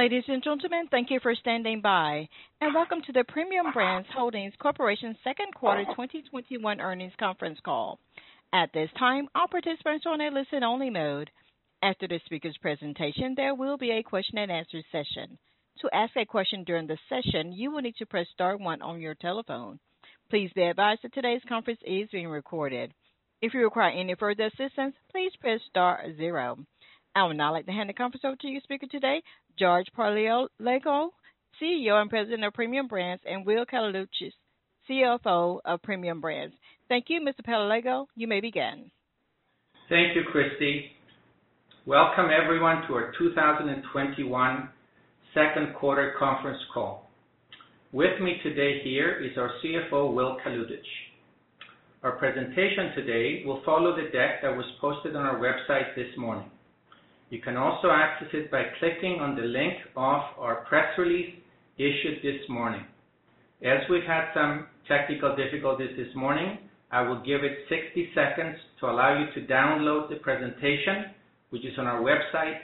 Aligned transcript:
Ladies 0.00 0.24
and 0.28 0.42
gentlemen, 0.42 0.88
thank 0.90 1.10
you 1.10 1.20
for 1.20 1.34
standing 1.34 1.82
by, 1.82 2.26
and 2.62 2.74
welcome 2.74 3.02
to 3.04 3.12
the 3.12 3.22
Premium 3.28 3.66
Brands 3.74 4.08
Holdings 4.14 4.54
Corporation 4.58 5.14
second 5.22 5.54
quarter 5.54 5.84
2021 5.90 6.80
earnings 6.80 7.12
conference 7.20 7.58
call. 7.62 7.98
At 8.50 8.72
this 8.72 8.88
time, 8.98 9.28
all 9.34 9.46
participants 9.46 10.06
are 10.06 10.14
on 10.14 10.22
a 10.22 10.30
listen-only 10.30 10.88
mode. 10.88 11.28
After 11.82 12.08
the 12.08 12.18
speaker's 12.24 12.56
presentation, 12.62 13.34
there 13.36 13.54
will 13.54 13.76
be 13.76 13.90
a 13.90 14.02
question 14.02 14.38
and 14.38 14.50
answer 14.50 14.80
session. 14.90 15.36
To 15.80 15.90
ask 15.92 16.16
a 16.16 16.24
question 16.24 16.64
during 16.64 16.86
the 16.86 16.96
session, 17.10 17.52
you 17.52 17.70
will 17.70 17.82
need 17.82 17.96
to 17.96 18.06
press 18.06 18.26
star 18.32 18.56
one 18.56 18.80
on 18.80 19.02
your 19.02 19.16
telephone. 19.16 19.78
Please 20.30 20.50
be 20.54 20.62
advised 20.62 21.00
that 21.02 21.12
today's 21.12 21.42
conference 21.46 21.80
is 21.84 22.08
being 22.10 22.28
recorded. 22.28 22.94
If 23.42 23.52
you 23.52 23.60
require 23.60 23.90
any 23.90 24.14
further 24.14 24.46
assistance, 24.46 24.94
please 25.12 25.32
press 25.42 25.60
star 25.68 26.02
zero. 26.16 26.56
I 27.14 27.26
would 27.26 27.36
now 27.36 27.52
like 27.52 27.66
to 27.66 27.72
hand 27.72 27.88
the 27.88 27.94
conference 27.94 28.24
over 28.24 28.36
to 28.36 28.46
your 28.46 28.60
speaker 28.60 28.86
today, 28.86 29.22
George 29.58 29.86
Paleologou, 29.96 31.10
CEO 31.60 32.00
and 32.00 32.10
President 32.10 32.44
of 32.44 32.54
Premium 32.54 32.86
Brands, 32.88 33.22
and 33.28 33.44
Will 33.44 33.64
Kalutycz, 33.66 34.32
CFO 34.88 35.60
of 35.64 35.82
Premium 35.82 36.20
Brands. 36.20 36.54
Thank 36.88 37.06
you, 37.08 37.20
Mr. 37.20 37.46
Paleologou. 37.46 38.06
You 38.16 38.26
may 38.26 38.40
begin. 38.40 38.90
Thank 39.88 40.16
you, 40.16 40.22
Christy. 40.30 40.92
Welcome 41.86 42.26
everyone 42.30 42.82
to 42.88 42.94
our 42.94 43.12
2021 43.18 44.68
second 45.34 45.74
quarter 45.74 46.14
conference 46.18 46.58
call. 46.72 47.10
With 47.92 48.20
me 48.20 48.38
today 48.42 48.80
here 48.84 49.20
is 49.20 49.36
our 49.36 49.50
CFO, 49.62 50.14
Will 50.14 50.36
Kalutycz. 50.44 50.86
Our 52.02 52.12
presentation 52.12 52.92
today 52.94 53.42
will 53.44 53.62
follow 53.64 53.94
the 53.94 54.10
deck 54.12 54.42
that 54.42 54.56
was 54.56 54.64
posted 54.80 55.16
on 55.16 55.26
our 55.26 55.38
website 55.38 55.94
this 55.96 56.16
morning. 56.16 56.50
You 57.30 57.40
can 57.40 57.56
also 57.56 57.90
access 57.90 58.28
it 58.32 58.50
by 58.50 58.64
clicking 58.80 59.20
on 59.20 59.36
the 59.36 59.42
link 59.42 59.74
of 59.96 60.20
our 60.36 60.64
press 60.68 60.98
release 60.98 61.32
issued 61.78 62.18
this 62.24 62.48
morning. 62.48 62.84
As 63.62 63.78
we've 63.88 64.02
had 64.02 64.32
some 64.34 64.66
technical 64.88 65.36
difficulties 65.36 65.96
this 65.96 66.14
morning, 66.16 66.58
I 66.90 67.02
will 67.02 67.22
give 67.22 67.44
it 67.44 67.58
60 67.68 68.10
seconds 68.16 68.56
to 68.80 68.86
allow 68.86 69.16
you 69.16 69.32
to 69.34 69.46
download 69.52 70.10
the 70.10 70.16
presentation, 70.16 71.14
which 71.50 71.64
is 71.64 71.78
on 71.78 71.86
our 71.86 72.00
website, 72.00 72.58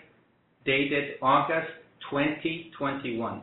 dated 0.64 1.14
August 1.22 1.70
2021. 2.10 3.42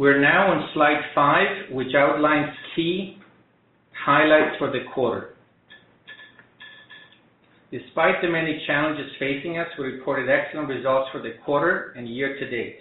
We're 0.00 0.18
now 0.18 0.50
on 0.50 0.70
slide 0.72 1.02
five, 1.14 1.70
which 1.72 1.94
outlines 1.94 2.56
key 2.74 3.18
highlights 3.92 4.56
for 4.58 4.70
the 4.72 4.86
quarter. 4.94 5.34
Despite 7.70 8.22
the 8.22 8.28
many 8.28 8.62
challenges 8.66 9.12
facing 9.18 9.58
us, 9.58 9.66
we 9.78 9.84
reported 9.88 10.30
excellent 10.30 10.70
results 10.70 11.10
for 11.12 11.20
the 11.20 11.34
quarter 11.44 11.92
and 11.98 12.08
year 12.08 12.38
to 12.38 12.50
date. 12.50 12.76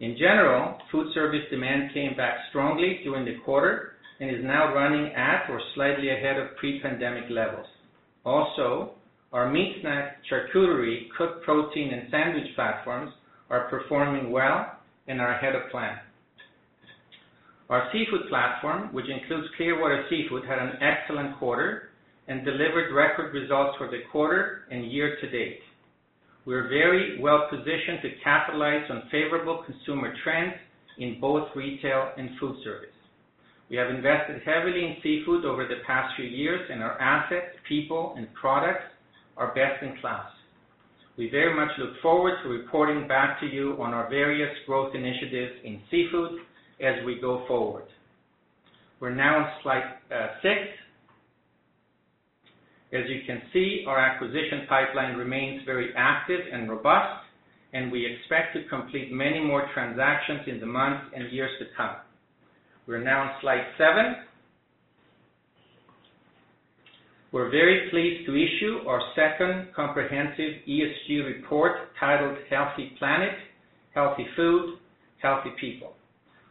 In 0.00 0.16
general, 0.18 0.76
food 0.90 1.14
service 1.14 1.44
demand 1.48 1.94
came 1.94 2.16
back 2.16 2.34
strongly 2.50 3.02
during 3.04 3.24
the 3.24 3.38
quarter 3.44 3.92
and 4.18 4.28
is 4.28 4.42
now 4.42 4.74
running 4.74 5.12
at 5.14 5.48
or 5.48 5.60
slightly 5.76 6.10
ahead 6.10 6.40
of 6.40 6.56
pre-pandemic 6.56 7.30
levels. 7.30 7.66
Also, 8.24 8.94
our 9.32 9.48
meat 9.48 9.76
snack, 9.80 10.16
charcuterie, 10.28 11.06
cooked 11.16 11.44
protein, 11.44 11.94
and 11.94 12.10
sandwich 12.10 12.52
platforms 12.56 13.12
are 13.48 13.68
performing 13.68 14.32
well 14.32 14.72
and 15.06 15.20
are 15.20 15.32
ahead 15.32 15.54
of 15.54 15.70
plan. 15.70 15.96
Our 17.68 17.90
seafood 17.92 18.28
platform, 18.28 18.92
which 18.92 19.06
includes 19.08 19.48
Clearwater 19.56 20.06
Seafood, 20.08 20.44
had 20.44 20.58
an 20.58 20.78
excellent 20.80 21.36
quarter 21.38 21.90
and 22.28 22.44
delivered 22.44 22.94
record 22.94 23.34
results 23.34 23.76
for 23.76 23.88
the 23.88 24.02
quarter 24.12 24.62
and 24.70 24.90
year 24.90 25.16
to 25.20 25.30
date. 25.30 25.58
We're 26.44 26.68
very 26.68 27.20
well 27.20 27.48
positioned 27.50 28.02
to 28.02 28.22
capitalize 28.22 28.88
on 28.88 29.08
favorable 29.10 29.64
consumer 29.66 30.14
trends 30.22 30.54
in 30.98 31.20
both 31.20 31.48
retail 31.56 32.12
and 32.16 32.30
food 32.38 32.56
service. 32.62 32.94
We 33.68 33.76
have 33.76 33.90
invested 33.90 34.42
heavily 34.44 34.84
in 34.84 34.96
seafood 35.02 35.44
over 35.44 35.66
the 35.66 35.82
past 35.84 36.14
few 36.14 36.24
years, 36.24 36.70
and 36.70 36.84
our 36.84 37.00
assets, 37.00 37.56
people, 37.68 38.14
and 38.16 38.32
products 38.34 38.84
are 39.36 39.54
best 39.54 39.82
in 39.82 39.98
class. 40.00 40.30
We 41.18 41.30
very 41.30 41.54
much 41.56 41.70
look 41.78 42.00
forward 42.00 42.34
to 42.44 42.48
reporting 42.48 43.08
back 43.08 43.40
to 43.40 43.46
you 43.46 43.76
on 43.80 43.92
our 43.92 44.08
various 44.08 44.54
growth 44.66 44.94
initiatives 44.94 45.54
in 45.64 45.80
seafood 45.90 46.38
as 46.80 47.04
we 47.04 47.18
go 47.20 47.44
forward. 47.46 47.84
We're 49.00 49.14
now 49.14 49.38
on 49.38 49.52
slide 49.62 49.94
uh, 50.10 50.28
six. 50.42 50.60
As 52.92 53.02
you 53.08 53.20
can 53.26 53.42
see, 53.52 53.84
our 53.86 53.98
acquisition 53.98 54.66
pipeline 54.68 55.16
remains 55.16 55.62
very 55.66 55.90
active 55.96 56.40
and 56.52 56.70
robust, 56.70 57.24
and 57.72 57.90
we 57.90 58.06
expect 58.06 58.54
to 58.54 58.68
complete 58.68 59.12
many 59.12 59.40
more 59.40 59.68
transactions 59.74 60.40
in 60.46 60.60
the 60.60 60.66
months 60.66 61.04
and 61.14 61.30
years 61.32 61.50
to 61.58 61.66
come. 61.76 61.96
We're 62.86 63.02
now 63.02 63.22
on 63.22 63.30
slide 63.40 63.64
seven. 63.76 64.16
We're 67.32 67.50
very 67.50 67.90
pleased 67.90 68.26
to 68.26 68.34
issue 68.34 68.88
our 68.88 69.00
second 69.14 69.74
comprehensive 69.74 70.62
ESG 70.66 71.26
report 71.26 71.72
titled 72.00 72.38
Healthy 72.48 72.92
Planet, 72.98 73.34
Healthy 73.92 74.26
Food, 74.36 74.78
Healthy 75.20 75.50
People. 75.60 75.92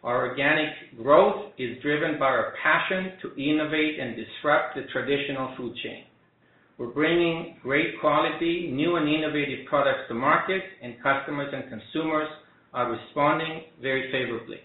Our 0.03 0.29
organic 0.29 1.01
growth 1.01 1.51
is 1.57 1.81
driven 1.81 2.19
by 2.19 2.27
our 2.27 2.53
passion 2.63 3.13
to 3.21 3.41
innovate 3.41 3.99
and 3.99 4.15
disrupt 4.15 4.75
the 4.75 4.83
traditional 4.93 5.55
food 5.57 5.75
chain. 5.83 6.03
We're 6.77 6.87
bringing 6.87 7.57
great 7.63 7.99
quality, 7.99 8.69
new 8.71 8.97
and 8.97 9.09
innovative 9.09 9.65
products 9.65 10.01
to 10.09 10.13
market, 10.13 10.61
and 10.83 10.95
customers 11.01 11.51
and 11.51 11.63
consumers 11.69 12.27
are 12.73 12.91
responding 12.91 13.63
very 13.81 14.11
favorably. 14.11 14.57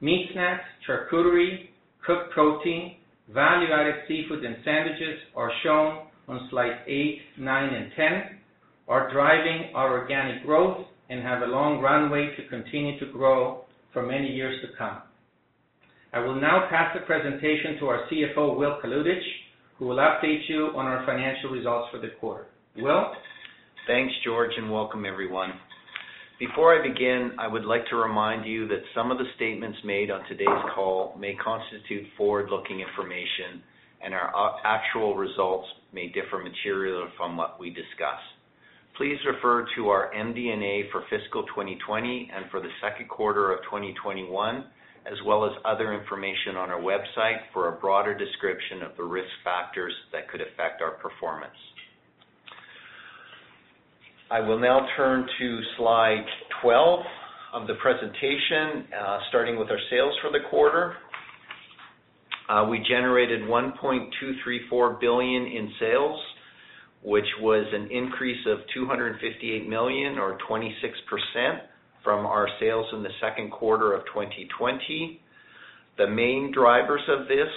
Meat 0.00 0.30
snacks, 0.32 0.64
charcuterie, 0.88 1.68
cooked 2.04 2.32
protein, 2.32 2.96
value-added 3.32 3.94
seafood, 4.08 4.44
and 4.44 4.56
sandwiches 4.64 5.20
are 5.36 5.52
shown 5.62 6.06
on 6.26 6.48
slides 6.50 6.80
eight, 6.88 7.20
nine, 7.38 7.72
and 7.72 7.92
10, 7.96 8.38
are 8.88 9.12
driving 9.12 9.70
our 9.74 10.00
organic 10.00 10.44
growth 10.44 10.84
and 11.10 11.22
have 11.22 11.42
a 11.42 11.46
long 11.46 11.80
runway 11.80 12.34
to 12.36 12.48
continue 12.48 12.98
to 12.98 13.12
grow 13.12 13.64
for 13.92 14.02
many 14.02 14.28
years 14.28 14.60
to 14.62 14.68
come. 14.76 15.02
I 16.12 16.18
will 16.20 16.40
now 16.40 16.66
pass 16.70 16.94
the 16.94 17.06
presentation 17.06 17.78
to 17.78 17.86
our 17.86 18.08
CFO, 18.10 18.56
Will 18.56 18.78
Kalutycz, 18.82 19.22
who 19.78 19.86
will 19.86 19.96
update 19.96 20.48
you 20.48 20.72
on 20.76 20.86
our 20.86 21.04
financial 21.06 21.50
results 21.50 21.88
for 21.92 21.98
the 21.98 22.10
quarter. 22.20 22.46
Will? 22.76 23.12
Thanks, 23.86 24.12
George, 24.24 24.50
and 24.56 24.70
welcome 24.70 25.04
everyone. 25.04 25.52
Before 26.38 26.74
I 26.74 26.86
begin, 26.86 27.32
I 27.38 27.46
would 27.46 27.64
like 27.64 27.86
to 27.90 27.96
remind 27.96 28.46
you 28.46 28.66
that 28.68 28.82
some 28.94 29.10
of 29.10 29.18
the 29.18 29.24
statements 29.36 29.78
made 29.84 30.10
on 30.10 30.26
today's 30.28 30.48
call 30.74 31.14
may 31.18 31.34
constitute 31.34 32.06
forward-looking 32.16 32.80
information, 32.80 33.62
and 34.02 34.14
our 34.14 34.56
actual 34.64 35.16
results 35.16 35.68
may 35.92 36.08
differ 36.08 36.38
materially 36.38 37.08
from 37.16 37.36
what 37.36 37.60
we 37.60 37.70
discuss. 37.70 38.20
Please 38.96 39.18
refer 39.26 39.66
to 39.76 39.88
our 39.88 40.10
MD&A 40.14 40.90
for 40.92 41.04
fiscal 41.08 41.44
2020 41.44 42.30
and 42.34 42.50
for 42.50 42.60
the 42.60 42.68
second 42.82 43.08
quarter 43.08 43.52
of 43.52 43.62
2021, 43.64 44.64
as 45.06 45.18
well 45.24 45.44
as 45.46 45.52
other 45.64 45.94
information 45.94 46.56
on 46.56 46.70
our 46.70 46.80
website 46.80 47.38
for 47.52 47.68
a 47.68 47.80
broader 47.80 48.16
description 48.16 48.82
of 48.82 48.96
the 48.96 49.02
risk 49.02 49.30
factors 49.42 49.94
that 50.12 50.28
could 50.28 50.40
affect 50.40 50.82
our 50.82 50.92
performance. 50.92 51.56
I 54.30 54.40
will 54.40 54.60
now 54.60 54.86
turn 54.96 55.26
to 55.38 55.60
slide 55.76 56.24
12 56.62 57.00
of 57.52 57.66
the 57.66 57.74
presentation, 57.82 58.86
uh, 58.94 59.18
starting 59.28 59.58
with 59.58 59.68
our 59.70 59.80
sales 59.90 60.14
for 60.22 60.30
the 60.30 60.38
quarter. 60.50 60.94
Uh, 62.48 62.66
we 62.70 62.78
generated 62.88 63.42
1.234 63.42 65.00
billion 65.00 65.42
in 65.46 65.72
sales, 65.80 66.20
which 67.02 67.26
was 67.40 67.66
an 67.72 67.90
increase 67.90 68.44
of 68.46 68.58
258 68.74 69.68
million 69.68 70.18
or 70.18 70.38
26% 70.48 70.70
from 72.04 72.26
our 72.26 72.48
sales 72.58 72.86
in 72.92 73.02
the 73.02 73.10
second 73.20 73.50
quarter 73.50 73.92
of 73.92 74.04
2020. 74.06 75.20
The 75.98 76.06
main 76.06 76.52
drivers 76.52 77.02
of 77.08 77.26
this 77.28 77.48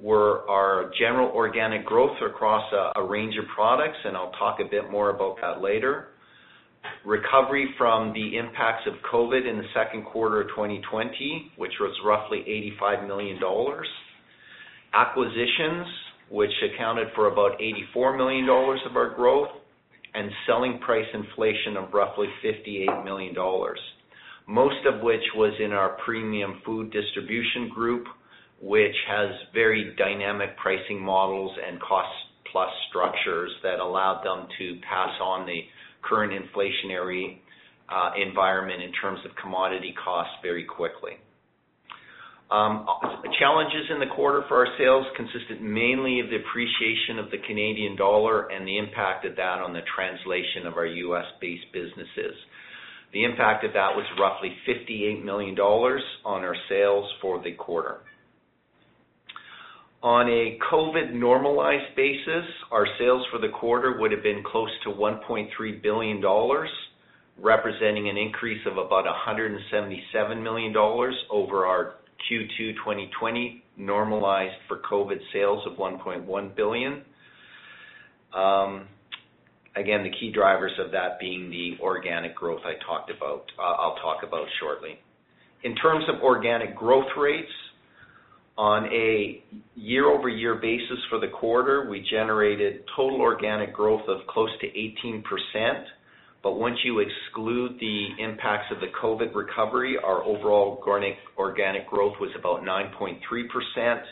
were 0.00 0.48
our 0.48 0.90
general 0.98 1.28
organic 1.30 1.84
growth 1.84 2.16
across 2.24 2.64
a 2.96 3.02
range 3.02 3.34
of 3.38 3.44
products, 3.54 3.98
and 4.04 4.16
I'll 4.16 4.32
talk 4.32 4.58
a 4.60 4.68
bit 4.68 4.90
more 4.90 5.10
about 5.10 5.36
that 5.40 5.60
later. 5.60 6.08
Recovery 7.04 7.72
from 7.78 8.12
the 8.12 8.36
impacts 8.36 8.86
of 8.86 8.94
COVID 9.10 9.48
in 9.48 9.58
the 9.58 9.68
second 9.74 10.04
quarter 10.04 10.42
of 10.42 10.48
2020, 10.48 11.52
which 11.56 11.72
was 11.80 11.92
roughly 12.04 12.40
85 12.40 13.06
million 13.06 13.40
dollars. 13.40 13.86
Acquisitions, 14.92 15.86
which 16.30 16.50
accounted 16.62 17.08
for 17.14 17.30
about 17.30 17.60
84 17.60 18.16
million 18.16 18.46
dollars 18.46 18.80
of 18.88 18.96
our 18.96 19.14
growth, 19.14 19.48
and 20.14 20.30
selling 20.46 20.78
price 20.78 21.06
inflation 21.12 21.76
of 21.76 21.92
roughly 21.92 22.28
58 22.42 23.04
million 23.04 23.34
dollars. 23.34 23.80
Most 24.46 24.86
of 24.86 25.02
which 25.02 25.22
was 25.34 25.54
in 25.58 25.72
our 25.72 25.96
Premium 26.04 26.60
Food 26.64 26.92
Distribution 26.92 27.70
group, 27.74 28.04
which 28.60 28.94
has 29.08 29.30
very 29.52 29.94
dynamic 29.96 30.56
pricing 30.58 31.00
models 31.02 31.56
and 31.66 31.80
cost-plus 31.80 32.70
structures 32.88 33.50
that 33.62 33.80
allowed 33.80 34.22
them 34.22 34.46
to 34.58 34.78
pass 34.88 35.10
on 35.20 35.46
the 35.46 35.60
current 36.02 36.32
inflationary 36.32 37.38
uh, 37.88 38.10
environment 38.20 38.82
in 38.82 38.92
terms 38.92 39.20
of 39.24 39.30
commodity 39.40 39.94
costs 40.02 40.34
very 40.42 40.64
quickly. 40.64 41.12
Um, 42.50 42.86
uh, 42.86 43.22
challenges 43.38 43.88
in 43.90 44.00
the 44.00 44.14
quarter 44.14 44.44
for 44.48 44.58
our 44.58 44.68
sales 44.78 45.06
consisted 45.16 45.62
mainly 45.62 46.20
of 46.20 46.28
the 46.28 46.36
appreciation 46.36 47.18
of 47.18 47.30
the 47.30 47.38
Canadian 47.46 47.96
dollar 47.96 48.48
and 48.48 48.68
the 48.68 48.78
impact 48.78 49.24
of 49.24 49.34
that 49.36 49.60
on 49.60 49.72
the 49.72 49.80
translation 49.96 50.66
of 50.66 50.74
our 50.74 50.86
U.S.-based 50.86 51.72
businesses. 51.72 52.36
The 53.14 53.24
impact 53.24 53.64
of 53.64 53.72
that 53.72 53.96
was 53.96 54.04
roughly 54.20 54.54
58 54.66 55.24
million 55.24 55.54
dollars 55.54 56.02
on 56.24 56.42
our 56.42 56.56
sales 56.68 57.10
for 57.22 57.42
the 57.42 57.52
quarter. 57.52 58.00
On 60.02 60.28
a 60.28 60.58
COVID 60.70 61.14
normalized 61.14 61.96
basis, 61.96 62.44
our 62.70 62.86
sales 62.98 63.24
for 63.32 63.38
the 63.38 63.48
quarter 63.48 63.98
would 63.98 64.12
have 64.12 64.22
been 64.22 64.42
close 64.44 64.68
to 64.82 64.90
1.3 64.90 65.48
billion 65.82 66.20
dollars, 66.20 66.68
representing 67.40 68.10
an 68.10 68.18
increase 68.18 68.60
of 68.66 68.72
about 68.72 69.06
177 69.06 70.42
million 70.42 70.74
dollars 70.74 71.14
over 71.30 71.64
our 71.64 71.94
Q2 72.30 72.74
2020 72.76 73.64
normalized 73.76 74.54
for 74.68 74.78
COVID 74.90 75.18
sales 75.32 75.62
of 75.66 75.76
1.1 75.78 76.56
billion. 76.56 77.02
Again, 79.76 80.04
the 80.04 80.10
key 80.20 80.30
drivers 80.32 80.72
of 80.78 80.92
that 80.92 81.18
being 81.18 81.50
the 81.50 81.76
organic 81.82 82.36
growth 82.36 82.60
I 82.64 82.74
talked 82.86 83.10
about, 83.10 83.44
uh 83.58 83.62
I'll 83.62 83.96
talk 83.96 84.22
about 84.22 84.46
shortly. 84.60 85.00
In 85.64 85.74
terms 85.76 86.04
of 86.08 86.22
organic 86.22 86.76
growth 86.76 87.08
rates, 87.16 87.50
on 88.56 88.84
a 88.86 89.42
year-over-year 89.74 90.56
basis 90.56 90.98
for 91.10 91.18
the 91.18 91.26
quarter, 91.26 91.88
we 91.90 92.06
generated 92.08 92.84
total 92.94 93.20
organic 93.20 93.72
growth 93.72 94.02
of 94.08 94.24
close 94.28 94.50
to 94.60 94.66
18%. 94.68 95.22
But 96.44 96.58
once 96.58 96.76
you 96.84 96.98
exclude 97.00 97.80
the 97.80 98.08
impacts 98.22 98.70
of 98.70 98.78
the 98.80 98.88
COVID 99.02 99.34
recovery, 99.34 99.96
our 99.96 100.22
overall 100.22 100.78
organic 101.38 101.88
growth 101.88 102.14
was 102.20 102.30
about 102.38 102.60
9.3%, 102.60 104.02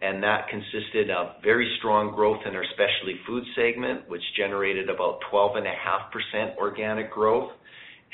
and 0.00 0.22
that 0.22 0.46
consisted 0.48 1.10
of 1.10 1.42
very 1.42 1.68
strong 1.80 2.14
growth 2.14 2.38
in 2.46 2.54
our 2.54 2.64
Specialty 2.74 3.18
food 3.26 3.42
segment, 3.56 4.08
which 4.08 4.22
generated 4.36 4.88
about 4.88 5.18
12.5% 5.32 6.56
organic 6.58 7.10
growth, 7.10 7.50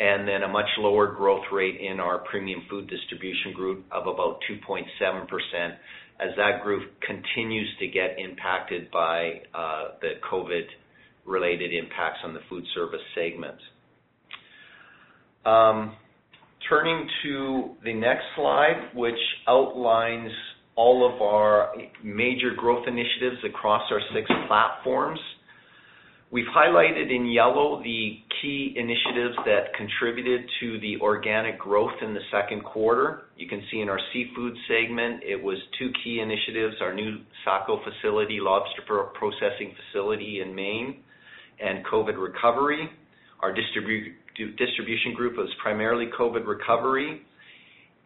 and 0.01 0.27
then 0.27 0.43
a 0.43 0.49
much 0.49 0.69
lower 0.79 1.13
growth 1.13 1.45
rate 1.53 1.79
in 1.79 2.01
our 2.01 2.21
Premium 2.21 2.63
Food 2.71 2.89
Distribution 2.89 3.53
group 3.53 3.85
of 3.93 4.07
about 4.07 4.41
2.7%, 4.51 5.77
as 6.19 6.31
that 6.39 6.63
group 6.63 6.99
continues 7.03 7.69
to 7.79 7.89
get 7.89 8.19
impacted 8.19 8.91
by 8.91 9.43
uh, 9.53 9.89
the 10.01 10.13
COVID-related 11.27 11.73
impacts 11.73 12.19
on 12.25 12.35
the 12.35 12.41
food 12.49 12.65
service 12.75 13.01
segment. 13.15 13.59
Um, 15.45 15.97
turning 16.69 17.07
to 17.23 17.75
the 17.85 17.93
next 17.93 18.25
slide, 18.37 18.91
which 18.95 19.15
outlines 19.47 20.31
all 20.77 21.09
of 21.15 21.21
our 21.23 21.73
major 22.03 22.53
growth 22.57 22.87
initiatives 22.89 23.37
across 23.47 23.83
our 23.91 24.01
six 24.15 24.29
platforms. 24.49 25.21
We've 26.33 26.47
highlighted 26.47 27.15
in 27.15 27.27
yellow 27.27 27.81
the 27.85 28.19
key 28.43 28.75
initiatives 28.77 29.37
that 29.45 29.73
contributed 29.77 30.41
to 30.61 30.81
the 30.81 30.97
organic 31.01 31.61
growth 31.61 31.93
in 32.03 32.13
the 32.13 32.21
second 32.33 32.65
quarter. 32.65 33.23
You 33.37 33.49
can 33.49 33.63
see 33.71 33.81
in 33.81 33.89
our 33.89 34.01
Seafood 34.13 34.57
segment, 34.67 35.23
it 35.23 35.41
was 35.41 35.59
two 35.79 35.91
key 36.03 36.19
initiatives, 36.21 36.77
our 36.81 36.93
new 36.93 37.19
Saco 37.45 37.81
facility, 37.85 38.39
lobster 38.41 38.83
processing 39.15 39.75
facility 39.93 40.41
in 40.41 40.53
Maine, 40.53 41.05
and 41.61 41.85
COVID 41.87 42.17
recovery. 42.17 42.89
Our 43.41 43.55
Distribution 43.55 45.15
group 45.15 45.37
was 45.37 45.49
primarily 45.63 46.07
COVID 46.19 46.47
recovery. 46.47 47.23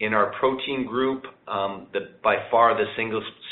In 0.00 0.14
our 0.14 0.32
Protein 0.38 0.86
group, 0.86 1.24
um, 1.48 1.88
by 2.22 2.36
far 2.50 2.76
the 2.76 2.84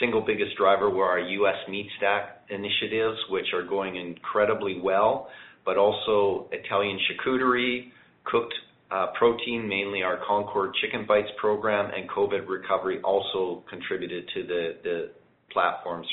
single 0.01 0.25
biggest 0.25 0.57
driver 0.57 0.91
were 0.91 1.07
our 1.07 1.19
U.S. 1.19 1.57
meat 1.69 1.89
snack 1.99 2.43
initiatives, 2.51 3.19
which 3.31 3.47
are 3.53 3.65
going 3.65 3.97
incredibly 3.97 4.81
well, 4.81 5.29
but 5.65 5.77
also 5.77 6.49
Italian 6.53 6.99
charcuterie, 7.11 7.89
cooked 8.25 8.55
uh, 8.91 9.07
protein, 9.19 9.69
mainly 9.69 10.03
our 10.03 10.21
Concord 10.27 10.73
Chicken 10.81 11.07
Bites 11.07 11.29
program, 11.39 11.91
and 11.93 12.09
COVID 12.09 12.49
recovery 12.49 13.01
also 13.03 13.65
contributed 13.69 14.29
to 14.35 14.43
the 14.45 15.11
platform's 15.51 16.07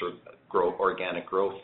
organic 0.54 1.28
growth. 1.28 1.60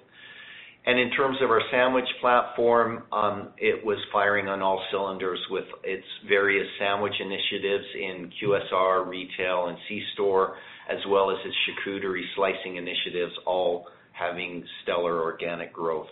And 0.85 0.97
in 0.97 1.11
terms 1.11 1.37
of 1.43 1.49
our 1.49 1.61
sandwich 1.71 2.07
platform, 2.21 3.03
um, 3.11 3.49
it 3.57 3.85
was 3.85 3.97
firing 4.11 4.47
on 4.47 4.61
all 4.61 4.83
cylinders 4.91 5.39
with 5.49 5.65
its 5.83 6.05
various 6.27 6.67
sandwich 6.79 7.13
initiatives 7.19 7.85
in 7.95 8.31
QSR, 8.41 9.07
retail, 9.07 9.67
and 9.67 9.77
C-store, 9.87 10.55
as 10.89 10.97
well 11.07 11.31
as 11.31 11.37
its 11.45 11.55
charcuterie 11.67 12.23
slicing 12.35 12.77
initiatives, 12.77 13.33
all 13.45 13.87
having 14.13 14.63
stellar 14.83 15.21
organic 15.21 15.73
growth. 15.73 16.07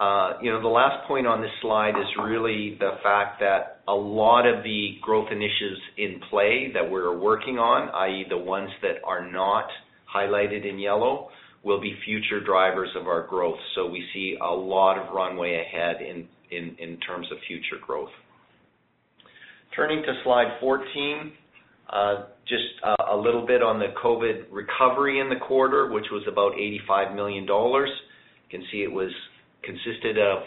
Uh, 0.00 0.38
you 0.40 0.50
know, 0.50 0.60
the 0.62 0.68
last 0.68 1.06
point 1.06 1.26
on 1.26 1.42
this 1.42 1.50
slide 1.60 1.90
is 1.90 2.06
really 2.24 2.76
the 2.78 2.92
fact 3.02 3.40
that 3.40 3.80
a 3.88 3.92
lot 3.94 4.46
of 4.46 4.62
the 4.64 4.96
growth 5.02 5.28
initiatives 5.30 5.80
in 5.98 6.20
play 6.30 6.70
that 6.72 6.88
we're 6.88 7.18
working 7.18 7.58
on, 7.58 7.90
i.e., 8.08 8.24
the 8.28 8.38
ones 8.38 8.70
that 8.80 8.96
are 9.04 9.30
not 9.30 9.66
highlighted 10.14 10.68
in 10.68 10.78
yellow, 10.78 11.28
will 11.64 11.80
be 11.80 11.96
future 12.04 12.40
drivers 12.44 12.90
of 12.98 13.06
our 13.06 13.26
growth. 13.26 13.58
So 13.74 13.86
we 13.86 14.04
see 14.12 14.36
a 14.40 14.52
lot 14.52 14.98
of 14.98 15.14
runway 15.14 15.60
ahead 15.60 15.96
in 16.00 16.98
terms 17.00 17.28
of 17.30 17.38
future 17.46 17.76
growth. 17.84 18.10
Turning 19.74 20.02
to 20.02 20.12
slide 20.22 20.58
14, 20.60 21.32
uh, 21.88 22.24
just 22.48 22.62
uh, 22.84 23.12
a 23.12 23.16
little 23.16 23.46
bit 23.46 23.62
on 23.62 23.78
the 23.78 23.94
COVID 24.02 24.46
recovery 24.50 25.20
in 25.20 25.28
the 25.28 25.36
quarter, 25.36 25.90
which 25.90 26.06
was 26.12 26.22
about 26.30 26.52
85 26.54 27.14
million 27.14 27.46
dollars. 27.46 27.90
You 28.50 28.58
can 28.58 28.66
see 28.70 28.82
it 28.82 28.92
was 28.92 29.10
consisted 29.62 30.18
of 30.18 30.42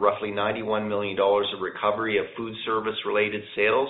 roughly 0.00 0.30
91 0.30 0.88
million 0.88 1.16
dollars 1.16 1.46
of 1.54 1.62
recovery 1.62 2.18
of 2.18 2.26
food 2.36 2.54
service 2.66 2.96
related 3.06 3.42
sales, 3.56 3.88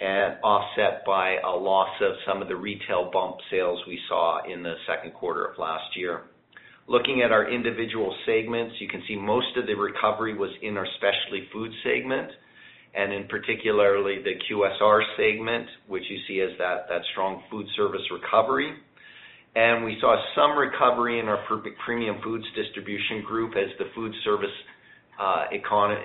offset 0.00 1.04
by 1.06 1.36
a 1.44 1.50
loss 1.50 1.90
of 2.00 2.12
some 2.26 2.42
of 2.42 2.48
the 2.48 2.56
retail 2.56 3.10
bump 3.12 3.36
sales 3.50 3.80
we 3.86 3.98
saw 4.08 4.40
in 4.50 4.62
the 4.62 4.74
second 4.86 5.14
quarter 5.14 5.44
of 5.44 5.58
last 5.58 5.96
year. 5.96 6.22
Looking 6.86 7.22
at 7.22 7.32
our 7.32 7.50
individual 7.50 8.14
segments, 8.26 8.74
you 8.78 8.88
can 8.88 9.02
see 9.08 9.16
most 9.16 9.56
of 9.56 9.66
the 9.66 9.74
recovery 9.74 10.36
was 10.36 10.50
in 10.62 10.76
our 10.76 10.86
Specialty 10.98 11.48
food 11.52 11.72
segment, 11.82 12.30
and 12.94 13.12
in 13.12 13.26
particularly 13.26 14.22
the 14.22 14.34
QSR 14.48 15.00
segment, 15.16 15.66
which 15.88 16.04
you 16.10 16.18
see 16.28 16.40
as 16.40 16.50
that 16.58 16.86
strong 17.12 17.42
food 17.50 17.66
service 17.74 18.02
recovery. 18.12 18.74
And 19.56 19.84
we 19.84 19.96
saw 20.00 20.16
some 20.34 20.58
recovery 20.58 21.20
in 21.20 21.26
our 21.28 21.38
Premium 21.84 22.16
foods 22.22 22.44
Distribution 22.54 23.22
group 23.24 23.54
as 23.56 23.70
the 23.78 23.86
food 23.94 24.12
service 24.24 24.50
Uh, 25.20 25.44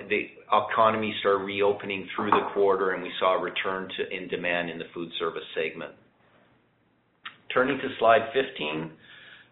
the 0.08 0.26
economy 0.52 1.14
started 1.20 1.44
reopening 1.44 2.08
through 2.14 2.30
the 2.30 2.48
quarter, 2.54 2.92
and 2.92 3.02
we 3.02 3.10
saw 3.18 3.36
a 3.36 3.42
return 3.42 3.88
to 3.96 4.16
in 4.16 4.28
demand 4.28 4.70
in 4.70 4.78
the 4.78 4.84
food 4.94 5.10
service 5.18 5.42
segment. 5.54 5.92
Turning 7.52 7.78
to 7.78 7.88
slide 7.98 8.28
15, 8.32 8.90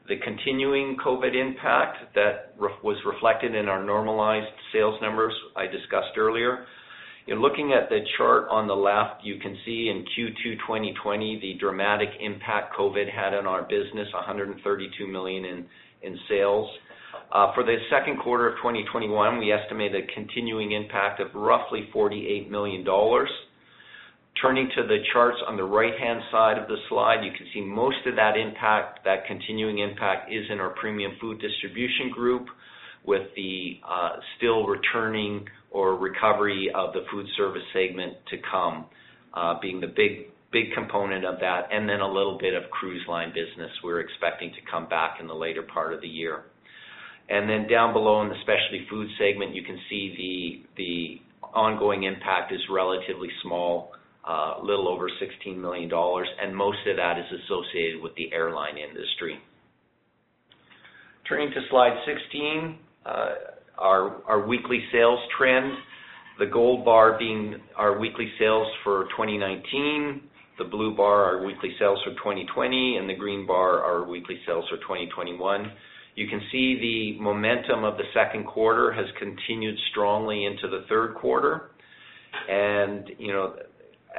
the 0.09 0.17
continuing 0.25 0.97
COVID 1.05 1.35
impact 1.35 2.15
that 2.15 2.55
was 2.59 2.97
reflected 3.05 3.55
in 3.55 3.69
our 3.69 3.85
normalized 3.85 4.47
sales 4.73 4.99
numbers 5.03 5.35
I 5.57 5.67
discussed 5.67 6.17
earlier. 6.17 6.65
In 7.27 7.43
looking 7.43 7.75
at 7.75 7.91
the 7.91 7.99
chart 8.17 8.47
on 8.51 8.67
the 8.67 8.75
left, 8.75 9.23
you 9.23 9.39
can 9.39 9.55
see 9.67 9.91
in 9.91 10.05
Q2 10.17 10.61
2020 10.67 11.41
the 11.41 11.55
dramatic 11.61 12.09
impact 12.21 12.75
COVID 12.75 13.13
had 13.13 13.35
on 13.35 13.47
our 13.47 13.63
business, 13.65 14.09
132 14.15 15.07
million 15.07 15.67
in 16.03 16.19
sales. 16.29 16.71
Uh, 17.33 17.53
for 17.55 17.63
the 17.63 17.77
second 17.91 18.19
quarter 18.19 18.49
of 18.49 18.57
2021, 18.57 19.39
we 19.39 19.53
estimate 19.53 19.93
a 19.95 20.03
continuing 20.15 20.73
impact 20.73 21.21
of 21.21 21.29
roughly 21.35 21.89
48 21.93 22.51
million 22.51 22.85
dollars. 22.85 23.31
Turning 24.41 24.71
to 24.77 24.87
the 24.87 24.99
charts 25.13 25.39
on 25.49 25.57
the 25.57 25.65
right-hand 25.65 26.21
side 26.31 26.59
of 26.59 26.69
the 26.69 26.77
slide, 26.89 27.25
you 27.25 27.33
can 27.37 27.47
see 27.53 27.61
most 27.61 27.97
of 28.07 28.15
that 28.15 28.37
impact, 28.37 29.05
that 29.05 29.27
continuing 29.27 29.79
impact, 29.79 30.33
is 30.33 30.45
in 30.49 30.61
our 30.61 30.71
Premium 30.71 31.13
Food 31.21 31.41
Distribution 31.41 32.11
group, 32.13 32.47
with 33.05 33.23
the 33.35 33.81
uh, 33.89 34.11
still 34.37 34.65
returning 34.67 35.45
or 35.71 35.97
recovery 35.97 36.71
of 36.75 36.93
the 36.93 37.05
food 37.11 37.27
service 37.37 37.63
segment 37.73 38.15
to 38.31 38.37
come 38.51 38.87
uh, 39.35 39.55
being 39.61 39.81
the 39.81 39.89
big 39.89 40.27
big 40.51 40.73
component 40.75 41.27
of 41.27 41.41
that, 41.41 41.69
and 41.71 41.89
then 41.89 42.01
a 42.01 42.07
little 42.07 42.39
bit 42.39 42.55
of 42.55 42.71
cruise 42.71 43.05
line 43.07 43.29
business 43.31 43.71
we're 43.85 44.01
expecting 44.01 44.51
to 44.51 44.71
come 44.71 44.89
back 44.89 45.19
in 45.21 45.27
the 45.27 45.35
later 45.35 45.63
part 45.63 45.93
of 45.93 46.01
the 46.01 46.09
year. 46.09 46.45
Then 47.29 47.67
down 47.69 47.93
below 47.93 48.23
in 48.23 48.29
the 48.29 48.35
Specialty 48.43 48.87
Foods 48.91 49.11
segment, 49.19 49.55
you 49.55 49.63
can 49.63 49.79
see 49.89 50.65
the 50.77 51.21
ongoing 51.55 52.05
impact 52.05 52.53
is 52.53 52.61
relatively 52.71 53.29
small, 53.43 53.93
a 54.27 54.61
little 54.63 54.89
over 54.89 55.09
16 55.21 55.61
million 55.61 55.89
dollars, 55.89 56.29
and 56.41 56.55
most 56.55 56.79
of 56.87 56.97
that 56.97 57.19
is 57.19 57.41
associated 57.45 58.03
with 58.03 58.15
the 58.17 58.33
airline 58.33 58.77
industry. 58.77 59.39
Turning 61.29 61.51
to 61.51 61.61
slide 61.71 61.97
16, 62.07 62.79
uh, 63.05 63.29
our 63.79 64.47
weekly 64.47 64.83
sales 64.93 65.21
trend. 65.37 65.73
The 66.39 66.47
gold 66.47 66.85
bar 66.85 67.19
being 67.19 67.57
our 67.77 67.99
weekly 67.99 68.31
sales 68.39 68.69
for 68.85 69.05
2019, 69.17 70.23
the 70.59 70.65
blue 70.65 70.97
bar 70.97 71.25
our 71.25 71.45
weekly 71.45 71.75
sales 71.79 71.99
for 72.05 72.13
2020, 72.13 72.97
and 72.97 73.09
the 73.11 73.15
green 73.15 73.47
bar 73.47 73.83
our 73.83 74.09
weekly 74.09 74.39
sales 74.47 74.65
for 74.69 74.77
2021. 74.79 75.73
You 76.19 76.27
can 76.27 76.41
see 76.51 77.15
the 77.17 77.23
momentum 77.23 77.85
of 77.85 77.97
the 77.97 78.03
second 78.13 78.45
quarter 78.45 78.91
has 78.93 79.07
continued 79.21 79.77
strongly 79.93 80.47
into 80.47 80.67
the 80.67 80.85
third 80.89 81.15
quarter. 81.15 81.71
And 82.49 83.09
you 83.19 83.33
know 83.33 83.55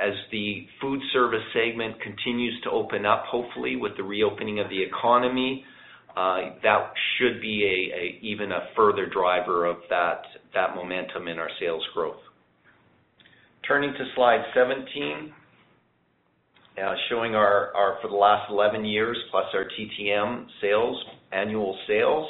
as 0.01 0.13
the 0.31 0.65
food 0.79 1.01
service 1.11 1.43
segment 1.53 1.99
continues 2.01 2.57
to 2.63 2.69
open 2.69 3.05
up, 3.05 3.25
hopefully 3.25 3.75
with 3.75 3.97
the 3.97 4.03
reopening 4.03 4.61
of 4.61 4.69
the 4.69 4.81
economy, 4.81 5.65
uh, 6.15 6.55
that 6.63 6.93
should 7.17 7.41
be 7.41 7.65
a 7.65 8.25
even 8.25 8.53
a 8.53 8.69
further 8.77 9.05
driver 9.05 9.65
of 9.65 9.79
that 9.89 10.21
that 10.53 10.75
momentum 10.75 11.27
in 11.27 11.37
our 11.37 11.49
sales 11.59 11.85
growth. 11.93 12.21
Turning 13.67 13.91
to 13.91 14.05
slide 14.15 14.41
17, 14.55 15.33
Uh, 16.79 16.93
showing 17.09 17.35
our 17.35 17.97
for 18.01 18.09
the 18.09 18.15
last 18.15 18.49
11 18.49 18.85
years, 18.85 19.17
plus 19.31 19.45
our 19.53 19.65
TTM 19.65 20.45
sales, 20.61 21.03
annual 21.31 21.77
sales. 21.87 22.27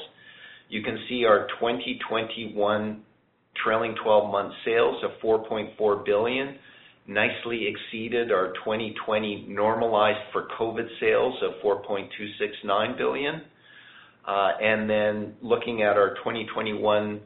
You 0.69 0.81
can 0.81 0.97
see 1.07 1.25
our 1.25 1.47
2021 1.59 3.01
trailing 3.63 3.95
12-month 4.05 4.53
sales 4.65 5.03
of 5.03 5.11
4.4 5.23 6.05
billion 6.05 6.55
nicely 7.07 7.67
exceeded 7.67 8.31
our 8.31 8.53
2020 8.63 9.45
normalized 9.49 10.19
for 10.31 10.47
COVID 10.59 10.87
sales 10.99 11.35
of 11.43 11.61
4.269 11.63 12.97
billion. 12.97 13.41
Uh, 14.27 14.51
looking 15.41 15.81
at 15.81 15.97
our 15.97 16.15
2021 16.15 17.19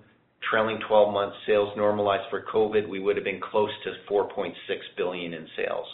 trailing 0.49 0.79
12-month 0.89 1.33
sales 1.45 1.69
normalized 1.75 2.23
for 2.29 2.43
COVID, 2.53 2.87
we 2.87 2.99
would've 2.99 3.23
been 3.23 3.41
close 3.41 3.71
to 3.83 4.11
4.6 4.11 4.53
billion 4.97 5.33
in 5.33 5.47
sales. 5.57 5.87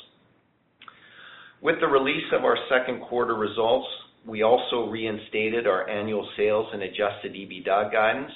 With 1.62 1.82
the 1.82 1.88
release 1.88 2.24
of 2.32 2.46
our 2.46 2.58
second 2.70 3.02
quarter 3.02 3.36
results, 3.36 3.88
we 4.26 4.44
also 4.44 4.90
reinstated 4.90 5.68
our 5.68 5.90
annual 5.90 6.26
sales 6.38 6.68
and 6.72 6.84
adjusted 6.84 7.34
EBITDA 7.34 7.92
guidance. 7.92 8.32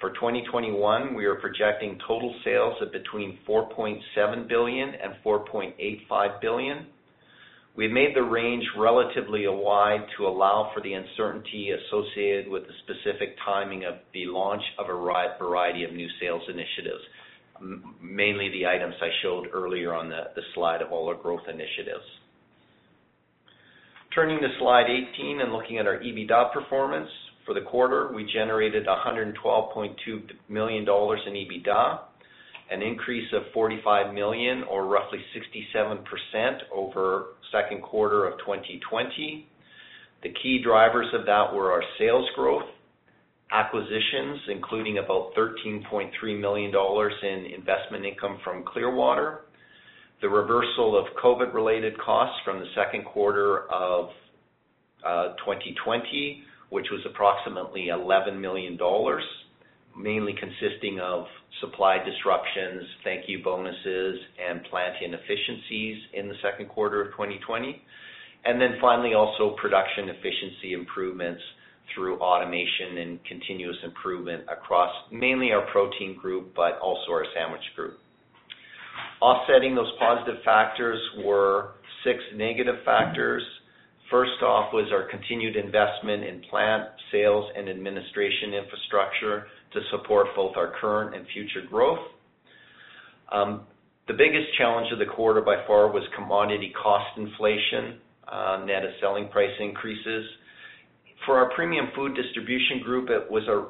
For 0.00 0.10
2021, 0.10 1.14
we 1.14 1.26
are 1.26 1.36
projecting 1.36 1.96
total 2.08 2.34
sales 2.44 2.74
of 2.82 2.90
between 2.90 3.38
4.7 3.48 4.48
billion 4.48 4.88
and 4.88 5.14
4.85 5.24 6.40
billion. 6.40 6.86
We've 7.76 7.92
made 7.92 8.16
the 8.16 8.22
range 8.22 8.64
relatively 8.76 9.46
wide 9.46 10.04
to 10.16 10.26
allow 10.26 10.72
for 10.74 10.80
the 10.80 10.94
uncertainty 10.94 11.70
associated 11.70 12.48
with 12.48 12.64
the 12.64 12.72
specific 12.82 13.36
timing 13.44 13.84
of 13.84 13.94
the 14.12 14.26
launch 14.26 14.62
of 14.76 14.86
a 14.88 15.38
variety 15.38 15.84
of 15.84 15.92
new 15.92 16.08
sales 16.20 16.42
initiatives, 16.48 17.04
mainly 18.02 18.48
the 18.48 18.66
items 18.66 18.96
I 19.00 19.10
showed 19.22 19.46
earlier 19.52 19.94
on 19.94 20.08
the 20.08 20.42
slide 20.56 20.82
of 20.82 20.90
all 20.90 21.06
our 21.06 21.14
growth 21.14 21.46
initiatives. 21.48 22.04
Turning 24.14 24.40
to 24.40 24.48
slide 24.58 24.86
18 24.90 25.40
and 25.40 25.52
looking 25.52 25.78
at 25.78 25.86
our 25.86 25.98
EBITDA 25.98 26.52
performance. 26.52 27.08
For 27.46 27.54
the 27.54 27.60
quarter, 27.60 28.12
we 28.12 28.28
generated 28.32 28.86
112.2 28.86 29.94
million 30.48 30.84
dollars 30.84 31.20
in 31.28 31.34
EBITDA, 31.34 32.00
an 32.72 32.82
increase 32.82 33.28
of 33.32 33.42
45 33.54 34.12
million 34.12 34.64
or 34.64 34.86
roughly 34.86 35.20
67% 36.34 36.58
over 36.74 37.26
second 37.52 37.82
quarter 37.82 38.26
of 38.26 38.36
2020. 38.40 39.46
The 40.24 40.34
key 40.42 40.60
drivers 40.62 41.06
of 41.14 41.24
that 41.26 41.54
were 41.54 41.70
our 41.70 41.82
sales 41.96 42.28
growth, 42.34 42.66
acquisitions, 43.52 44.40
including 44.48 44.98
about 44.98 45.32
13.3 45.36 46.40
million 46.40 46.72
dollars 46.72 47.14
in 47.22 47.46
investment 47.56 48.04
income 48.04 48.38
from 48.42 48.64
Clearwater, 48.64 49.42
the 50.20 50.28
reversal 50.28 50.98
of 50.98 51.06
COVID-related 51.22 51.98
costs 51.98 52.36
from 52.44 52.58
the 52.60 52.66
second 52.74 53.04
quarter 53.04 53.70
of 53.70 54.10
uh, 55.06 55.28
2020, 55.44 56.42
which 56.68 56.86
was 56.90 57.00
approximately 57.06 57.88
11 57.88 58.40
million 58.40 58.76
dollars, 58.76 59.24
mainly 59.96 60.34
consisting 60.38 61.00
of 61.00 61.24
supply 61.60 61.98
disruptions, 62.04 62.82
thank 63.02 63.28
you 63.28 63.42
bonuses, 63.42 64.18
and 64.48 64.62
plant 64.64 64.94
inefficiencies 65.02 65.98
in 66.14 66.28
the 66.28 66.34
second 66.42 66.68
quarter 66.68 67.02
of 67.02 67.12
2020. 67.12 67.82
Finally, 68.80 69.12
also 69.14 69.54
production 69.60 70.08
efficiency 70.08 70.72
improvements 70.72 71.42
through 71.94 72.18
automation 72.20 72.98
and 72.98 73.24
continuous 73.24 73.76
improvement 73.84 74.42
across 74.50 74.90
mainly 75.12 75.52
our 75.52 75.66
protein 75.70 76.16
group, 76.18 76.52
but 76.54 76.78
also 76.80 77.10
our 77.10 77.26
sandwich 77.34 77.62
group. 77.76 77.98
Offsetting 79.20 79.74
those 79.74 79.92
positive 79.98 80.42
factors 80.44 80.98
were 81.24 81.72
six 82.04 82.18
negative 82.34 82.76
factors. 82.84 83.42
First 84.10 84.42
off 84.42 84.72
was 84.72 84.88
our 84.92 85.08
continued 85.08 85.56
investment 85.56 86.24
in 86.24 86.42
plant, 86.50 86.88
sales, 87.12 87.44
and 87.56 87.68
administration 87.68 88.54
infrastructure 88.54 89.46
to 89.72 89.80
support 89.90 90.28
both 90.34 90.56
our 90.56 90.72
current 90.80 91.14
and 91.14 91.26
future 91.34 91.62
growth. 91.68 92.00
Um, 93.30 93.66
the 94.08 94.14
biggest 94.14 94.48
challenge 94.58 94.88
of 94.92 94.98
the 94.98 95.06
quarter 95.06 95.40
by 95.40 95.64
far 95.66 95.92
was 95.92 96.02
commodity 96.16 96.72
cost 96.82 97.16
inflation, 97.16 98.00
uh, 98.26 98.64
net 98.66 98.84
of 98.84 98.90
selling 99.00 99.28
price 99.28 99.54
increases. 99.60 100.24
For 101.26 101.36
our 101.36 101.50
Premium 101.54 101.88
Food 101.94 102.16
Distribution 102.16 102.80
group, 102.82 103.10
it 103.10 103.30
was 103.30 103.46
a 103.46 103.68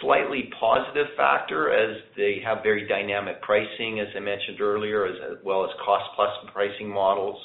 slightly 0.00 0.50
positive 0.58 1.06
factor 1.16 1.72
as 1.72 1.96
they 2.16 2.40
have 2.44 2.62
very 2.62 2.86
dynamic 2.88 3.40
pricing, 3.42 4.00
as 4.00 4.08
I 4.16 4.20
mentioned 4.20 4.60
earlier, 4.60 5.06
as 5.06 5.38
well 5.44 5.64
as 5.64 5.70
cost-plus 5.84 6.50
pricing 6.52 6.88
models. 6.88 7.38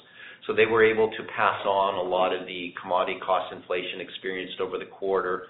So 0.48 0.54
they 0.54 0.66
were 0.66 0.84
able 0.84 1.10
to 1.10 1.24
pass 1.36 1.66
on 1.66 1.96
a 1.96 2.10
lot 2.10 2.34
of 2.34 2.46
the 2.46 2.74
commodity 2.82 3.20
cost 3.26 3.54
inflation 3.54 4.02
experienced 4.02 4.60
over 4.60 4.78
the 4.78 4.86
quarter 4.86 5.48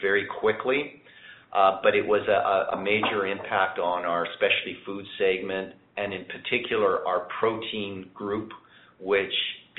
very 0.00 0.26
quickly. 0.40 1.02
Uh 1.52 1.80
but 1.82 1.94
it 1.94 2.06
was 2.06 2.22
a 2.28 2.76
major 2.80 3.26
impact 3.26 3.78
on 3.78 4.04
our 4.04 4.26
Specialty 4.36 4.76
Foods 4.86 5.08
segment, 5.18 5.74
and 5.96 6.14
in 6.14 6.24
particular, 6.26 7.06
our 7.06 7.26
protein 7.38 8.08
group, 8.14 8.50
which 9.00 9.34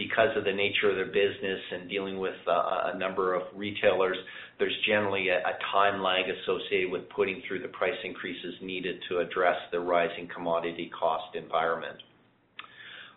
because 0.08 0.36
of 0.36 0.43
the 0.46 0.53
nature 0.53 0.89
of 0.89 0.96
their 0.96 1.05
business 1.05 1.60
and 1.72 1.89
dealing 1.89 2.17
with 2.17 2.36
uh, 2.48 2.91
a 2.93 2.98
number 2.98 3.36
of 3.36 3.43
retailers, 3.55 4.17
there's 4.58 4.75
generally 4.88 5.29
a 5.29 5.58
time 5.72 6.01
lag 6.01 6.25
associated 6.25 6.91
with 6.91 7.08
putting 7.10 7.41
through 7.48 7.62
the 7.62 7.67
price 7.67 7.98
increases 8.03 8.55
needed 8.62 8.98
to 9.10 9.20
address 9.20 9.58
the 9.72 9.79
rising 9.79 10.27
commodity 10.34 10.89
cost 10.98 11.36
environment. 11.36 11.98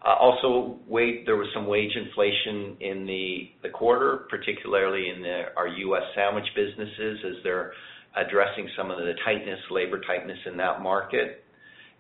Uh, 0.05 0.15
also, 0.21 0.79
there 1.25 1.37
was 1.37 1.49
some 1.55 1.67
wage 1.67 1.93
inflation 1.97 2.77
in 2.81 3.07
the 3.07 3.49
the 3.63 3.71
quarter, 3.71 4.27
particularly 4.29 5.09
in 5.09 5.25
our 5.57 5.69
U.S. 5.69 6.03
sandwich 6.15 6.49
businesses, 6.55 7.19
as 7.25 7.43
they're 7.43 7.73
addressing 8.15 8.69
some 8.77 8.91
of 8.91 8.99
the 8.99 9.15
tightness, 9.25 9.59
labor 9.71 10.01
tightness 10.07 10.39
in 10.47 10.59
that 10.59 10.83
market. 10.83 11.45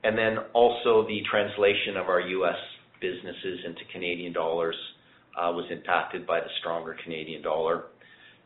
And 0.03 0.19
then 0.19 0.37
also 0.53 1.07
the 1.09 1.23
translation 1.31 1.97
of 1.97 2.09
our 2.11 2.21
U.S. 2.21 2.61
businesses 3.01 3.61
into 3.67 3.81
Canadian 3.93 4.33
dollars 4.33 4.77
uh, 5.37 5.51
was 5.53 5.67
impacted 5.71 6.27
by 6.27 6.41
the 6.41 6.51
stronger 6.61 6.97
Canadian 7.03 7.43
dollar. 7.43 7.85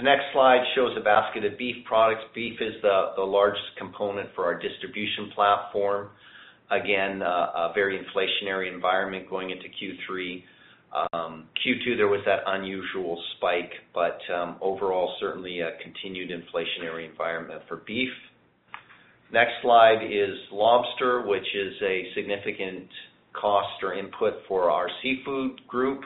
The 0.00 0.04
next 0.04 0.32
slide 0.32 0.64
shows 0.74 0.96
a 0.96 1.04
basket 1.04 1.44
of 1.44 1.58
beef 1.58 1.84
products. 1.84 2.22
Beef 2.34 2.58
is 2.58 2.72
the 2.80 3.12
the 3.16 3.22
largest 3.22 3.76
component 3.76 4.30
for 4.34 4.46
our 4.46 4.58
distribution 4.58 5.30
platform. 5.34 6.08
Again, 6.70 7.20
uh, 7.20 7.68
a 7.68 7.72
very 7.74 8.00
inflationary 8.00 8.72
environment 8.72 9.28
going 9.28 9.50
into 9.50 9.64
Q3. 9.68 10.42
Um, 11.12 11.48
Q2, 11.60 11.98
there 11.98 12.08
was 12.08 12.22
that 12.24 12.38
unusual 12.46 13.22
spike, 13.36 13.72
but 13.92 14.18
um, 14.34 14.56
overall, 14.62 15.14
certainly 15.20 15.60
a 15.60 15.72
continued 15.82 16.30
inflationary 16.30 17.06
environment 17.06 17.60
for 17.68 17.82
beef. 17.86 18.08
Next 19.30 19.52
slide 19.60 20.02
is 20.02 20.34
lobster, 20.50 21.26
which 21.26 21.46
is 21.54 21.74
a 21.82 22.06
significant 22.14 22.88
cost 23.34 23.82
or 23.82 23.92
input 23.92 24.32
for 24.48 24.70
our 24.70 24.88
seafood 25.02 25.60
group, 25.68 26.00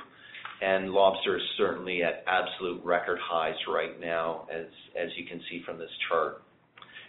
and 0.65 0.91
lobster 0.91 1.37
is 1.37 1.43
certainly 1.59 2.03
at 2.03 2.25
absolute 2.27 2.83
record 2.85 3.19
highs 3.23 3.57
right 3.69 4.01
now, 4.01 4.47
as 4.51 5.09
you 5.17 5.27
can 5.27 5.41
see 5.51 5.63
from 5.67 5.79
this 5.79 5.91
chart. 6.09 6.43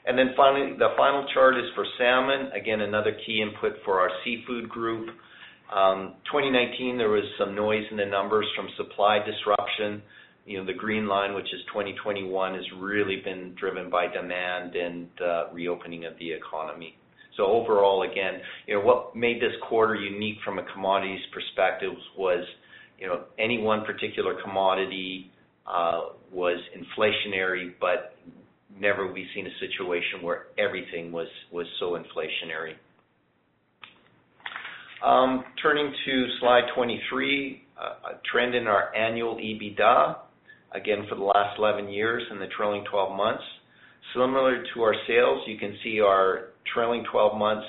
And 0.05 0.17
then 0.17 0.33
finally, 0.35 0.77
the 0.77 0.89
final 0.97 1.25
chart 1.33 1.55
is 1.55 1.63
for 1.73 1.85
salmon. 1.97 2.51
Again, 2.51 2.81
another 2.81 3.15
key 3.25 3.41
input 3.41 3.73
for 3.85 3.99
our 3.99 4.09
seafood 4.23 4.69
group. 4.69 5.09
Um, 5.73 6.15
2019, 6.31 6.97
there 6.97 7.09
was 7.09 7.23
some 7.39 7.55
noise 7.55 7.83
in 7.89 7.97
the 7.97 8.05
numbers 8.05 8.45
from 8.55 8.67
supply 8.77 9.19
disruption. 9.25 10.03
You 10.45 10.59
know, 10.59 10.65
the 10.65 10.73
green 10.77 11.07
line, 11.07 11.33
which 11.33 11.45
is 11.45 11.61
2021, 11.73 12.53
has 12.53 12.63
really 12.79 13.21
been 13.23 13.55
driven 13.59 13.89
by 13.89 14.07
demand 14.07 14.75
and 14.75 15.07
uh, 15.19 15.51
reopening 15.51 16.05
of 16.05 16.13
the 16.19 16.31
economy. 16.31 16.97
So 17.35 17.45
overall, 17.45 18.03
again, 18.03 18.41
you 18.67 18.75
know, 18.75 18.81
what 18.81 19.15
made 19.15 19.37
this 19.37 19.51
quarter 19.67 19.95
unique 19.95 20.37
from 20.45 20.59
a 20.59 20.63
commodities 20.71 21.19
perspective 21.33 21.93
was, 22.15 22.45
you 22.99 23.08
know, 23.08 23.23
any 23.38 23.62
one 23.62 23.86
particular 23.86 24.36
commodity 24.41 25.31
uh, 25.67 26.01
was 26.31 26.60
inflationary, 26.77 27.73
but 27.79 28.15
never 28.79 29.05
we've 29.05 29.15
we 29.15 29.27
seen 29.34 29.47
a 29.47 29.60
situation 29.60 30.21
where 30.21 30.47
everything 30.58 31.12
was 31.12 31.27
was 31.51 31.65
so 31.79 31.91
inflationary. 31.91 32.73
Um, 35.05 35.43
turning 35.62 35.93
to 36.05 36.27
slide 36.39 36.63
23, 36.75 37.62
uh, 37.77 37.84
a 37.84 38.21
trend 38.31 38.55
in 38.55 38.65
our 38.65 38.95
annual 38.95 39.36
EBITDA, 39.36 40.15
again, 40.73 41.05
for 41.10 41.15
the 41.15 41.23
last 41.23 41.60
11 41.60 41.89
years 41.89 42.23
in 42.31 42.39
the 42.39 42.47
trailing 42.58 42.84
12 42.89 43.15
months. 43.15 43.43
Similar 44.13 44.63
to 44.73 44.81
our 44.81 44.95
sales, 45.08 45.41
you 45.47 45.58
can 45.58 45.77
see 45.84 45.99
our 45.99 46.49
trailing 46.73 47.05
12 47.12 47.38
months 47.38 47.65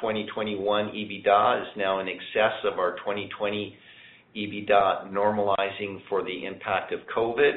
2021 0.00 0.86
EBITDA 0.86 1.62
is 1.62 1.68
now 1.76 2.00
in 2.00 2.08
excess 2.08 2.56
of 2.64 2.78
our 2.78 2.92
2020 2.96 3.76
EBITDA, 4.36 5.12
normalizing 5.12 6.00
for 6.08 6.22
the 6.22 6.46
impact 6.46 6.92
of 6.92 7.00
COVID. 7.14 7.52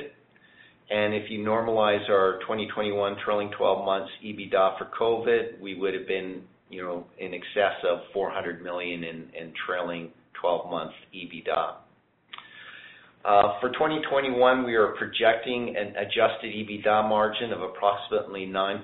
And 0.90 1.14
if 1.14 1.30
you 1.30 1.40
normalize 1.40 2.10
our 2.10 2.40
2021 2.42 3.16
trailing 3.26 3.52
12 3.58 3.86
months 3.86 4.12
EBITDA 4.24 4.78
for 4.78 4.90
COVID, 5.00 5.60
we 5.62 5.76
would 5.76 5.94
have 5.94 6.08
been, 6.08 6.42
you 6.70 6.84
know, 6.84 7.06
in 7.20 7.34
excess 7.34 7.78
of 7.90 8.00
400 8.14 8.62
million 8.62 9.04
in 9.04 9.54
trailing 9.66 10.12
12-month 10.44 10.92
EBITDA. 11.16 11.76
Uh, 13.26 13.60
for 13.62 13.70
2021, 13.70 14.66
we 14.66 14.76
are 14.76 14.90
projecting 14.98 15.76
an 15.78 15.96
adjusted 15.96 16.54
EBITDA 16.54 17.08
margin 17.08 17.54
of 17.54 17.62
approximately 17.62 18.46
9%. 18.46 18.84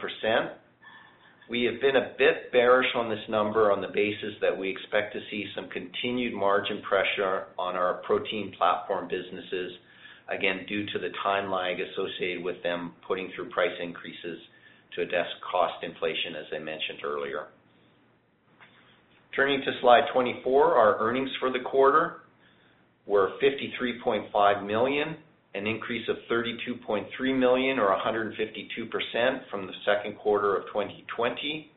We 1.50 1.64
have 1.64 1.82
been 1.82 1.96
a 1.96 2.14
bit 2.16 2.52
bearish 2.52 2.94
on 2.96 3.10
this 3.10 3.26
number 3.28 3.72
on 3.72 3.82
the 3.82 3.88
basis 3.88 4.38
that 4.40 4.56
we 4.56 4.70
expect 4.70 5.14
to 5.14 5.20
see 5.32 5.46
some 5.56 5.68
continued 5.70 6.32
margin 6.36 6.80
pressure 6.88 7.46
on 7.58 7.76
our 7.76 7.96
protein 8.06 8.54
platform 8.56 9.08
businesses, 9.08 9.72
again, 10.30 10.64
due 10.68 10.86
to 10.86 11.00
the 11.00 11.10
time 11.24 11.50
lag 11.50 11.78
associated 11.80 12.44
with 12.44 12.62
them 12.62 12.94
putting 13.08 13.32
through 13.36 13.50
price 13.50 13.74
increases 13.82 14.38
to 14.96 15.02
address 15.02 15.26
cost 15.52 15.84
inflation, 15.84 16.36
as 16.38 16.46
I 16.56 16.60
mentioned 16.60 17.00
earlier. 17.04 17.48
Turning 19.36 19.62
to 19.62 19.72
slide 19.82 20.04
24, 20.14 20.76
our 20.76 21.00
earnings 21.00 21.32
for 21.40 21.52
the 21.52 21.62
quarter 21.66 22.18
were 23.08 23.32
53.5 23.42 24.68
million, 24.68 25.18
an 25.56 25.66
increase 25.66 26.08
of 26.08 26.18
32.3 26.32 27.40
million 27.40 27.80
or 27.80 27.96
152% 27.98 29.50
from 29.50 29.66
the 29.66 29.74
second 29.86 30.18
quarter 30.18 30.56
of 30.56 30.66
2020. 30.68 31.72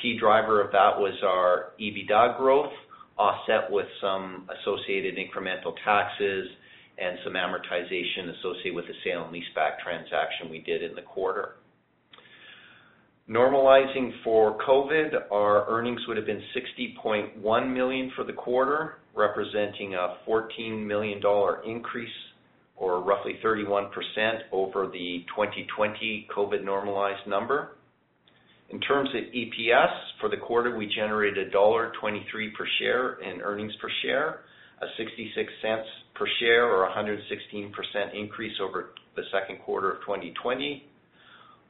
Key 0.00 0.18
driver 0.18 0.60
of 0.60 0.70
that 0.72 0.98
was 0.98 1.14
our 1.24 1.72
EBITDA 1.80 2.38
growth, 2.38 2.72
offset 3.18 3.70
with 3.70 3.86
some 4.00 4.48
associated 4.60 5.16
incremental 5.16 5.74
taxes 5.84 6.48
and 6.98 7.18
some 7.24 7.34
amortization 7.34 8.38
associated 8.38 8.74
with 8.74 8.86
the 8.86 8.94
sale 9.04 9.24
and 9.24 9.34
leaseback 9.34 9.80
transaction 9.82 10.48
we 10.50 10.60
did 10.60 10.82
in 10.82 10.94
the 10.94 11.02
quarter. 11.02 11.56
Normalizing 13.28 14.10
for 14.24 14.58
COVID, 14.58 15.30
our 15.30 15.68
earnings 15.68 16.00
would 16.06 16.16
have 16.16 16.26
been 16.26 16.42
60.1 16.54 17.72
million 17.72 18.12
for 18.14 18.24
the 18.24 18.32
quarter, 18.32 18.96
representing 19.14 19.94
a 19.94 20.16
14 20.26 20.86
million 20.86 21.20
dollar 21.20 21.62
increase 21.64 22.08
or 22.76 23.00
roughly 23.00 23.38
31% 23.44 23.90
over 24.52 24.86
the 24.86 25.24
2020 25.28 26.28
COVID 26.34 26.64
normalized 26.64 27.26
number. 27.26 27.76
In 28.70 28.80
terms 28.80 29.10
of 29.10 29.22
EPS, 29.34 29.92
for 30.20 30.30
the 30.30 30.38
quarter, 30.38 30.76
we 30.76 30.86
generated 30.86 31.52
dollar 31.52 31.92
1.23 32.02 32.54
per 32.54 32.66
share 32.78 33.14
in 33.20 33.42
earnings 33.42 33.72
per 33.80 33.90
share, 34.02 34.40
a 34.80 34.86
0.66 35.00 35.82
per 36.14 36.26
share 36.40 36.66
or 36.66 36.88
116% 36.88 38.14
increase 38.14 38.54
over 38.62 38.90
the 39.14 39.22
second 39.30 39.58
quarter 39.64 39.92
of 39.92 40.00
2020. 40.00 40.86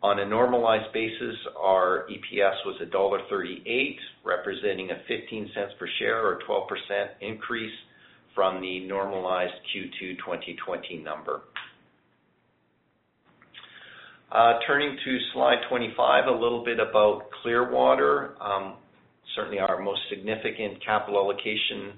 On 0.02 0.18
a 0.18 0.26
normalized 0.26 0.92
basis, 0.92 1.36
our 1.56 2.06
EPS 2.10 2.54
was 2.66 2.80
dollar 2.90 3.20
1.38, 3.30 3.96
representing 4.24 4.90
a 4.90 4.94
0.15 5.10 5.78
per 5.78 5.88
share 5.98 6.26
or 6.26 6.40
12% 6.48 6.66
increase 7.20 7.72
from 8.34 8.60
the 8.60 8.80
normalized 8.86 9.54
Q2 9.74 10.18
2020 10.18 10.98
number. 10.98 11.42
Uh, 14.30 14.54
turning 14.66 14.96
to 15.04 15.18
slide 15.34 15.58
25, 15.68 16.26
a 16.26 16.30
little 16.30 16.64
bit 16.64 16.78
about 16.78 17.24
Clearwater. 17.42 18.34
Um, 18.40 18.76
certainly 19.36 19.58
our 19.58 19.78
most 19.80 20.00
significant 20.08 20.84
capital 20.84 21.20
allocation 21.20 21.92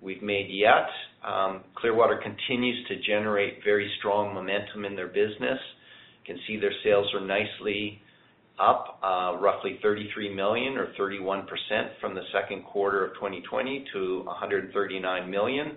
we've 0.00 0.22
made 0.22 0.48
yet. 0.50 0.88
Um, 1.24 1.62
Clearwater 1.76 2.20
continues 2.22 2.86
to 2.88 2.96
generate 3.06 3.64
very 3.64 3.90
strong 3.98 4.34
momentum 4.34 4.84
in 4.84 4.94
their 4.94 5.08
business. 5.08 5.58
You 6.26 6.34
can 6.34 6.38
see 6.46 6.58
their 6.58 6.74
sales 6.84 7.06
are 7.14 7.20
nicely 7.24 8.01
up, 8.62 9.00
uh, 9.02 9.36
roughly 9.40 9.78
33 9.82 10.34
million 10.34 10.76
or 10.76 10.92
31% 10.98 11.46
from 12.00 12.14
the 12.14 12.22
second 12.32 12.64
quarter 12.64 13.04
of 13.04 13.14
2020 13.14 13.84
to 13.92 14.22
139 14.24 15.30
million. 15.30 15.72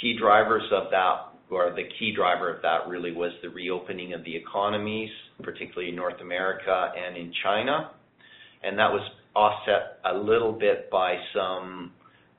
Key 0.00 0.16
drivers 0.20 0.64
of 0.72 0.90
that, 0.90 1.32
or 1.50 1.72
the 1.74 1.88
key 1.98 2.12
driver 2.14 2.54
of 2.54 2.60
that 2.62 2.86
really 2.88 3.12
was 3.12 3.32
the 3.42 3.48
reopening 3.48 4.12
of 4.12 4.22
the 4.24 4.36
economies, 4.36 5.08
particularly 5.42 5.88
in 5.88 5.96
North 5.96 6.20
America 6.20 6.92
and 6.96 7.16
in 7.16 7.32
China. 7.42 7.92
And 8.62 8.78
that 8.78 8.90
was 8.92 9.02
offset 9.34 9.98
a 10.04 10.14
little 10.18 10.52
bit 10.52 10.90
by 10.90 11.16
some 11.34 11.92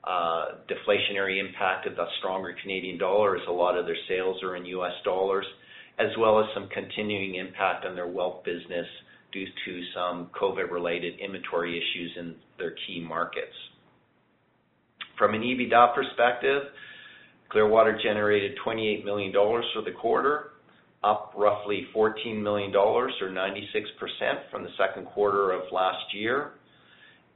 uh, 0.04 0.46
deflationary 0.70 1.40
impact 1.40 1.86
of 1.86 1.96
the 1.96 2.04
stronger 2.20 2.54
Canadian 2.62 2.98
dollar, 2.98 3.36
as 3.36 3.42
a 3.48 3.52
lot 3.52 3.76
of 3.76 3.86
their 3.86 3.96
sales 4.08 4.40
are 4.42 4.54
in 4.56 4.64
US 4.66 4.92
dollars, 5.04 5.46
as 5.98 6.08
well 6.16 6.38
as 6.38 6.46
some 6.54 6.68
continuing 6.68 7.34
impact 7.34 7.84
on 7.84 7.96
their 7.96 8.06
whelk 8.06 8.44
business 8.44 8.86
due 9.32 9.46
to 9.46 9.82
some 9.94 10.30
COVID-related 10.40 11.20
inventory 11.20 11.76
issues 11.76 12.12
in 12.18 12.34
their 12.58 12.74
key 12.86 13.04
markets. 13.06 13.54
From 15.18 15.34
an 15.34 15.42
EBITDA 15.42 15.94
perspective, 15.94 16.62
Clearwater 17.50 17.98
generated 18.02 18.52
28 18.62 19.04
million 19.04 19.32
dollars 19.32 19.64
for 19.74 19.82
the 19.82 19.92
quarter, 19.92 20.50
up 21.02 21.32
roughly 21.36 21.86
14 21.92 22.42
million 22.42 22.72
dollars 22.72 23.12
or 23.20 23.28
96% 23.28 23.54
from 24.50 24.64
the 24.64 24.70
second 24.78 25.06
quarter 25.06 25.52
of 25.52 25.62
last 25.72 26.14
year. 26.14 26.52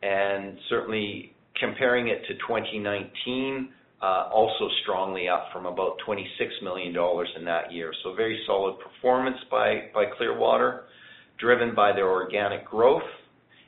And 0.03 0.59
certainly 0.69 1.35
comparing 1.59 2.09
it 2.09 2.23
to 2.27 2.35
2019, 2.35 3.69
uh, 4.03 4.29
also 4.35 4.69
strongly 4.83 5.29
up 5.29 5.47
from 5.53 5.67
about 5.67 5.97
26 6.05 6.53
million 6.63 6.93
dollars 6.93 7.29
in 7.39 7.45
that 7.45 7.73
year. 7.73 7.93
So 8.03 8.15
very 8.15 8.41
solid 8.47 8.77
performance 8.81 9.37
by 9.51 9.83
Clearwater, 10.19 10.85
driven 11.43 11.75
by 11.75 11.93
their 11.93 12.09
organic 12.09 12.65
growth, 12.65 13.11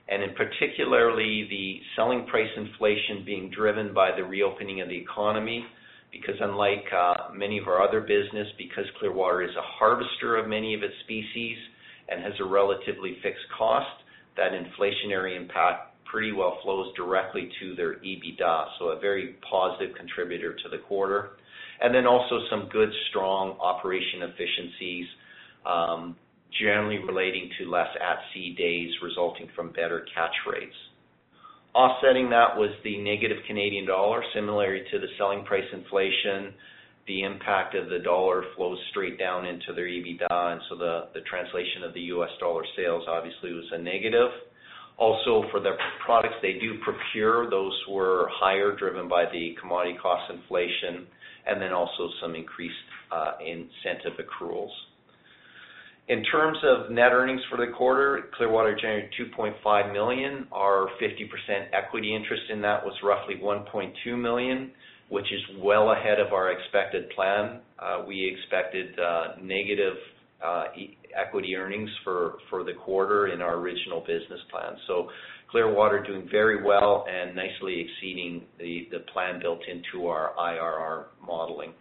and 0.08 0.22
in 0.22 0.30
particularly 0.34 1.46
the 1.50 1.80
selling 1.96 2.24
price 2.26 2.48
inflation 2.56 3.24
being 3.26 3.50
driven 3.50 3.92
by 3.92 4.10
the 4.16 4.22
reopening 4.22 4.80
of 4.80 4.88
the 4.88 4.96
economy. 4.96 5.64
Because 6.12 6.36
unlike 6.40 6.84
uh, 6.96 7.34
many 7.34 7.58
of 7.58 7.66
our 7.66 7.82
other 7.82 8.00
business, 8.00 8.46
because 8.56 8.84
Clearwater 9.00 9.42
is 9.42 9.50
a 9.58 9.66
harvester 9.78 10.36
of 10.36 10.48
many 10.48 10.72
of 10.72 10.84
its 10.84 10.94
species 11.02 11.58
and 12.08 12.22
has 12.22 12.34
a 12.40 12.44
relatively 12.44 13.16
fixed 13.20 13.48
cost, 13.58 13.90
that 14.36 14.52
inflationary 14.52 15.36
impact 15.36 15.94
pretty 16.04 16.30
well 16.30 16.58
flows 16.62 16.94
directly 16.94 17.48
to 17.60 17.74
their 17.74 17.94
EBITDA. 17.96 18.66
So 18.78 18.90
a 18.90 19.00
very 19.00 19.34
positive 19.50 19.96
contributor 19.96 20.52
to 20.52 20.68
the 20.70 20.78
quarter. 20.86 21.30
And 21.80 21.92
then 21.92 22.06
also 22.06 22.38
some 22.48 22.68
good, 22.70 22.90
strong 23.10 23.56
operation 23.60 24.22
efficiencies, 24.22 25.06
um, 25.66 26.16
generally 26.60 26.98
relating 26.98 27.50
to 27.58 27.70
less 27.70 27.88
at-sea 28.00 28.54
days 28.56 28.90
resulting 29.02 29.48
from 29.54 29.72
better 29.72 30.06
catch 30.14 30.34
rates. 30.50 30.74
Offsetting 31.74 32.30
that 32.30 32.56
was 32.56 32.70
the 32.84 32.98
negative 32.98 33.38
Canadian 33.46 33.86
dollar. 33.86 34.22
Similarly 34.34 34.82
to 34.92 34.98
the 35.00 35.08
selling 35.18 35.44
price 35.44 35.66
inflation, 35.72 36.54
the 37.06 37.22
impact 37.22 37.74
of 37.74 37.90
the 37.90 37.98
dollar 37.98 38.44
flows 38.56 38.78
straight 38.90 39.18
down 39.18 39.44
into 39.44 39.72
their 39.74 39.86
EBITDA, 39.86 40.30
and 40.30 40.60
so 40.68 40.76
the 40.76 41.20
translation 41.28 41.82
of 41.84 41.92
the 41.92 42.00
US 42.14 42.30
dollar 42.38 42.64
sales 42.76 43.04
obviously 43.08 43.52
was 43.52 43.64
a 43.72 43.78
negative. 43.78 44.30
Also, 44.96 45.44
for 45.50 45.58
the 45.58 45.72
products 46.06 46.36
they 46.40 46.52
do 46.52 46.78
procure, 46.84 47.50
those 47.50 47.76
were 47.90 48.28
higher, 48.30 48.76
driven 48.76 49.08
by 49.08 49.24
the 49.32 49.56
commodity 49.60 49.98
cost 50.00 50.30
inflation, 50.30 51.06
and 51.46 51.60
then 51.60 51.72
also 51.72 52.08
some 52.22 52.36
increased 52.36 52.74
uh, 53.10 53.32
incentive 53.40 54.18
accruals. 54.22 54.70
In 56.06 56.22
terms 56.24 56.58
of 56.62 56.90
net 56.90 57.12
earnings 57.12 57.40
for 57.48 57.56
the 57.56 57.72
quarter, 57.72 58.24
Clearwater 58.36 58.76
generated 58.76 59.10
2.5 59.38 59.92
million. 59.92 60.46
Our 60.52 60.88
50% 61.00 61.68
equity 61.72 62.14
interest 62.14 62.42
in 62.50 62.60
that 62.60 62.84
was 62.84 62.92
roughly 63.02 63.36
1.2 63.42 64.20
million, 64.20 64.70
which 65.08 65.24
is 65.24 65.40
well 65.62 65.92
ahead 65.92 66.20
of 66.20 66.34
our 66.34 66.52
expected 66.52 67.08
plan. 67.10 67.60
Uh, 67.78 68.04
we 68.06 68.36
expected 68.36 68.98
uh, 68.98 69.40
negative 69.42 69.94
uh, 70.44 70.64
equity 71.18 71.56
earnings 71.56 71.88
for 72.04 72.36
the 72.50 72.74
quarter 72.84 73.28
in 73.28 73.40
our 73.40 73.54
original 73.54 74.00
business 74.00 74.40
plan. 74.50 74.76
So 74.86 75.08
Clearwater 75.50 76.02
doing 76.02 76.28
very 76.30 76.62
well 76.62 77.06
and 77.08 77.34
nicely 77.34 77.80
exceeding 77.80 78.42
the 78.58 78.88
plan 79.10 79.40
built 79.40 79.60
into 79.70 80.06
our 80.08 80.32
IRR 80.38 81.04
modeling. 81.26 81.72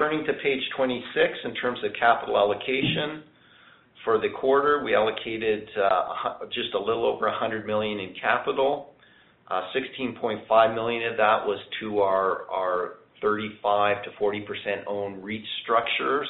Turning 0.00 0.24
to 0.24 0.32
page 0.42 0.62
26, 0.78 1.32
in 1.44 1.54
terms 1.56 1.78
of 1.84 1.90
capital 2.00 2.38
allocation. 2.38 3.22
For 4.02 4.18
the 4.18 4.30
quarter, 4.40 4.82
we 4.82 4.94
allocated 4.94 5.68
uh, 5.76 6.38
just 6.46 6.72
a 6.72 6.78
little 6.78 7.04
over 7.04 7.26
100 7.26 7.66
million 7.66 8.00
in 8.00 8.14
capital. 8.18 8.94
Uh, 9.50 9.60
16.5 10.00 10.74
million 10.74 11.10
of 11.10 11.18
that 11.18 11.44
was 11.44 11.58
to 11.80 11.98
our 11.98 12.94
35%-40% 13.22 14.86
owned 14.86 15.22
REIT 15.22 15.42
structures, 15.64 16.28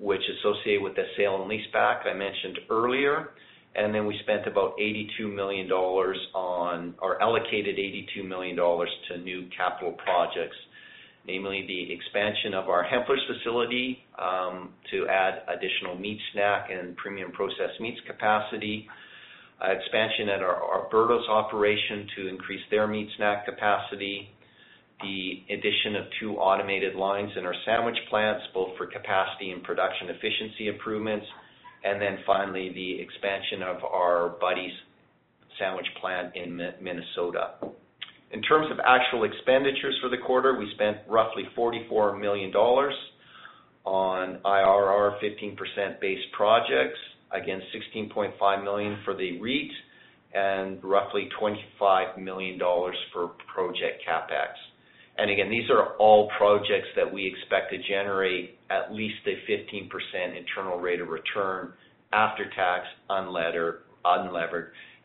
which 0.00 0.22
associate 0.40 0.80
with 0.80 0.94
the 0.94 1.04
sale 1.18 1.42
and 1.42 1.50
leaseback 1.50 2.06
I 2.06 2.14
mentioned 2.14 2.60
earlier. 2.70 3.28
And 3.74 3.94
then 3.94 4.06
we 4.06 4.18
spent 4.22 4.46
about 4.46 4.72
82 4.80 5.28
million 5.28 5.68
dollars 5.68 6.16
on, 6.34 6.94
or 7.02 7.20
allocated 7.22 7.78
82 7.78 8.22
million 8.24 8.56
dollars 8.56 8.88
to 9.10 9.18
new 9.18 9.50
capital 9.54 9.92
projects, 9.92 10.56
namely 11.26 11.64
the 11.66 11.92
expansion 11.92 12.54
of 12.54 12.68
our 12.68 12.84
Hempler's 12.84 13.22
facility 13.26 13.98
um, 14.18 14.70
to 14.90 15.06
add 15.08 15.42
additional 15.48 15.98
meat 15.98 16.18
snack 16.32 16.70
and 16.70 16.96
premium 16.96 17.32
processed 17.32 17.80
meats 17.80 18.00
capacity, 18.06 18.86
uh, 19.62 19.72
expansion 19.72 20.28
at 20.28 20.42
our 20.42 20.82
Alberta 20.84 21.18
operation 21.28 22.06
to 22.16 22.28
increase 22.28 22.60
their 22.70 22.86
meat 22.86 23.08
snack 23.16 23.44
capacity, 23.44 24.28
the 25.02 25.42
addition 25.52 25.96
of 25.96 26.04
two 26.20 26.36
automated 26.36 26.94
lines 26.94 27.30
in 27.36 27.44
our 27.44 27.54
sandwich 27.64 27.98
plants, 28.08 28.44
both 28.54 28.76
for 28.76 28.86
capacity 28.86 29.50
and 29.50 29.62
production 29.62 30.08
efficiency 30.10 30.68
improvements, 30.68 31.26
and 31.84 32.00
then 32.00 32.18
finally, 32.26 32.72
the 32.72 33.00
expansion 33.00 33.62
of 33.62 33.84
our 33.84 34.36
Buddy's 34.40 34.72
sandwich 35.58 35.86
plant 36.00 36.34
in 36.34 36.56
Minnesota. 36.80 37.54
In 38.32 38.42
terms 38.42 38.70
of 38.70 38.78
actual 38.84 39.24
expenditures 39.24 39.96
for 40.02 40.08
the 40.08 40.18
quarter, 40.18 40.58
we 40.58 40.70
spent 40.74 40.98
roughly 41.08 41.44
44 41.54 42.18
million 42.18 42.50
dollars 42.50 42.94
on 43.84 44.40
IRR 44.44 45.20
15% 45.22 46.00
base 46.00 46.18
projects, 46.36 46.98
again, 47.32 47.62
16.5 47.94 48.64
million 48.64 48.98
for 49.04 49.14
the 49.14 49.40
REIT, 49.40 49.70
and 50.34 50.82
roughly 50.82 51.28
25 51.38 52.18
million 52.18 52.58
dollars 52.58 52.96
for 53.12 53.28
project 53.54 54.02
CapEx. 54.06 54.48
And 55.18 55.30
again, 55.30 55.48
these 55.48 55.70
are 55.70 55.96
all 55.96 56.28
projects 56.36 56.88
that 56.96 57.10
we 57.10 57.26
expect 57.26 57.70
to 57.70 57.78
generate 57.88 58.58
at 58.70 58.92
least 58.92 59.16
a 59.26 59.50
15% 59.50 60.36
internal 60.36 60.78
rate 60.78 61.00
of 61.00 61.08
return 61.08 61.72
after 62.12 62.44
tax, 62.54 62.86
unlevered, 63.08 63.78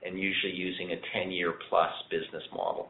and 0.03 0.19
usually 0.19 0.53
using 0.53 0.91
a 0.91 1.17
10-year 1.17 1.53
plus 1.69 1.91
business 2.09 2.43
model. 2.53 2.89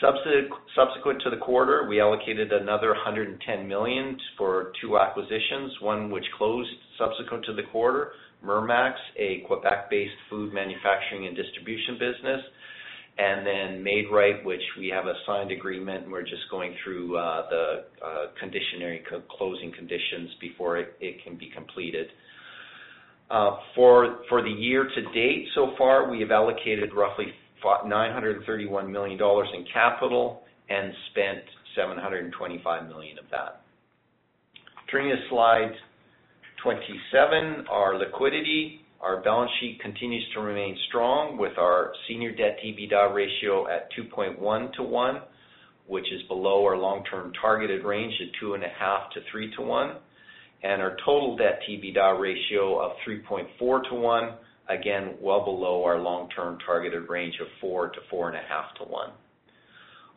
Subsequent 0.00 1.22
to 1.22 1.30
the 1.30 1.38
quarter, 1.38 1.86
we 1.88 2.00
allocated 2.00 2.52
another 2.52 2.88
110 2.88 3.66
million 3.66 4.18
for 4.36 4.72
two 4.80 4.98
acquisitions, 4.98 5.72
one 5.80 6.10
which 6.10 6.24
closed 6.36 6.68
subsequent 6.98 7.44
to 7.46 7.54
the 7.54 7.62
quarter, 7.72 8.12
Mermax, 8.44 8.92
a 9.16 9.42
Quebec-based 9.46 10.14
food 10.28 10.52
manufacturing 10.52 11.26
and 11.26 11.34
distribution 11.34 11.94
business, 11.94 12.40
and 13.18 13.46
then 13.46 13.82
Maid-Rite, 13.82 14.44
which 14.44 14.60
we 14.78 14.88
have 14.88 15.06
a 15.06 15.14
signed 15.26 15.50
agreement, 15.50 16.04
and 16.04 16.12
we're 16.12 16.22
just 16.22 16.44
going 16.50 16.74
through 16.84 17.12
the 17.48 17.84
conditionary 18.38 19.02
closing 19.38 19.72
conditions 19.72 20.28
before 20.42 20.76
it 20.76 21.24
can 21.24 21.36
be 21.38 21.48
completed. 21.54 22.08
Uh 23.30 23.56
for 23.74 24.18
for 24.28 24.40
the 24.42 24.50
year 24.50 24.84
to 24.84 25.02
date 25.12 25.48
so 25.54 25.72
far, 25.76 26.08
we 26.08 26.20
have 26.20 26.30
allocated 26.30 26.94
roughly 26.94 27.26
931 27.86 28.90
million 28.90 29.18
dollars 29.18 29.48
in 29.54 29.64
capital 29.72 30.42
and 30.68 30.92
spent 31.10 31.44
725 31.76 32.88
million 32.88 33.18
of 33.18 33.24
that. 33.30 33.62
Turning 34.90 35.10
to 35.10 35.22
slide 35.28 35.72
27, 36.62 37.66
our 37.70 37.98
liquidity. 37.98 38.80
Our 39.00 39.22
balance 39.22 39.50
sheet 39.60 39.78
continues 39.80 40.24
to 40.34 40.40
remain 40.40 40.76
strong 40.88 41.36
with 41.36 41.58
our 41.58 41.92
senior 42.08 42.34
debt 42.34 42.58
to 42.62 42.66
EBITDA 42.66 43.14
ratio 43.14 43.68
at 43.68 43.88
2.1 43.92 44.72
to 44.74 44.82
1, 44.82 45.20
which 45.86 46.06
is 46.12 46.22
below 46.28 46.64
our 46.64 46.76
long-term 46.76 47.32
targeted 47.40 47.84
range 47.84 48.14
of 48.20 48.28
2.5 48.48 49.10
to 49.10 49.20
3 49.30 49.54
to 49.56 49.62
1, 49.62 49.96
and 50.62 50.80
our 50.82 50.96
total 51.04 51.36
debt 51.36 51.60
to 51.66 51.72
EBITDA 51.72 52.20
ratio 52.20 52.80
of 52.80 52.92
3.4 53.06 53.88
to 53.90 53.94
1, 53.94 54.30
again, 54.68 55.14
well 55.20 55.44
below 55.44 55.84
our 55.84 55.98
long-term 55.98 56.58
targeted 56.64 57.08
range 57.08 57.34
of 57.40 57.46
4 57.60 57.90
to 57.90 57.98
4.5 58.12 58.32
to 58.78 58.84
1. 58.84 59.10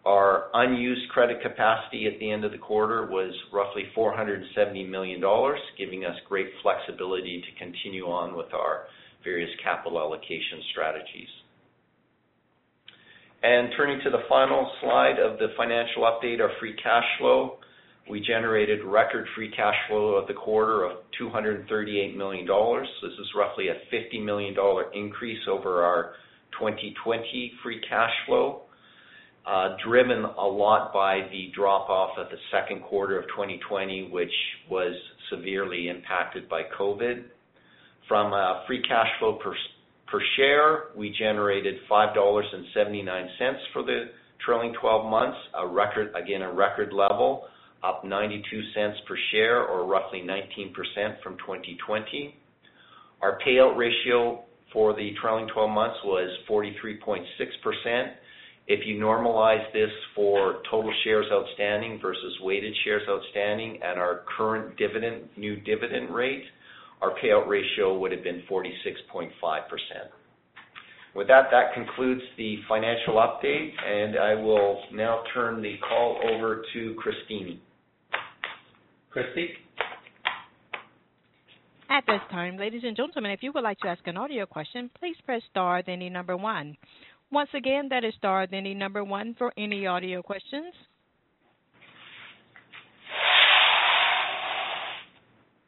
Our 0.05 0.45
unused 0.53 1.09
credit 1.09 1.41
capacity 1.41 2.07
at 2.07 2.19
the 2.19 2.31
end 2.31 2.45
of 2.45 2.51
the 2.51 2.57
quarter 2.57 3.07
was 3.07 3.33
roughly 3.51 3.83
470 3.93 4.85
million 4.85 5.19
dollars, 5.19 5.59
giving 5.77 6.05
us 6.05 6.15
great 6.27 6.47
flexibility 6.63 7.41
to 7.41 7.63
continue 7.63 8.05
on 8.05 8.35
with 8.35 8.53
our 8.53 8.85
various 9.23 9.49
capital 9.61 9.99
allocation 9.99 10.63
strategies. 10.71 11.27
And 13.43 13.69
turning 13.77 13.99
to 14.03 14.09
the 14.09 14.23
final 14.27 14.71
slide 14.81 15.19
of 15.19 15.37
the 15.37 15.47
financial 15.57 16.03
update, 16.03 16.39
our 16.41 16.51
free 16.59 16.75
cash 16.81 17.05
flow. 17.19 17.57
We 18.09 18.21
generated 18.21 18.83
record 18.83 19.27
free 19.35 19.51
cash 19.51 19.75
flow 19.87 20.15
of 20.15 20.27
the 20.27 20.33
quarter 20.33 20.83
of 20.83 20.97
238 21.17 22.15
million 22.15 22.45
dollars. 22.45 22.87
This 23.01 23.13
is 23.13 23.27
roughly 23.35 23.69
a 23.69 23.75
50 23.91 24.19
million 24.21 24.53
dollar 24.55 24.91
increase 24.93 25.39
over 25.47 25.83
our 25.83 26.13
2020 26.59 27.53
free 27.63 27.81
cash 27.87 28.11
flow, 28.25 28.61
uh, 29.45 29.75
driven 29.85 30.25
a 30.25 30.47
lot 30.47 30.91
by 30.93 31.27
the 31.31 31.51
drop-off 31.55 32.17
of 32.17 32.29
the 32.29 32.37
second 32.51 32.81
quarter 32.83 33.19
of 33.19 33.27
2020, 33.27 34.09
which 34.11 34.31
was 34.69 34.93
severely 35.29 35.89
impacted 35.89 36.49
by 36.49 36.63
COVID. 36.79 37.23
From 38.07 38.33
a 38.33 38.63
free 38.65 38.81
cash 38.81 39.07
flow 39.19 39.39
per 39.41 40.19
share, 40.35 40.85
we 40.97 41.13
generated 41.17 41.75
5.79 41.89 42.15
dollars 42.15 42.45
for 43.71 43.83
the 43.83 44.05
trailing 44.43 44.73
12 44.81 45.09
months, 45.09 45.37
a 45.57 45.67
record 45.67 46.11
again, 46.15 46.41
a 46.41 46.51
record 46.51 46.91
level, 46.93 47.45
up 47.83 48.03
0.92 48.03 48.41
per 49.07 49.17
share 49.31 49.63
or 49.65 49.85
roughly 49.85 50.21
19% 50.21 50.73
from 51.23 51.37
2020. 51.37 52.35
Our 53.21 53.39
payout 53.45 53.77
ratio 53.77 54.43
for 54.71 54.93
the 54.93 55.11
trailing 55.21 55.47
12 55.53 55.69
months 55.69 55.97
was 56.03 56.29
43.6%. 56.49 57.25
If 58.67 58.85
you 58.85 59.01
normalize 59.01 59.71
this 59.73 59.89
for 60.15 60.61
total 60.69 60.93
shares 61.03 61.25
outstanding 61.31 61.99
versus 62.01 62.37
weighted 62.41 62.73
shares 62.83 63.01
outstanding 63.09 63.81
at 63.81 63.97
our 63.97 64.21
current 64.37 64.75
new 65.37 65.55
dividend 65.61 66.13
rate, 66.13 66.43
our 67.01 67.11
payout 67.23 67.47
ratio 67.47 67.97
would 67.97 68.11
have 68.11 68.23
been 68.23 68.43
46.5%. 68.49 69.31
With 71.15 71.27
that 71.27 71.45
that 71.51 71.73
concludes 71.73 72.21
the 72.37 72.57
financial 72.67 73.15
update, 73.15 73.71
and 73.83 74.19
I 74.19 74.35
will 74.35 74.79
now 74.93 75.23
turn 75.33 75.61
the 75.61 75.75
call 75.87 76.19
over 76.31 76.63
to 76.73 76.95
Christine. 76.99 77.59
Christy? 79.09 79.49
At 81.89 82.03
this 82.05 82.21
time, 82.29 82.57
ladies 82.57 82.83
and 82.85 82.95
gentlemen, 82.95 83.31
if 83.31 83.41
you 83.41 83.51
would 83.53 83.63
like 83.63 83.79
to 83.79 83.87
ask 83.87 84.05
an 84.05 84.17
audio 84.17 84.45
question, 84.45 84.91
please 84.99 85.15
press 85.25 85.41
star, 85.49 85.81
then 85.85 85.99
the 85.99 86.09
number 86.09 86.37
one. 86.37 86.77
Once 87.31 87.49
again, 87.55 87.87
that 87.89 88.03
is 88.03 88.13
star, 88.17 88.47
then 88.47 88.63
the 88.63 88.75
number 88.75 89.03
one 89.03 89.35
for 89.37 89.51
any 89.57 89.87
audio 89.87 90.21
questions. 90.21 90.73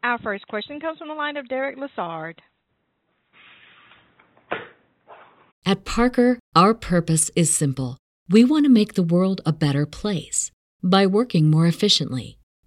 Our 0.04 0.20
first 0.20 0.48
question 0.48 0.80
comes 0.80 0.98
from 0.98 1.10
the 1.10 1.14
line 1.14 1.38
of 1.38 1.48
Derek 1.48 1.78
Lessard. 1.78 2.36
At 5.66 5.86
Parker, 5.86 6.40
our 6.56 6.74
purpose 6.74 7.30
is 7.36 7.54
simple. 7.54 7.98
We 8.30 8.44
want 8.44 8.66
to 8.66 8.70
make 8.70 8.94
the 8.94 9.04
world 9.04 9.42
a 9.46 9.54
better 9.54 9.86
place 9.86 10.52
by 10.82 11.06
working 11.06 11.52
more 11.52 11.68
efficiently, 11.68 12.40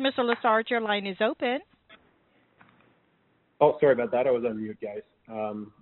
Mr. 0.00 0.20
Lessard, 0.20 0.70
your 0.70 0.80
line 0.80 1.06
is 1.06 1.18
open. 1.20 1.58
Oh, 3.60 3.76
sorry 3.80 3.92
about 3.92 4.10
that. 4.12 4.26
I 4.26 4.30
was 4.30 4.44
on 4.48 4.60
mute, 4.60 4.78
guys. 4.82 5.02
Um, 5.30 5.72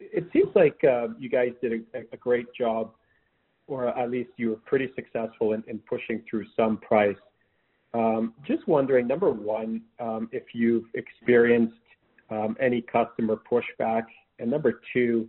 it 0.00 0.26
seems 0.32 0.48
like 0.54 0.82
uh, 0.82 1.08
you 1.18 1.28
guys 1.28 1.50
did 1.60 1.72
a 2.12 2.16
great 2.16 2.46
job, 2.58 2.92
or 3.66 3.88
at 3.88 4.10
least 4.10 4.30
you 4.36 4.50
were 4.50 4.56
pretty 4.56 4.88
successful 4.94 5.52
in 5.52 5.78
pushing 5.88 6.22
through 6.28 6.46
some 6.56 6.78
price. 6.78 7.16
Um, 7.92 8.32
just 8.46 8.66
wondering, 8.66 9.06
number 9.06 9.30
one, 9.30 9.82
um, 10.00 10.28
if 10.32 10.44
you've 10.54 10.86
experienced 10.94 11.74
any 12.60 12.80
customer 12.80 13.38
pushback, 13.50 14.04
and 14.38 14.50
number 14.50 14.80
two, 14.92 15.28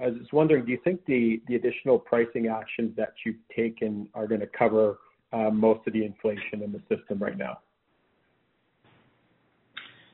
I 0.00 0.06
was 0.06 0.18
just 0.18 0.32
wondering, 0.32 0.64
do 0.64 0.72
you 0.72 0.78
think 0.84 1.04
the 1.06 1.40
additional 1.48 1.98
pricing 1.98 2.46
actions 2.46 2.92
that 2.96 3.12
you've 3.24 3.36
taken 3.54 4.08
are 4.14 4.26
going 4.26 4.40
to 4.40 4.46
cover 4.46 4.98
Uh, 5.32 5.50
most 5.50 5.80
of 5.86 5.92
the 5.92 6.04
inflation 6.04 6.62
in 6.62 6.72
the 6.72 6.80
system 6.88 7.18
right 7.18 7.36
now? 7.36 7.58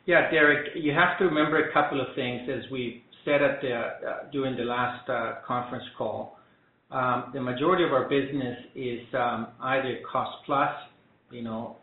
Yeah, 0.07 0.31
Derek, 0.31 0.71
you 0.75 0.93
have 0.93 1.19
to 1.19 1.25
remember 1.27 1.69
a 1.69 1.73
couple 1.73 2.01
of 2.01 2.09
things. 2.17 2.49
As 2.49 2.69
we 2.73 3.05
said 3.25 3.41
at 3.43 3.61
the 3.61 3.73
uh 3.73 4.31
during 4.33 4.57
the 4.57 4.65
last 4.65 5.09
uh, 5.09 5.35
conference 5.47 5.85
call, 5.97 6.39
um, 6.91 7.31
the 7.33 7.41
majority 7.41 7.85
of 7.85 7.93
our 7.93 8.09
business 8.09 8.59
is 8.75 9.01
um, 9.15 9.49
either 9.63 10.01
cost 10.11 10.45
plus, 10.45 10.75
you 11.31 11.43
know, 11.43 11.77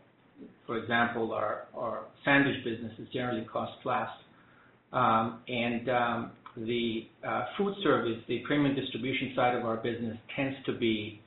for 0.66 0.78
example, 0.78 1.32
our 1.32 2.04
sandwich 2.24 2.62
business 2.64 2.92
is 2.98 3.08
generally 3.12 3.44
cost 3.44 3.72
plus. 3.82 4.08
Um, 4.92 5.40
the 6.56 7.06
uh, 7.26 7.44
food 7.56 7.74
service, 7.82 8.18
the 8.28 8.40
premium 8.46 8.74
distribution 8.74 9.32
side 9.34 9.56
of 9.56 9.64
our 9.64 9.76
business 9.76 10.16
tends 10.36 10.56
to 10.66 10.76
be 10.76 11.20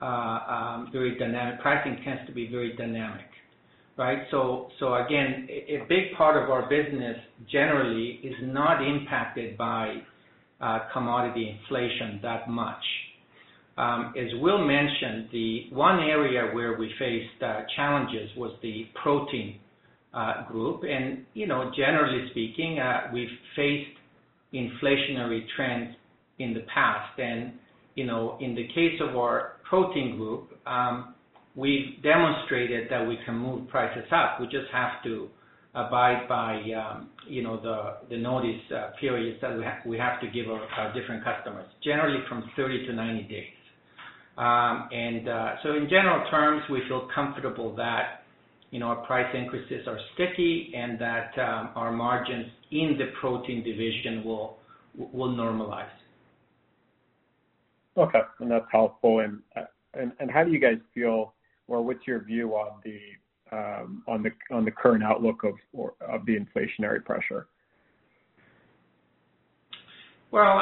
very 0.00 1.18
dynamic. 1.18 1.60
Pricing 1.60 2.02
tends 2.04 2.26
to 2.26 2.32
be 2.32 2.48
very 2.48 2.76
dynamic. 2.76 3.26
Right? 3.96 4.24
So 4.30 4.68
so 4.78 4.94
again, 4.94 5.48
a 5.50 5.86
big 5.88 6.14
part 6.16 6.42
of 6.42 6.50
our 6.50 6.68
business 6.68 7.16
generally 7.50 8.20
is 8.22 8.34
not 8.42 8.86
impacted 8.86 9.56
by 9.56 10.02
uh, 10.60 10.80
commodity 10.92 11.58
inflation 11.58 12.18
that 12.22 12.48
much. 12.48 12.82
Um, 13.78 14.14
as 14.16 14.28
Will 14.40 14.64
mentioned, 14.64 15.28
the 15.32 15.66
one 15.70 16.00
area 16.00 16.50
where 16.54 16.78
we 16.78 16.90
faced 16.98 17.42
uh, 17.42 17.60
challenges 17.76 18.30
was 18.36 18.52
the 18.62 18.86
protein 19.02 19.60
uh, 20.14 20.46
group. 20.50 20.82
And 20.88 21.26
generally 21.34 22.28
speaking, 22.30 22.78
we've 23.12 23.28
faced 23.54 23.98
inflationary 24.54 25.44
trends 25.54 25.94
in 26.38 26.54
the 26.54 26.64
past. 26.72 27.18
And 27.18 27.52
in 27.96 28.54
the 28.54 28.66
case 28.74 28.98
of 29.06 29.14
our 29.16 29.55
protein 29.68 30.16
group, 30.16 30.48
we've 31.54 32.02
demonstrated 32.02 32.88
that 32.90 33.06
we 33.06 33.18
can 33.24 33.36
move 33.36 33.68
prices 33.68 34.04
up. 34.12 34.40
We 34.40 34.46
just 34.46 34.70
have 34.72 35.02
to 35.04 35.28
abide 35.74 36.26
by 36.28 36.62
you 37.28 37.42
know, 37.42 37.96
the 38.08 38.16
notice 38.16 38.60
periods 39.00 39.38
that 39.42 39.56
we 39.86 39.98
have 39.98 40.20
to 40.20 40.26
give 40.28 40.46
our 40.50 40.92
different 40.98 41.24
customers, 41.24 41.66
generally 41.84 42.20
from 42.28 42.48
30 42.56 42.86
to 42.86 42.92
90 42.92 43.22
days. 43.24 43.44
Um 44.38 44.88
and 44.92 45.28
uh 45.30 45.54
so 45.62 45.70
in 45.72 45.88
general 45.88 46.28
terms, 46.30 46.62
we 46.70 46.82
feel 46.88 47.08
comfortable 47.14 47.74
that 47.76 48.24
you 48.70 48.80
know, 48.80 48.86
our 48.88 49.06
price 49.06 49.32
increases 49.34 49.86
are 49.86 49.98
sticky 50.14 50.72
and 50.76 50.98
that 51.00 51.30
our 51.74 51.90
margins 51.90 52.46
in 52.70 52.96
the 52.98 53.06
protein 53.20 53.64
division 53.64 54.24
will 54.24 54.58
will 55.12 55.30
normalize. 55.30 55.88
Okay. 57.96 58.20
And 58.40 58.50
that's 58.50 58.66
helpful. 58.70 59.20
And 59.20 59.40
uh 59.56 59.64
and 59.94 60.30
how 60.30 60.44
do 60.44 60.50
you 60.50 60.60
guys 60.60 60.76
feel, 60.94 61.32
or 61.68 61.82
what's 61.82 62.06
your 62.06 62.22
view 62.22 62.50
on 62.52 62.80
the 62.84 63.00
um 63.50 64.02
on 64.06 64.22
the 64.22 64.30
on 64.54 64.64
the 64.64 64.70
current 64.70 65.02
outlook 65.02 65.42
of 65.44 65.54
of 66.00 66.26
the 66.26 66.36
inflationary 66.38 67.04
pressure? 67.04 67.46
Well, 70.32 70.60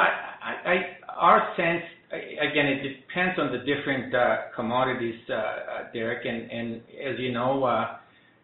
our 1.09 1.53
sense, 1.57 1.83
again, 2.11 2.67
it 2.67 2.83
depends 2.83 3.39
on 3.39 3.51
the 3.51 3.59
different 3.59 4.13
uh, 4.13 4.37
commodities, 4.55 5.19
uh, 5.29 5.33
uh, 5.33 5.91
Derek. 5.91 6.25
And 6.25 6.75
as 6.75 7.19
you 7.19 7.33
know, 7.33 7.97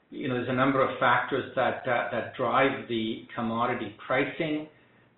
you 0.09 0.27
know, 0.27 0.35
there's 0.35 0.49
a 0.49 0.53
number 0.53 0.81
of 0.83 0.99
factors 0.99 1.51
that 1.55 1.83
that 1.85 2.35
drive 2.35 2.87
the 2.89 3.27
commodity 3.35 3.95
pricing. 4.05 4.67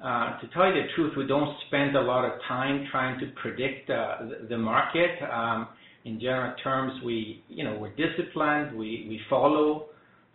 Uh, 0.03 0.39
to 0.41 0.47
tell 0.53 0.67
you 0.67 0.73
the 0.73 0.87
truth, 0.95 1.13
we 1.15 1.25
don't 1.25 1.55
spend 1.67 1.95
a 1.95 2.01
lot 2.01 2.25
of 2.25 2.33
time 2.47 2.85
trying 2.91 3.19
to 3.19 3.27
predict 3.41 3.89
uh, 3.89 4.17
the 4.49 4.57
market. 4.57 5.11
Um, 5.31 5.69
in 6.03 6.19
general 6.19 6.53
terms, 6.61 7.01
we, 7.05 7.41
you 7.47 7.63
know, 7.63 7.77
we're 7.79 7.95
disciplined. 7.95 8.77
We 8.77 9.05
we 9.07 9.21
follow 9.29 9.85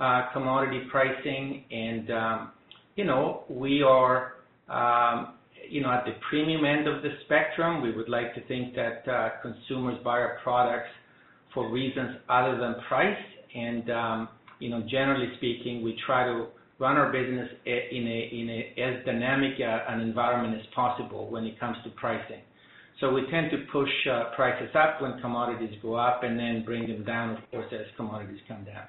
uh, 0.00 0.28
commodity 0.32 0.86
pricing 0.90 1.64
and, 1.70 2.10
um, 2.10 2.52
you 2.96 3.04
know, 3.04 3.44
we 3.50 3.82
are, 3.82 4.34
um, 4.70 5.34
you 5.68 5.82
know, 5.82 5.90
at 5.90 6.06
the 6.06 6.14
premium 6.30 6.64
end 6.64 6.88
of 6.88 7.02
the 7.02 7.10
spectrum. 7.26 7.82
We 7.82 7.94
would 7.94 8.08
like 8.08 8.34
to 8.36 8.40
think 8.46 8.74
that 8.76 9.04
consumers 9.42 9.98
buy 10.02 10.18
our 10.18 10.38
products 10.42 10.88
for 11.52 11.70
reasons 11.70 12.16
other 12.30 12.58
than 12.58 12.76
price. 12.88 13.22
And 13.54 13.90
um 13.90 14.28
you 14.58 14.70
know, 14.70 14.82
generally 14.88 15.28
speaking, 15.36 15.82
we 15.82 15.96
try 16.04 16.24
to 16.24 16.46
run 16.78 16.96
our 16.96 17.12
business 17.12 17.48
in 17.66 18.06
a 18.06 18.80
as 18.80 19.04
dynamic 19.04 19.58
an 19.60 20.00
environment 20.00 20.60
as 20.60 20.66
possible 20.74 21.30
when 21.30 21.44
it 21.44 21.58
comes 21.58 21.76
to 21.84 21.90
pricing. 21.90 22.40
So 23.00 23.12
we 23.12 23.22
tend 23.30 23.50
to 23.52 23.58
push 23.70 23.88
uh, 24.10 24.34
prices 24.34 24.74
up 24.74 25.00
when 25.00 25.20
commodities 25.20 25.76
go 25.82 25.94
up 25.94 26.24
and 26.24 26.38
then 26.38 26.64
bring 26.64 26.88
them 26.88 27.04
down, 27.04 27.36
of 27.36 27.50
course, 27.50 27.66
as 27.72 27.86
commodities 27.96 28.40
come 28.48 28.64
down. 28.64 28.86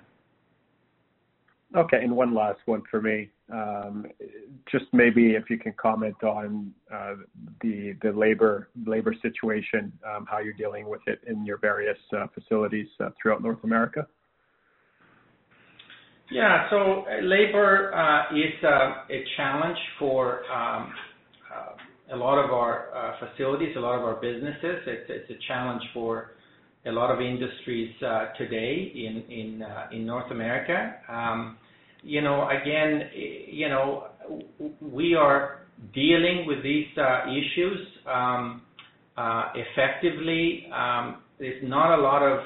Okay. 1.75 2.04
And 2.04 2.15
one 2.15 2.34
last 2.34 2.60
one 2.65 2.82
for 2.89 3.02
me. 3.02 3.30
Um, 3.54 4.08
just 4.71 4.86
maybe 4.93 5.32
if 5.32 5.49
you 5.49 5.60
can 5.60 5.73
comment 5.80 6.23
on 6.23 6.71
uh, 6.91 7.15
the 7.62 7.95
labor 8.04 8.67
situation, 9.21 9.91
um, 10.08 10.25
how 10.30 10.39
you're 10.39 10.54
dealing 10.54 10.89
with 10.89 11.02
it 11.06 11.19
in 11.28 11.45
your 11.45 11.58
various 11.58 11.97
uh, 12.15 12.25
facilities 12.34 12.88
throughout 13.21 13.43
North 13.43 13.63
America. 13.63 14.08
Yeah. 16.32 16.70
So 16.70 17.06
labor 17.24 17.94
uh 17.94 18.36
is 18.36 18.63
a 18.63 19.24
challenge 19.38 19.78
for 19.98 20.42
um 20.52 20.94
a 22.12 22.15
lot 22.18 22.44
of 22.44 22.52
our 22.52 23.15
facilities, 23.20 23.76
a 23.76 23.80
lot 23.80 23.98
of 24.00 24.04
our 24.04 24.15
businesses. 24.22 24.78
It's 24.88 25.10
it's 25.10 25.30
a 25.32 25.48
challenge 25.48 25.82
for 25.94 26.32
a 26.86 26.92
lot 26.92 27.12
of 27.12 27.20
industries 27.22 27.92
uh 28.04 28.28
today 28.38 28.92
in 28.96 29.62
uh 29.62 29.88
in 29.92 30.06
North 30.06 30.32
America. 30.32 30.96
Um 31.10 31.58
you 32.02 32.22
know, 32.22 32.48
again, 32.50 33.10
you 33.52 33.68
know, 33.68 34.06
we 34.82 35.15
are 35.15 35.60
dealing 35.94 36.46
with 36.48 36.63
these 36.63 36.88
uh 36.98 37.26
issues 37.30 37.80
um 38.08 38.62
uh 39.18 39.46
effectively. 39.56 40.68
Um 40.74 41.18
there's 41.39 41.63
not 41.63 41.98
a 41.98 42.02
lot 42.02 42.22
of 42.22 42.39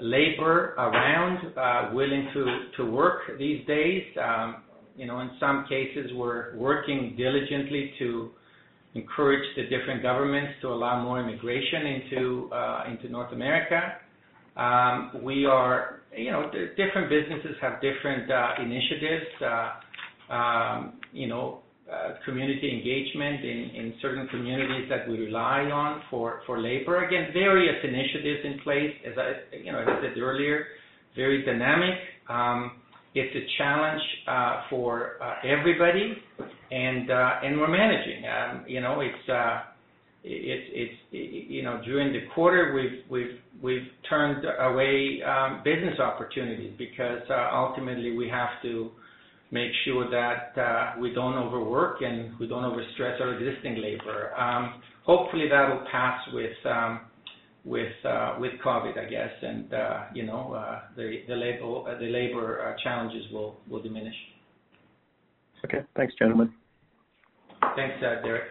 labor 0.00 0.74
around 0.78 1.56
uh 1.56 1.94
willing 1.94 2.28
to 2.34 2.44
to 2.76 2.90
work 2.90 3.20
these 3.38 3.66
days. 3.66 4.04
Um 4.22 4.62
you 4.96 5.06
know, 5.06 5.20
in 5.20 5.30
some 5.38 5.66
cases, 5.68 6.10
we're 6.14 6.56
working 6.56 7.14
diligently 7.18 7.92
to 7.98 8.30
encourage 8.94 9.44
the 9.56 9.64
different 9.64 10.02
governments 10.02 10.52
to 10.62 10.68
allow 10.68 11.02
more 11.02 11.20
immigration 11.20 11.86
into 11.86 12.50
uh 12.52 12.84
into 12.90 13.08
North 13.08 13.32
America. 13.32 13.94
Um 14.56 15.22
we 15.22 15.46
are 15.46 16.00
you 16.16 16.30
know, 16.30 16.50
different 16.76 17.10
businesses 17.10 17.56
have 17.60 17.80
different 17.80 18.30
uh 18.30 18.62
initiatives. 18.62 19.26
Community 22.24 22.68
engagement 22.78 23.44
in 23.44 23.70
in 23.80 23.94
certain 24.02 24.26
communities 24.28 24.88
that 24.88 25.08
we 25.08 25.18
rely 25.18 25.60
on 25.70 26.02
for 26.10 26.42
for 26.44 26.60
labor. 26.60 27.06
Again, 27.06 27.28
various 27.32 27.76
initiatives 27.84 28.40
in 28.44 28.58
place. 28.60 28.92
As 29.06 29.12
I, 29.16 29.56
you 29.56 29.70
know, 29.70 29.78
as 29.78 29.86
I 29.88 30.00
said 30.02 30.18
earlier, 30.18 30.66
very 31.14 31.44
dynamic. 31.44 31.94
Um, 32.28 32.82
it's 33.14 33.34
a 33.34 33.44
challenge 33.56 34.02
uh, 34.26 34.62
for 34.68 35.22
uh, 35.22 35.46
everybody 35.46 36.16
and 36.70 37.10
uh 37.10 37.30
and 37.44 37.58
we're 37.60 37.68
managing. 37.68 38.24
Um, 38.26 38.64
you 38.66 38.80
know, 38.80 39.00
it's 39.00 39.28
uh, 39.28 39.60
it's 40.24 40.92
you 41.12 41.62
know, 41.62 41.80
during 41.84 42.12
the 42.12 42.26
quarter, 42.34 42.74
we've 42.74 43.08
we've 43.08 43.38
we've 43.62 43.86
turned 44.08 44.44
away 44.60 45.22
um, 45.22 45.62
business 45.64 46.00
opportunities 46.00 46.72
because 46.76 47.20
ultimately 47.30 48.16
we 48.16 48.28
have 48.28 48.50
to 48.62 48.90
make 49.50 49.70
sure 49.84 50.10
that 50.10 50.60
uh, 50.60 51.00
we 51.00 51.12
don't 51.12 51.34
overwork 51.34 52.02
and 52.02 52.38
we 52.38 52.46
don't 52.46 52.64
overstress 52.64 53.20
our 53.20 53.34
existing 53.34 53.80
labor. 53.80 54.34
Um, 54.34 54.82
hopefully, 55.04 55.46
that'll 55.50 55.84
pass 55.90 56.20
um, 56.64 57.00
uh, 58.04 58.36
with 58.38 58.52
COVID, 58.64 58.98
I 58.98 59.08
guess, 59.08 59.30
and 59.42 59.72
uh, 59.72 60.00
you 60.14 60.24
know, 60.24 60.78
the 60.96 61.34
labor 61.34 62.76
challenges 62.82 63.24
will 63.32 63.82
diminish. 63.82 64.14
Okay. 65.64 65.80
Thanks, 65.96 66.14
gentlemen. 66.18 66.52
Thanks, 67.74 67.94
Derek. 68.00 68.44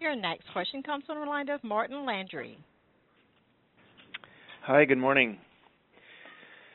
Your 0.00 0.14
next 0.14 0.44
question 0.52 0.82
comes 0.82 1.04
from 1.06 1.20
the 1.20 1.26
line 1.26 1.48
of 1.48 1.62
Martin 1.64 2.06
Landry. 2.06 2.58
Hi, 4.64 4.84
good 4.84 4.98
morning. 4.98 5.38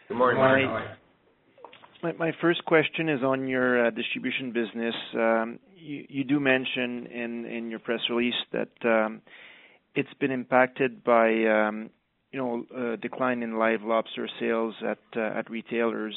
Good 0.08 0.18
morning, 0.18 0.42
Martin. 0.42 0.98
My 2.04 2.34
first 2.42 2.66
question 2.66 3.08
is 3.08 3.24
on 3.24 3.48
your 3.48 3.88
uh, 3.88 3.90
distribution 3.90 4.52
business. 4.52 4.94
Um, 5.14 5.60
you 5.78 6.26
do 6.26 6.38
mention 6.38 7.08
in 7.08 7.46
in 7.46 7.70
your 7.70 7.80
press 7.80 8.02
release 8.10 8.34
that 8.52 8.72
um, 8.84 9.22
it's 9.96 10.14
been 10.20 10.32
impacted 10.32 11.06
by 11.06 11.30
um, 11.46 11.90
you 12.34 12.40
know 12.40 12.66
a 12.94 12.98
decline 12.98 13.42
in 13.42 13.58
live 13.58 13.84
lobster 13.84 14.28
sales 14.38 14.76
at 14.86 15.00
uh, 15.16 15.40
at 15.40 15.50
retailers. 15.50 16.16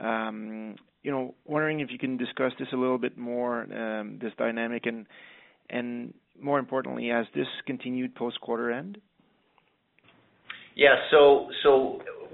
You 0.00 1.10
know, 1.10 1.34
wondering 1.44 1.80
if 1.80 1.90
you 1.90 1.98
can 1.98 2.16
discuss 2.16 2.52
this 2.60 2.68
a 2.72 2.76
little 2.76 2.98
bit 2.98 3.18
more, 3.18 3.66
this 4.20 4.32
dynamic 4.38 4.86
and 4.86 5.06
and 5.70 6.14
more 6.40 6.58
importantly, 6.58 7.08
has 7.08 7.26
this 7.34 7.46
continued 7.66 8.14
post-quarter 8.14 8.72
end? 8.72 8.98
Yeah. 10.74 10.96
So 11.10 11.48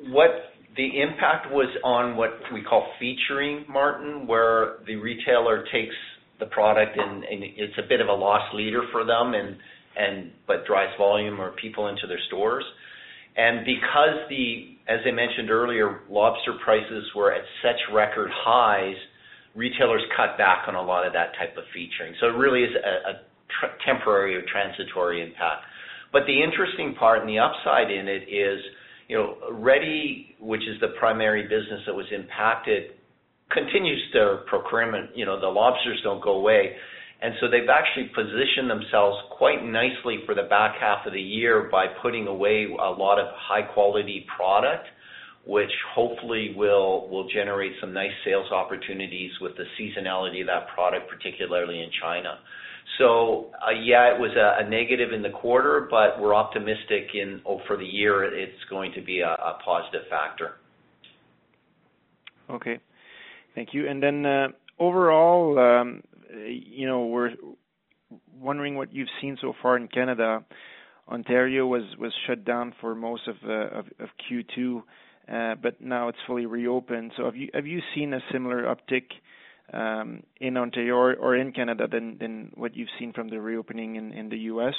what 0.08 0.30
the 0.78 1.00
impact 1.02 1.50
was 1.50 1.68
on 1.82 2.16
what 2.16 2.38
we 2.54 2.62
call 2.62 2.86
featuring, 3.00 3.66
Martin, 3.68 4.28
where 4.28 4.78
the 4.86 4.94
retailer 4.94 5.64
takes 5.72 5.94
the 6.38 6.46
product 6.46 6.96
and 6.96 7.24
it's 7.28 7.76
a 7.78 7.88
bit 7.88 8.00
of 8.00 8.06
a 8.06 8.12
loss 8.12 8.54
leader 8.54 8.82
for 8.92 9.04
them 9.04 9.34
but 10.46 10.64
drives 10.66 10.92
volume 10.96 11.40
or 11.40 11.50
people 11.60 11.88
into 11.88 12.06
their 12.06 12.20
stores. 12.28 12.64
And 13.36 13.66
because, 13.66 14.30
as 14.88 15.00
I 15.04 15.10
mentioned 15.10 15.50
earlier, 15.50 16.02
lobster 16.08 16.54
prices 16.64 17.04
were 17.14 17.32
at 17.34 17.42
such 17.60 17.80
record 17.92 18.30
highs, 18.32 18.94
retailers 19.56 20.02
cut 20.16 20.38
back 20.38 20.68
on 20.68 20.76
a 20.76 20.82
lot 20.82 21.04
of 21.04 21.12
that 21.12 21.32
type 21.38 21.56
of 21.56 21.64
featuring. 21.74 22.14
So 22.20 22.28
it 22.28 22.38
really 22.38 22.62
is 22.62 22.70
a 22.76 23.18
temporary 23.84 24.36
or 24.36 24.42
transitory 24.42 25.22
impact. 25.22 25.64
But 26.12 26.22
the 26.26 26.40
interesting 26.40 26.94
part 26.94 27.18
and 27.20 27.28
the 27.28 27.40
upside 27.40 27.90
in 27.90 28.06
it 28.06 28.30
is, 28.30 28.60
you 29.08 29.16
know, 29.16 29.36
Ready, 29.52 30.36
which 30.40 30.62
is 30.62 30.80
the 30.80 30.88
primary 30.98 31.42
business 31.42 31.80
that 31.86 31.94
was 31.94 32.06
impacted, 32.14 32.92
continues 33.50 34.00
their 34.12 34.38
procurement. 34.48 35.16
You 35.16 35.24
know, 35.24 35.40
the 35.40 35.46
lobsters 35.46 36.00
don't 36.04 36.22
go 36.22 36.34
away. 36.34 36.76
And 37.20 37.34
so 37.40 37.48
they've 37.50 37.68
actually 37.68 38.12
positioned 38.14 38.70
themselves 38.70 39.18
quite 39.36 39.64
nicely 39.64 40.20
for 40.24 40.34
the 40.36 40.44
back 40.44 40.76
half 40.78 41.04
of 41.06 41.12
the 41.12 41.20
year 41.20 41.68
by 41.70 41.86
putting 42.00 42.28
away 42.28 42.66
a 42.66 42.90
lot 42.90 43.18
of 43.18 43.26
high-quality 43.34 44.26
product, 44.36 44.86
which 45.44 45.72
hopefully 45.94 46.54
will 46.54 47.26
generate 47.32 47.72
some 47.80 47.92
nice 47.92 48.12
sales 48.24 48.52
opportunities 48.52 49.32
with 49.40 49.56
the 49.56 49.64
seasonality 49.80 50.42
of 50.42 50.46
that 50.46 50.68
product, 50.72 51.10
particularly 51.10 51.80
in 51.80 51.90
China. 52.00 52.38
Yeah, 53.00 54.14
it 54.14 54.20
was 54.20 54.30
a 54.36 54.68
negative 54.68 55.12
in 55.12 55.22
the 55.22 55.30
quarter, 55.30 55.88
but 55.90 56.20
we're 56.20 56.34
optimistic 56.34 57.14
in 57.14 57.40
for 57.66 57.76
the 57.76 57.84
year, 57.84 58.24
it's 58.24 58.64
going 58.68 58.92
to 58.94 59.00
be 59.00 59.20
a 59.20 59.36
positive 59.64 60.02
factor. 60.10 60.56
Okay. 62.50 62.78
Thank 63.54 63.70
you. 63.72 63.88
And 63.88 64.02
then 64.02 64.24
uh 64.26 64.48
overall, 64.78 65.92
you 66.46 66.86
know, 66.86 67.06
we're 67.06 67.32
wondering 68.40 68.76
what 68.76 68.92
you've 68.92 69.08
seen 69.20 69.36
so 69.40 69.52
far 69.62 69.76
in 69.76 69.88
Canada. 69.88 70.44
Ontario 71.08 71.66
was 71.66 71.82
shut 72.26 72.44
down 72.44 72.74
for 72.80 72.94
most 72.94 73.22
of 73.28 73.36
uh 73.46 73.80
of 74.04 74.08
Q2, 74.30 74.82
but 75.62 75.80
now 75.80 76.08
it's 76.08 76.18
fully 76.26 76.46
reopened. 76.46 77.12
So 77.16 77.24
have 77.24 77.36
you 77.36 77.48
have 77.54 77.66
you 77.66 77.80
seen 77.94 78.14
a 78.14 78.20
similar 78.32 78.64
uptick 78.64 79.06
Um, 79.70 80.22
in 80.40 80.56
Ontario 80.56 80.94
or 80.96 81.36
in 81.36 81.52
Canada 81.52 81.86
than 81.90 82.52
what 82.54 82.74
you've 82.74 82.88
seen 82.98 83.12
from 83.12 83.28
the 83.28 83.38
reopening 83.38 83.96
in 83.96 84.28
the 84.30 84.38
U.S.? 84.52 84.74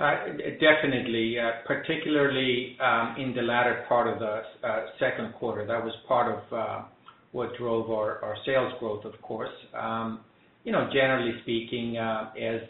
Uh, 0.00 0.14
definitely, 0.60 1.36
uh, 1.38 1.66
particularly 1.66 2.76
um, 2.80 3.16
in 3.18 3.34
the 3.34 3.42
latter 3.42 3.84
part 3.86 4.08
of 4.08 4.18
the 4.18 4.66
uh, 4.66 4.86
second 4.98 5.34
quarter. 5.34 5.66
That 5.66 5.84
was 5.84 5.92
part 6.08 6.42
of 6.52 6.84
what 7.32 7.50
drove 7.58 7.90
our 7.90 8.34
sales 8.46 8.72
growth, 8.80 9.04
of 9.04 9.20
course. 9.20 9.50
Um, 9.78 10.20
you 10.64 10.72
know, 10.72 10.88
generally 10.92 11.32
speaking, 11.42 11.98
as 11.98 12.60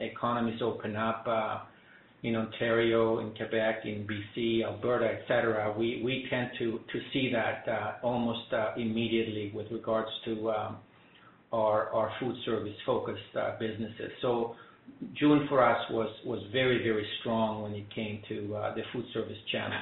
economies 0.00 0.60
open 0.60 0.96
up, 0.96 1.24
in 2.22 2.36
Ontario, 2.36 3.18
in 3.18 3.34
Quebec, 3.34 3.80
in 3.84 4.06
BC, 4.06 4.64
Alberta, 4.64 5.06
et 5.06 5.22
cetera, 5.26 5.74
we 5.76 6.26
tend 6.30 6.50
to 6.58 6.78
see 7.12 7.32
that 7.32 7.70
uh, 7.70 8.06
almost 8.06 8.52
uh, 8.52 8.70
immediately 8.76 9.50
with 9.54 9.66
regards 9.72 10.10
to 10.24 10.50
um, 10.50 10.76
our 11.52 11.90
our 11.90 12.12
food 12.20 12.36
service-focused 12.44 13.36
uh, 13.38 13.58
businesses. 13.58 14.12
So 14.22 14.54
June 15.18 15.46
for 15.48 15.64
us 15.64 15.80
was 15.90 16.42
very 16.52 16.78
very 16.82 17.06
strong 17.20 17.62
when 17.62 17.72
it 17.72 17.92
came 17.92 18.22
to 18.28 18.56
the 18.76 18.82
food 18.92 19.04
service 19.12 19.38
channel. 19.50 19.80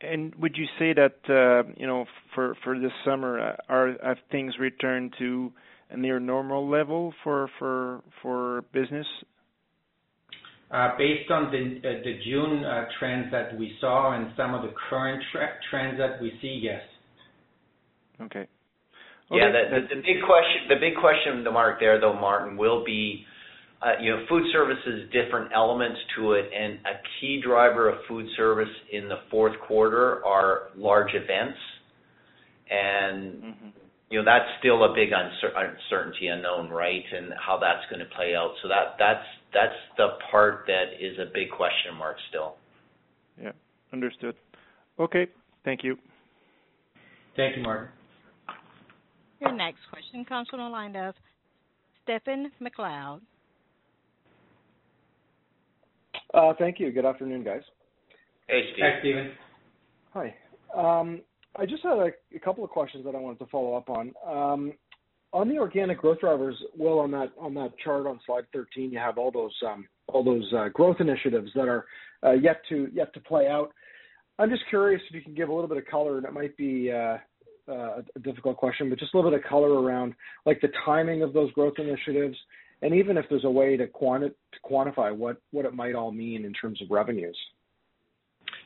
And 0.00 0.34
would 0.34 0.56
you 0.56 0.66
say 0.80 0.92
that, 0.94 1.74
you 1.76 1.86
know, 1.86 2.06
for 2.34 2.56
for 2.64 2.76
this 2.80 2.90
summer, 3.04 3.56
have 3.68 4.18
things 4.32 4.54
returned 4.58 5.14
to 5.20 5.52
a 5.90 5.96
near 5.96 6.18
normal 6.18 6.68
level 6.68 7.14
for 7.22 7.48
for 8.20 8.64
business? 8.72 9.06
Uh, 10.72 10.96
based 10.96 11.30
on 11.30 11.52
the 11.52 11.86
uh, 11.86 11.92
June 12.24 12.64
uh, 12.64 12.86
trends 12.98 13.30
that 13.30 13.54
we 13.58 13.76
saw 13.78 14.12
and 14.12 14.32
some 14.38 14.54
of 14.54 14.62
the 14.62 14.72
current 14.88 15.22
trends 15.70 15.98
that 15.98 16.20
we 16.22 16.32
see, 16.40 16.60
yes. 16.62 16.80
Okay. 18.22 18.48
Yeah. 19.30 19.52
The 19.52 19.80
the 19.80 19.96
the 19.96 20.00
big 20.00 20.22
questi 20.24 20.68
the 20.68 20.80
big 20.80 20.94
question 20.98 21.44
the 21.44 21.50
mark 21.50 21.78
there, 21.78 22.00
though, 22.00 22.14
Martin, 22.14 22.56
will 22.56 22.84
be, 22.84 23.24
you 24.00 24.10
know, 24.10 24.24
food 24.30 24.44
service 24.52 24.78
has 24.86 25.10
different 25.10 25.50
elements 25.54 25.98
to 26.16 26.32
it, 26.32 26.50
and 26.54 26.74
a 26.86 27.00
key 27.20 27.42
driver 27.44 27.90
of 27.90 27.98
food 28.08 28.26
service 28.36 28.72
in 28.92 29.08
the 29.08 29.20
fourth 29.30 29.58
quarter 29.66 30.24
are 30.24 30.68
large 30.74 31.12
events. 31.14 31.58
Mm-hmm. 32.70 33.68
You 34.08 34.18
know, 34.18 34.24
that's 34.24 34.48
still 34.58 34.84
a 34.84 34.94
big 34.94 35.10
uncertainty 35.12 36.28
unknown, 36.28 36.70
right? 36.70 37.04
And 37.14 37.32
how 37.38 37.58
that's 37.58 37.84
gonna 37.90 38.08
play 38.16 38.34
out. 38.34 38.54
So 38.62 38.68
that 38.68 38.96
that's 38.98 39.26
the 39.96 40.08
part 40.30 40.64
that 40.66 40.94
is 41.00 41.18
a 41.18 41.26
big 41.32 41.50
question 41.50 41.94
mark 41.98 42.16
still. 42.28 42.56
Yeah. 43.40 43.52
Understood. 43.92 44.34
Okay. 44.98 45.26
Thank 45.64 45.84
you. 45.84 45.96
Thank 47.36 47.56
you, 47.56 47.62
Martin. 47.62 47.88
Your 49.40 49.52
next 49.52 49.80
question 49.90 50.24
comes 50.24 50.48
from 50.48 50.60
the 50.60 50.68
line 50.68 50.96
of 50.96 51.14
Stephen 52.04 52.50
MacLeod. 52.60 53.20
Uh, 56.34 56.52
thank 56.58 56.80
you. 56.80 56.90
Good 56.90 57.04
afternoon, 57.04 57.44
guys. 57.44 57.62
Hey, 58.48 58.62
Steve. 58.72 58.84
Hi, 58.84 59.00
Stephen. 59.00 59.32
Hi. 60.14 60.34
Um, 60.76 61.20
I 61.56 61.66
just 61.66 61.82
had 61.82 61.98
a 61.98 62.38
couple 62.38 62.64
of 62.64 62.70
questions 62.70 63.04
that 63.04 63.14
I 63.14 63.18
wanted 63.18 63.38
to 63.40 63.46
follow 63.46 63.74
up 63.74 63.90
on. 63.90 64.12
Um, 64.26 64.72
On 65.32 65.48
the 65.48 65.58
organic 65.58 65.98
growth 65.98 66.20
drivers, 66.20 66.56
Will, 66.76 66.98
on 66.98 67.10
that 67.12 67.32
on 67.38 67.54
that 67.54 67.72
chart 67.82 68.06
on 68.06 68.20
slide 68.26 68.44
13, 68.52 68.90
you 68.92 68.98
have 68.98 69.16
all 69.18 69.30
those 69.30 69.54
um 69.66 69.86
all 70.08 70.22
those 70.22 70.50
uh 70.52 70.68
growth 70.68 70.96
initiatives 71.00 71.50
that 71.54 71.68
are 71.68 71.86
yet 72.36 72.60
to 72.68 72.88
yet 72.92 73.12
to 73.14 73.20
play 73.20 73.48
out. 73.48 73.72
I'm 74.38 74.50
just 74.50 74.62
curious 74.68 75.00
if 75.08 75.14
you 75.14 75.22
can 75.22 75.34
give 75.34 75.48
a 75.48 75.52
little 75.52 75.68
bit 75.68 75.78
of 75.78 75.86
color, 75.86 76.16
and 76.16 76.26
it 76.26 76.32
might 76.32 76.56
be 76.56 76.88
a 76.88 77.22
difficult 78.22 78.56
question, 78.56 78.90
but 78.90 78.98
just 78.98 79.14
a 79.14 79.16
little 79.16 79.30
bit 79.30 79.40
of 79.40 79.48
color 79.48 79.80
around, 79.80 80.14
like, 80.46 80.60
the 80.60 80.68
timing 80.84 81.22
of 81.22 81.32
those 81.32 81.52
growth 81.52 81.74
initiatives, 81.78 82.36
and 82.82 82.94
even 82.94 83.16
if 83.16 83.24
there's 83.28 83.44
a 83.44 83.50
way 83.50 83.76
to 83.76 83.86
quantify 83.86 85.14
what 85.14 85.36
what 85.52 85.64
it 85.64 85.74
might 85.74 85.94
all 85.94 86.10
mean 86.10 86.44
in 86.44 86.52
terms 86.52 86.82
of 86.82 86.90
revenues. 86.90 87.38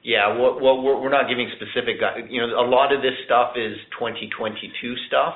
Yeah. 0.02 0.38
Well, 0.38 0.82
we're 0.82 1.10
not 1.10 1.28
giving 1.28 1.50
specific. 1.56 1.96
You 2.30 2.46
know, 2.46 2.60
a 2.60 2.68
lot 2.68 2.92
of 2.92 3.02
this 3.02 3.14
stuff 3.26 3.52
is 3.56 3.76
2022 3.98 4.94
stuff, 5.08 5.34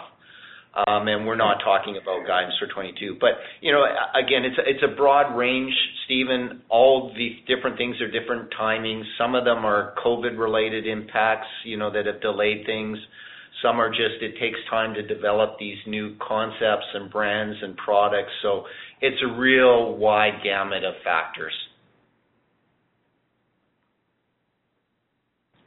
Um, 0.75 1.07
we're 1.27 1.37
not 1.37 1.59
talking 1.65 1.99
about 2.01 2.27
guidance 2.27 2.55
for 2.61 2.67
2022. 2.67 3.19
You 3.61 3.73
know, 3.73 3.85
again, 4.15 4.45
it's 4.45 4.57
it's 4.67 4.85
a 4.85 4.95
broad 4.97 5.37
range, 5.37 5.75
Stephen. 6.05 6.63
All 6.69 7.13
the 7.17 7.37
different 7.53 7.77
things 7.77 7.97
are 8.01 8.11
different 8.11 8.53
timings. 8.59 9.03
Some 9.19 9.35
of 9.35 9.45
them 9.45 9.65
are 9.65 9.95
COVID-related 10.05 10.87
impacts, 10.87 11.49
you 11.65 11.77
know, 11.77 11.91
that 11.93 12.07
have 12.07 12.21
delayed 12.21 12.67
things. 12.67 12.99
Some 13.63 13.81
are 13.81 13.91
just, 13.91 14.23
it 14.23 14.39
takes 14.41 14.59
time 14.71 14.95
to 14.95 15.03
develop 15.03 15.59
these 15.59 15.77
new 15.87 16.15
concepts 16.27 16.87
and 16.95 17.11
brands 17.11 17.59
and 17.63 17.77
products. 17.77 18.33
So 18.43 18.65
it's 19.01 19.21
a 19.23 19.39
real 19.39 19.97
wide 19.97 20.41
gamut 20.43 20.85
of 20.85 20.95
factors. 21.05 21.53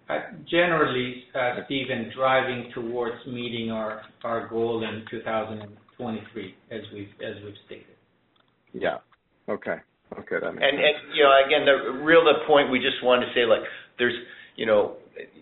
Uh, 0.09 0.19
generally, 0.49 1.23
uh, 1.33 1.63
Stephen, 1.65 2.11
driving 2.15 2.71
towards 2.73 3.25
meeting 3.25 3.71
our 3.71 4.01
our 4.23 4.47
goal 4.49 4.83
in 4.83 5.05
2023, 5.09 6.55
as 6.71 6.81
we've 6.93 7.07
as 7.21 7.41
we've 7.43 7.53
stated. 7.65 7.95
Yeah. 8.73 8.97
Okay. 9.47 9.77
Okay, 10.19 10.35
that 10.41 10.53
makes 10.53 10.61
sense. 10.61 10.77
And 10.77 11.15
you 11.15 11.23
know, 11.23 11.31
again, 11.45 11.65
the 11.65 12.03
real 12.03 12.23
point 12.45 12.69
we 12.69 12.79
just 12.79 13.03
wanted 13.03 13.27
to 13.27 13.33
say, 13.33 13.45
like, 13.45 13.61
there's, 13.97 14.13
you 14.55 14.65
know, 14.65 14.97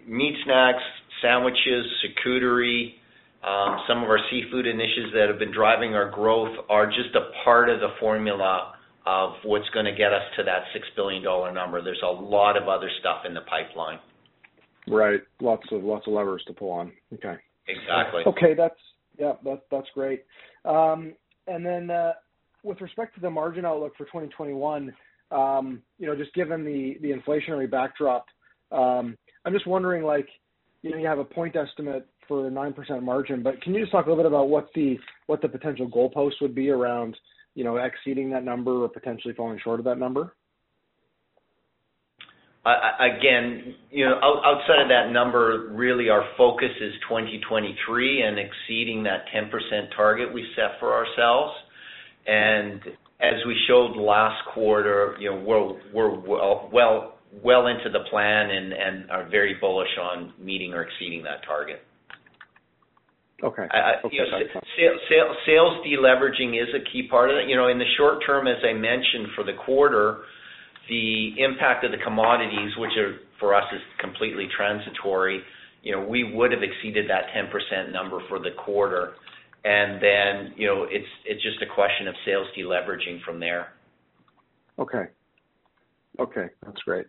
meat 0.08 0.36
snacks, 0.46 0.84
sandwiches, 1.22 1.86
charcuterie, 2.00 2.94
um, 3.44 3.82
some 3.88 4.04
of 4.04 4.10
our 4.10 4.20
seafood 4.30 4.68
initiatives 4.68 5.14
that 5.14 5.28
have 5.28 5.40
been 5.40 5.52
driving 5.52 5.96
our 5.96 6.10
growth 6.10 6.56
are 6.70 6.86
just 6.86 7.16
a 7.16 7.32
part 7.44 7.70
of 7.70 7.80
the 7.80 7.90
formula 8.00 8.74
of 9.06 9.34
what's 9.44 9.68
gonna 9.74 9.96
get 9.96 10.14
us 10.14 10.22
to 10.38 10.44
that 10.44 10.64
6 10.74 10.88
billion 10.96 11.24
dollar 11.24 11.52
number. 11.52 11.82
There's 11.82 12.04
a 12.04 12.12
lot 12.12 12.56
of 12.56 12.68
other 12.68 12.90
stuff 13.00 13.26
in 13.26 13.34
the 13.34 13.42
pipeline. 13.42 14.00
Right. 14.88 15.22
Lots 15.40 15.64
of 15.72 15.84
lots 15.84 16.08
of 16.08 16.14
levers 16.14 16.44
to 16.48 16.54
pull 16.54 16.72
on. 16.72 16.92
Okay. 17.14 17.36
Exactly. 17.68 18.24
Okay. 18.26 18.54
That's 18.56 18.80
yeah, 19.18 19.34
that 19.44 19.64
that's 19.70 19.88
great. 19.94 20.26
Um, 20.66 21.14
and 21.48 21.66
then 21.66 21.90
uh, 21.90 22.14
with 22.64 22.82
respect 22.82 23.16
to 23.16 23.22
the 23.22 23.30
margin 23.30 23.66
outlook 23.66 23.94
for 23.98 24.06
2021, 24.06 24.94
um, 25.32 25.82
you 25.98 26.08
know, 26.08 26.16
just 26.16 26.34
given 26.34 26.64
the 26.64 26.98
the 27.02 27.12
inflationary 27.12 27.70
backdrop, 27.70 28.26
um, 28.72 29.18
I'm 29.46 29.54
just 29.54 29.68
wondering, 29.68 30.04
like, 30.04 30.28
you 30.82 30.92
know, 30.92 30.98
you 30.98 31.08
have 31.08 31.20
a 31.20 31.26
point 31.26 31.56
estimate 31.56 32.08
for 32.28 32.48
a 32.48 32.52
9% 32.52 33.04
margin, 33.04 33.44
but 33.44 33.62
can 33.62 33.74
you 33.74 33.82
just 33.82 33.92
talk 33.92 34.06
a 34.06 34.10
little 34.10 34.24
bit 34.24 34.32
about 34.32 34.50
what 34.50 34.70
the 34.76 34.98
what 35.28 35.42
the 35.42 35.50
potential 35.50 35.90
goalpost 35.90 36.42
would 36.42 36.56
be 36.56 36.70
around, 36.70 37.16
you 37.56 37.64
know, 37.64 37.78
exceeding 37.78 38.30
that 38.32 38.44
number 38.44 38.84
or 38.84 38.90
potentially 38.90 39.34
falling 39.34 39.60
short 39.64 39.80
of 39.80 39.86
that 39.86 40.00
number? 40.00 40.34
Again, 42.64 43.74
you 43.90 44.06
know, 44.06 44.20
outside 44.22 44.84
of 44.84 44.90
that 44.90 45.12
number, 45.12 45.70
really 45.72 46.10
our 46.10 46.24
focus 46.38 46.70
is 46.80 46.94
2023 47.10 48.22
and 48.22 48.38
exceeding 48.38 49.04
that 49.04 49.26
10% 49.36 49.50
target 49.96 50.32
we 50.32 50.46
set 50.56 50.80
for 50.80 50.94
ourselves. 50.94 51.54
And 52.28 52.80
as 53.20 53.34
we 53.48 53.56
showed 53.68 53.98
last 53.98 54.46
quarter, 54.54 55.16
you 55.20 55.32
know, 55.32 55.38
we're 55.44 55.74
we're 55.92 56.20
well 56.20 56.70
well 56.72 57.18
well 57.44 57.68
into 57.68 57.90
the 57.90 58.04
plan 58.12 58.50
and 58.52 59.10
are 59.10 59.28
very 59.30 59.56
bullish 59.60 59.98
on 60.00 60.34
meeting 60.40 60.74
or 60.74 60.84
exceeding 60.84 61.24
that 61.24 61.44
target. 61.46 61.82
Okay. 63.44 63.66
Sales 65.48 65.78
deleveraging 65.86 66.62
is 66.62 66.70
a 66.76 66.92
key 66.92 67.08
part 67.10 67.32
of 67.32 67.38
it. 67.38 67.50
You 67.50 67.56
know, 67.56 67.70
in 67.70 67.80
the 67.80 67.90
short 67.98 68.20
term, 68.26 68.48
as 68.48 68.58
I 68.64 68.74
mentioned 68.74 69.34
for 69.36 69.44
the 69.44 69.54
quarter, 69.66 70.22
the 70.90 71.34
impact 71.38 71.86
of 71.86 71.92
the 71.92 71.98
commodities, 72.04 72.72
which 72.78 72.92
are, 72.98 73.18
for 73.40 73.56
us, 73.56 73.66
is 73.74 73.82
completely 74.00 74.48
transitory, 74.56 75.42
you 75.84 75.92
know, 75.92 76.06
we 76.06 76.24
would 76.24 76.52
have 76.52 76.62
exceeded 76.64 77.10
that 77.10 77.26
10% 77.36 77.92
number 77.92 78.20
for 78.30 78.40
the 78.40 78.52
quarter. 78.64 79.14
And 79.64 80.02
then, 80.02 80.54
you 80.58 80.68
know, 80.68 80.88
it's 80.90 81.08
it's 81.26 81.42
just 81.44 81.62
a 81.62 81.74
question 81.74 82.08
of 82.08 82.16
sales 82.26 82.48
deleveraging 82.58 83.22
from 83.24 83.40
there. 83.40 83.74
Okay. 84.80 85.06
Okay, 86.20 86.48
that's 86.66 86.82
great. 86.82 87.06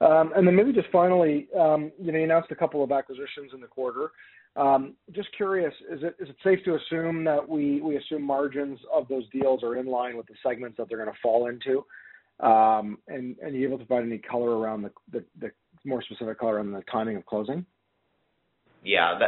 Um 0.00 0.32
and 0.36 0.46
then 0.46 0.54
maybe 0.54 0.72
just 0.72 0.88
finally, 0.92 1.48
you 1.52 1.56
know, 1.56 1.90
you 1.98 2.24
announced 2.24 2.50
a 2.50 2.54
couple 2.54 2.84
of 2.84 2.92
acquisitions 2.92 3.52
in 3.54 3.60
the 3.60 3.66
quarter. 3.66 4.10
Just 5.12 5.28
curious, 5.36 5.72
is 5.90 6.02
it 6.02 6.16
is 6.20 6.28
it 6.28 6.36
safe 6.44 6.58
to 6.64 6.76
assume 6.76 7.24
that 7.24 7.46
we 7.46 7.80
we 7.80 7.96
assume 7.96 8.22
margins 8.22 8.78
of 8.92 9.08
those 9.08 9.28
deals 9.30 9.62
are 9.62 9.76
in 9.76 9.86
line 9.86 10.16
with 10.18 10.26
the 10.26 10.34
segments 10.46 10.76
that 10.76 10.88
they're 10.88 10.98
gonna 10.98 11.12
fall 11.22 11.48
into? 11.48 11.84
Um, 12.40 12.98
Are 13.08 13.48
you 13.48 13.66
able 13.66 13.78
to 13.78 13.84
provide 13.84 14.04
any 14.04 14.18
color 14.18 14.58
around 14.58 14.88
the 15.12 15.22
more 15.84 16.02
specific 16.02 16.38
color 16.38 16.58
on 16.58 16.72
the 16.72 16.82
timing 16.90 17.16
of 17.16 17.24
closing? 17.26 17.64
Yeah. 18.84 19.18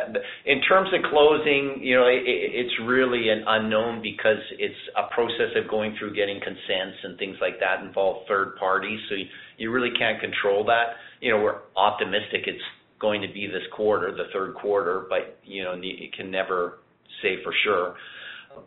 In 0.47 0.61
terms 0.63 0.89
of 0.95 1.11
closing, 1.11 1.83
you 1.83 1.97
know, 1.97 2.07
it's 2.07 2.75
really 2.87 3.29
an 3.29 3.43
unknown 3.45 4.01
because 4.01 4.39
it's 4.57 4.79
a 4.97 5.13
process 5.13 5.51
of 5.57 5.69
going 5.69 5.97
through 5.99 6.15
getting 6.15 6.39
consents 6.39 6.99
and 7.03 7.19
things 7.19 7.37
like 7.41 7.59
that 7.59 7.85
involve 7.85 8.25
third 8.29 8.55
parties, 8.57 9.01
so 9.09 9.17
you 9.57 9.73
really 9.73 9.91
can't 9.99 10.21
control 10.21 10.65
that. 10.67 10.95
You 11.21 11.33
know, 11.33 11.43
we're 11.43 11.59
optimistic 11.77 12.47
it's 12.47 12.63
going 13.01 13.21
to 13.21 13.29
be 13.33 13.49
this 13.49 13.67
quarter, 13.75 14.13
the 14.13 14.31
third 14.33 14.55
quarter, 14.55 15.07
but, 15.09 15.39
you 15.45 15.65
know, 15.65 15.75
you 15.75 16.09
can 16.17 16.31
never 16.31 16.79
say 17.23 17.43
for 17.43 17.53
sure. 17.65 17.97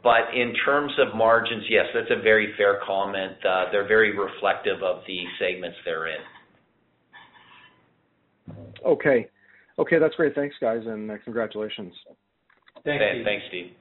But 0.04 0.34
in 0.34 0.54
terms 0.66 0.92
of 1.00 1.16
margins, 1.16 1.64
yes, 1.70 1.86
that's 1.94 2.10
a 2.10 2.22
very 2.22 2.54
fair 2.58 2.80
comment. 2.86 3.38
Uh, 3.48 3.66
they're 3.72 3.88
very 3.88 4.18
reflective 4.18 4.82
of 4.84 5.04
the 5.08 5.24
segments 5.40 5.78
they're 5.86 6.08
in. 6.08 6.22
Okay. 8.86 9.28
Okay, 9.78 10.00
that's 10.00 10.16
great. 10.16 10.36
Thanks, 10.36 10.56
guys, 10.60 10.82
and 10.86 11.10
uh, 11.10 11.16
congratulations. 11.24 11.94
Thanks, 12.84 13.04
Steve. 13.12 13.26
Thanks, 13.26 13.44
Steve. 13.50 13.72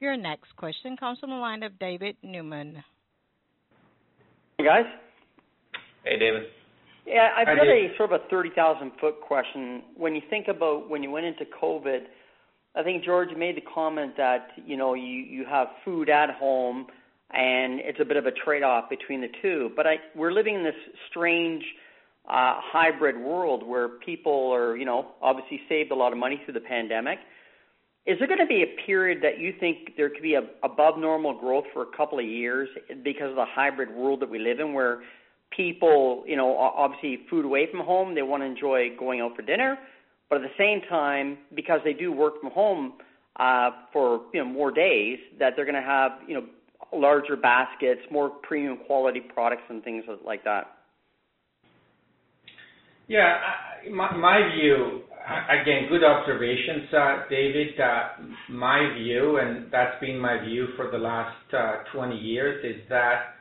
Your 0.00 0.16
next 0.16 0.54
question 0.56 0.96
comes 0.96 1.18
from 1.18 1.30
the 1.30 1.36
line 1.36 1.62
of 1.62 1.78
David 1.78 2.16
Newman. 2.22 2.82
Hey, 4.58 4.64
guys. 4.64 4.86
Hey, 6.04 6.18
David. 6.18 6.44
Yeah, 7.06 7.28
I've 7.36 7.46
got 7.46 7.66
a 7.66 7.88
sort 7.96 8.12
of 8.12 8.20
a 8.20 8.28
30,000 8.28 8.92
foot 9.00 9.20
question. 9.20 9.82
When 9.96 10.14
you 10.14 10.22
think 10.30 10.48
about 10.48 10.88
when 10.88 11.02
you 11.02 11.10
went 11.10 11.26
into 11.26 11.44
COVID, 11.60 12.00
I 12.74 12.82
think 12.82 13.04
George 13.04 13.30
made 13.36 13.56
the 13.56 13.62
comment 13.62 14.16
that, 14.16 14.48
you 14.64 14.76
know, 14.76 14.94
you, 14.94 15.02
you 15.02 15.44
have 15.44 15.68
food 15.84 16.08
at 16.08 16.30
home 16.30 16.86
and 17.32 17.80
it's 17.80 17.98
a 18.00 18.04
bit 18.04 18.16
of 18.16 18.26
a 18.26 18.32
trade 18.32 18.62
off 18.62 18.88
between 18.88 19.20
the 19.20 19.28
two. 19.42 19.70
But 19.76 19.86
I, 19.86 19.96
we're 20.14 20.32
living 20.32 20.56
in 20.56 20.64
this 20.64 20.74
strange 21.08 21.62
uh, 22.28 22.54
hybrid 22.62 23.16
world 23.16 23.66
where 23.66 23.88
people 23.88 24.52
are, 24.52 24.76
you 24.76 24.84
know, 24.84 25.08
obviously 25.20 25.60
saved 25.68 25.90
a 25.90 25.94
lot 25.94 26.12
of 26.12 26.18
money 26.18 26.40
through 26.44 26.54
the 26.54 26.60
pandemic. 26.60 27.18
Is 28.06 28.18
there 28.18 28.26
going 28.28 28.40
to 28.40 28.46
be 28.46 28.62
a 28.62 28.86
period 28.86 29.18
that 29.22 29.38
you 29.38 29.52
think 29.58 29.96
there 29.96 30.08
could 30.08 30.22
be 30.22 30.34
a 30.34 30.42
above 30.62 30.98
normal 30.98 31.38
growth 31.38 31.64
for 31.72 31.82
a 31.82 31.96
couple 31.96 32.18
of 32.18 32.24
years 32.24 32.68
because 33.04 33.30
of 33.30 33.36
the 33.36 33.44
hybrid 33.44 33.94
world 33.94 34.20
that 34.20 34.30
we 34.30 34.38
live 34.38 34.58
in, 34.58 34.72
where 34.72 35.00
people, 35.54 36.24
you 36.26 36.36
know, 36.36 36.56
obviously 36.56 37.20
food 37.28 37.44
away 37.44 37.68
from 37.70 37.80
home, 37.80 38.14
they 38.14 38.22
want 38.22 38.42
to 38.42 38.46
enjoy 38.46 38.96
going 38.98 39.20
out 39.20 39.36
for 39.36 39.42
dinner, 39.42 39.76
but 40.30 40.36
at 40.36 40.42
the 40.42 40.54
same 40.56 40.80
time, 40.88 41.38
because 41.54 41.80
they 41.84 41.92
do 41.92 42.12
work 42.12 42.40
from 42.40 42.50
home 42.52 42.94
uh, 43.36 43.70
for 43.92 44.22
you 44.32 44.42
know 44.42 44.48
more 44.48 44.70
days, 44.70 45.18
that 45.38 45.54
they're 45.56 45.64
going 45.66 45.74
to 45.74 45.82
have 45.82 46.12
you 46.26 46.34
know 46.34 46.44
larger 46.92 47.36
baskets, 47.36 48.00
more 48.10 48.30
premium 48.30 48.78
quality 48.86 49.20
products 49.20 49.62
and 49.68 49.82
things 49.84 50.04
like 50.24 50.42
that. 50.44 50.68
Yeah, 53.08 53.38
I- 53.44 53.88
my, 53.90 54.14
my 54.14 54.50
view, 54.54 55.02
again, 55.48 55.88
good 55.88 56.04
observations, 56.04 56.92
uh, 56.92 57.22
David. 57.30 57.80
Uh, 57.80 58.08
my 58.50 58.92
view, 58.98 59.38
and 59.38 59.72
that's 59.72 59.98
been 60.00 60.18
my 60.18 60.38
view 60.44 60.68
for 60.76 60.90
the 60.90 60.98
last 60.98 61.54
uh, 61.54 61.76
20 61.94 62.16
years, 62.16 62.62
is 62.64 62.82
that 62.90 63.36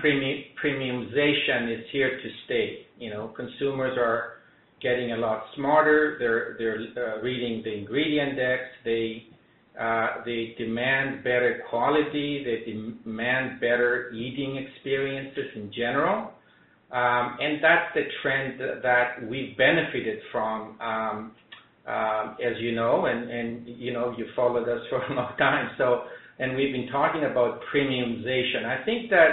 premium, 0.00 0.44
premiumization 0.64 1.78
is 1.78 1.84
here 1.92 2.10
to 2.10 2.28
stay. 2.46 2.86
You 2.98 3.10
know, 3.10 3.28
consumers 3.36 3.96
are 3.98 4.35
getting 4.80 5.12
a 5.12 5.16
lot 5.16 5.44
smarter. 5.54 6.16
They're 6.18 6.56
they're 6.58 7.16
uh, 7.16 7.22
reading 7.22 7.62
the 7.62 7.72
ingredient 7.72 8.30
index. 8.30 8.62
They 8.84 9.26
uh, 9.80 10.24
they 10.24 10.54
demand 10.58 11.22
better 11.22 11.62
quality. 11.68 12.44
They 12.44 12.72
demand 12.72 13.60
better 13.60 14.10
eating 14.12 14.56
experiences 14.56 15.50
in 15.54 15.72
general. 15.72 16.32
Um, 16.92 17.36
and 17.40 17.62
that's 17.62 17.92
the 17.94 18.02
trend 18.22 18.60
that 18.82 19.28
we've 19.28 19.56
benefited 19.58 20.20
from, 20.30 20.80
um, 20.80 21.32
um, 21.86 22.36
as 22.44 22.56
you 22.60 22.76
know, 22.76 23.06
and, 23.06 23.28
and 23.28 23.66
you 23.66 23.92
know 23.92 24.14
you 24.16 24.26
followed 24.36 24.68
us 24.68 24.80
for 24.90 25.02
a 25.04 25.14
long 25.14 25.36
time. 25.36 25.70
So, 25.78 26.04
and 26.38 26.56
we've 26.56 26.72
been 26.72 26.88
talking 26.92 27.24
about 27.24 27.60
premiumization. 27.74 28.64
I 28.64 28.84
think 28.84 29.10
that 29.10 29.28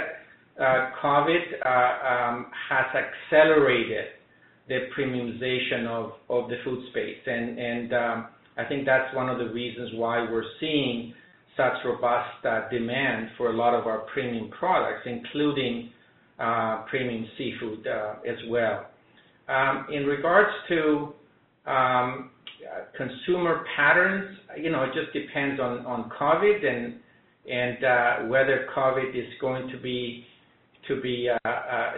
uh, 0.60 0.90
COVID 1.02 1.42
uh, 1.64 2.28
um, 2.28 2.46
has 2.68 2.86
accelerated 2.94 4.06
the 4.68 4.88
premiumization 4.96 5.86
of, 5.86 6.12
of 6.30 6.48
the 6.48 6.56
food 6.64 6.84
space, 6.90 7.18
and 7.26 7.58
and 7.58 7.92
um, 7.92 8.26
I 8.56 8.64
think 8.64 8.86
that's 8.86 9.14
one 9.14 9.28
of 9.28 9.38
the 9.38 9.48
reasons 9.52 9.90
why 9.94 10.20
we're 10.30 10.44
seeing 10.60 11.12
such 11.56 11.72
robust 11.84 12.44
uh, 12.44 12.68
demand 12.70 13.28
for 13.36 13.50
a 13.50 13.52
lot 13.52 13.74
of 13.74 13.86
our 13.86 14.00
premium 14.12 14.50
products, 14.50 15.02
including 15.06 15.90
uh, 16.38 16.82
premium 16.88 17.26
seafood 17.38 17.86
uh, 17.86 18.14
as 18.26 18.36
well. 18.48 18.86
Um, 19.48 19.86
in 19.92 20.04
regards 20.04 20.50
to 20.68 21.12
um, 21.66 22.30
consumer 22.96 23.64
patterns, 23.76 24.38
you 24.58 24.70
know, 24.70 24.84
it 24.84 24.90
just 24.94 25.12
depends 25.12 25.60
on, 25.60 25.84
on 25.86 26.10
COVID 26.18 26.66
and 26.66 26.94
and 27.46 27.84
uh, 27.84 28.16
whether 28.30 28.66
COVID 28.74 29.14
is 29.14 29.28
going 29.38 29.68
to 29.68 29.78
be 29.78 30.24
to 30.88 31.00
be 31.02 31.28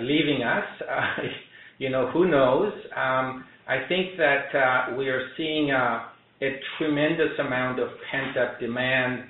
leaving 0.01 0.43
us. 0.43 0.65
You 1.79 1.91
know, 1.91 2.11
who 2.11 2.29
knows? 2.29 2.73
Um, 2.97 3.45
I 3.69 3.87
think 3.89 4.17
that 4.17 4.55
uh, 4.55 4.97
we 4.97 5.09
are 5.09 5.29
seeing 5.37 5.71
a, 5.71 6.09
a 6.43 6.61
tremendous 6.79 7.39
amount 7.39 7.81
of 7.81 7.89
pent-up 8.11 8.61
demand 8.61 9.25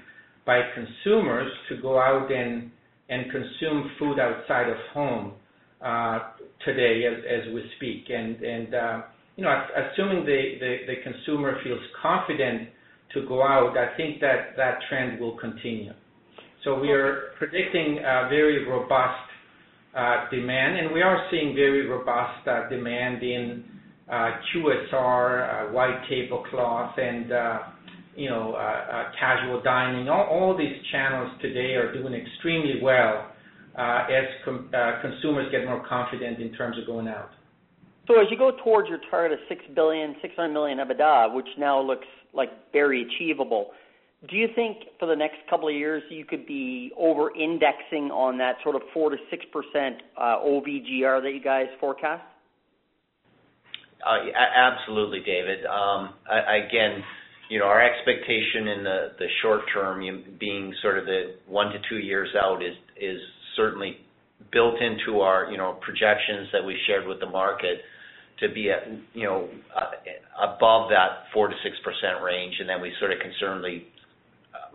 by 0.44 0.60
consumers 0.74 1.50
to 1.68 1.80
go 1.80 1.98
out 1.98 2.30
and 2.30 2.70
and 3.08 3.30
consume 3.30 3.90
food 3.98 4.18
outside 4.18 4.68
of 4.68 4.76
home 4.92 5.32
uh, 5.80 6.18
today 6.64 7.04
as, 7.06 7.22
as 7.24 7.54
we 7.54 7.62
speak. 7.76 8.06
And, 8.08 8.36
and 8.42 8.74
uh, 8.74 9.02
you 9.36 9.44
know, 9.44 9.64
assuming 9.76 10.24
the, 10.24 10.54
the, 10.58 10.76
the, 10.88 10.94
consumer 11.02 11.58
feels 11.62 11.80
confident 12.02 12.68
to 13.14 13.26
go 13.28 13.42
out, 13.42 13.76
I 13.76 13.96
think 13.96 14.20
that 14.20 14.56
that 14.56 14.78
trend 14.88 15.20
will 15.20 15.36
continue. 15.36 15.92
So 16.64 16.78
we 16.80 16.90
are 16.90 17.30
predicting 17.38 17.98
a 17.98 18.28
very 18.28 18.66
robust 18.68 19.25
demand, 20.30 20.78
and 20.78 20.92
we 20.92 21.02
are 21.02 21.26
seeing 21.30 21.54
very 21.54 21.86
robust 21.86 22.46
uh, 22.46 22.68
demand 22.68 23.22
in 23.22 23.64
uh, 24.08 24.30
QSR, 24.54 25.68
uh, 25.70 25.72
white 25.72 26.00
tablecloth, 26.08 26.98
and 26.98 27.30
you 28.16 28.30
know, 28.30 28.54
uh, 28.54 28.56
uh, 28.58 29.04
casual 29.20 29.62
dining, 29.62 30.08
all, 30.08 30.56
these 30.58 30.74
channels 30.90 31.30
today 31.42 31.74
are 31.74 31.92
doing 31.92 32.14
extremely 32.14 32.80
well 32.82 33.30
uh, 33.78 34.06
as 34.08 34.24
uh, 34.48 35.02
consumers 35.02 35.52
get 35.52 35.66
more 35.66 35.84
confident 35.86 36.40
in 36.40 36.52
terms 36.54 36.78
of 36.78 36.86
going 36.86 37.08
out. 37.08 37.30
So 38.08 38.18
as 38.20 38.26
you 38.30 38.38
go 38.38 38.52
towards 38.64 38.88
your 38.88 39.00
target 39.10 39.38
of 39.38 39.44
six 39.48 39.62
billion, 39.74 40.14
six 40.22 40.34
hundred 40.34 40.54
million 40.54 40.78
EBITDA, 40.78 41.34
which 41.34 41.48
now 41.58 41.80
looks 41.80 42.06
like 42.32 42.48
very 42.72 43.04
achievable, 43.04 43.70
do 44.28 44.36
you 44.36 44.48
think 44.54 44.78
for 44.98 45.06
the 45.06 45.14
next 45.14 45.36
couple 45.48 45.68
of 45.68 45.74
years 45.74 46.02
you 46.08 46.24
could 46.24 46.46
be 46.46 46.90
over-indexing 46.96 48.10
on 48.10 48.38
that 48.38 48.56
sort 48.62 48.74
of 48.74 48.82
four 48.94 49.10
to 49.10 49.16
six 49.30 49.44
percent 49.52 49.96
uh, 50.16 50.38
OVGR 50.38 51.22
that 51.22 51.32
you 51.32 51.40
guys 51.42 51.66
forecast? 51.78 52.22
Uh, 54.04 54.30
absolutely, 54.56 55.20
David. 55.20 55.66
Um, 55.66 56.14
again, 56.30 57.02
you 57.50 57.58
know, 57.58 57.66
our 57.66 57.82
expectation 57.82 58.68
in 58.68 58.84
the 58.84 59.26
short 59.42 59.62
term, 59.72 60.00
being 60.40 60.74
sort 60.82 60.98
of 60.98 61.04
the 61.06 61.36
one 61.46 61.72
to 61.72 61.78
two 61.88 61.98
years 61.98 62.28
out, 62.40 62.62
is 62.62 62.74
is 63.00 63.20
certainly 63.56 63.98
built 64.52 64.76
into 64.80 65.20
our, 65.20 65.50
you 65.50 65.56
know, 65.56 65.78
projections 65.80 66.48
that 66.52 66.64
we 66.64 66.76
shared 66.86 67.06
with 67.06 67.20
the 67.20 67.26
market 67.26 67.80
to 68.40 68.48
be 68.52 68.70
you 69.14 69.24
know, 69.24 69.48
uh, 69.74 69.90
above 70.44 70.90
that 70.90 71.24
4%-6% 71.34 72.22
range. 72.22 72.54
and 72.60 72.68
Then 72.68 72.82
we 72.82 72.92
sort 73.00 73.12
of 73.12 73.18
concernedly 73.18 73.84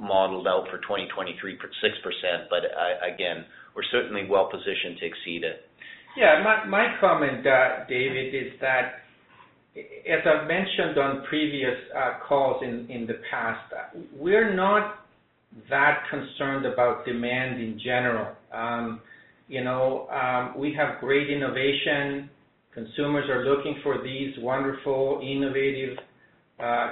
modeled 0.02 0.48
out 0.48 0.66
for 0.72 0.80
2023 0.80 1.58
6%. 1.58 2.50
But 2.50 2.66
uh, 2.66 3.14
Again, 3.14 3.46
we're 3.76 3.88
certainly 3.92 4.28
well 4.28 4.50
positioned 4.50 4.98
to 5.00 5.06
exceed 5.06 5.44
it. 5.44 5.70
Yeah. 6.18 6.44
My 6.68 6.98
comment, 7.00 7.46
David, 7.88 8.36
is 8.36 8.60
that 8.60 9.02
as 9.76 10.20
I've 10.26 10.48
mentioned 10.48 10.98
on 10.98 11.24
previous 11.30 11.78
uh, 11.96 12.20
calls 12.28 12.62
in 12.62 13.06
the 13.08 13.22
past, 13.30 13.74
we're 14.18 14.54
not 14.54 15.06
that 15.70 16.04
concerned 16.10 16.66
about 16.66 17.06
demand 17.06 17.62
in 17.62 17.80
general. 17.84 18.36
Um, 18.54 19.02
you 19.48 19.64
know, 19.64 20.08
um, 20.10 20.58
we 20.60 20.74
have 20.74 21.00
great 21.00 21.30
innovation. 21.30 22.30
Consumers 22.74 23.30
are 23.30 23.46
looking 23.46 23.80
for 23.84 24.02
these 24.02 24.34
wonderful, 24.40 25.22
innovative, 25.22 25.98
uh, 25.98 26.02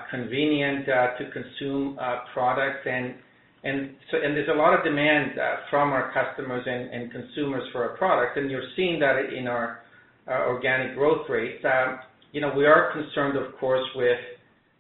convenient 0.10 0.88
uh, 0.90 1.18
to 1.18 1.32
consume 1.32 1.98
products. 2.34 2.86
and 2.86 3.16
and 3.64 3.92
so 4.10 4.18
and 4.24 4.36
There's 4.36 4.50
a 4.50 4.58
lot 4.58 4.74
of 4.74 4.84
demand 4.84 5.32
from 5.70 5.92
our 5.92 6.12
customers 6.14 6.66
and 6.66 7.12
consumers 7.12 7.64
for 7.72 7.90
our 7.90 7.98
products, 7.98 8.34
and 8.38 8.50
you're 8.50 8.70
seeing 8.76 9.00
that 9.00 9.34
in 9.38 9.48
our 9.48 9.82
organic 10.28 10.96
growth 10.96 11.28
rates. 11.30 11.64
Um, 11.66 12.00
you 12.32 12.42
know, 12.42 12.54
we 12.56 12.66
are 12.66 12.92
concerned, 12.94 13.38
of 13.38 13.58
course, 13.60 13.86
with, 13.96 14.20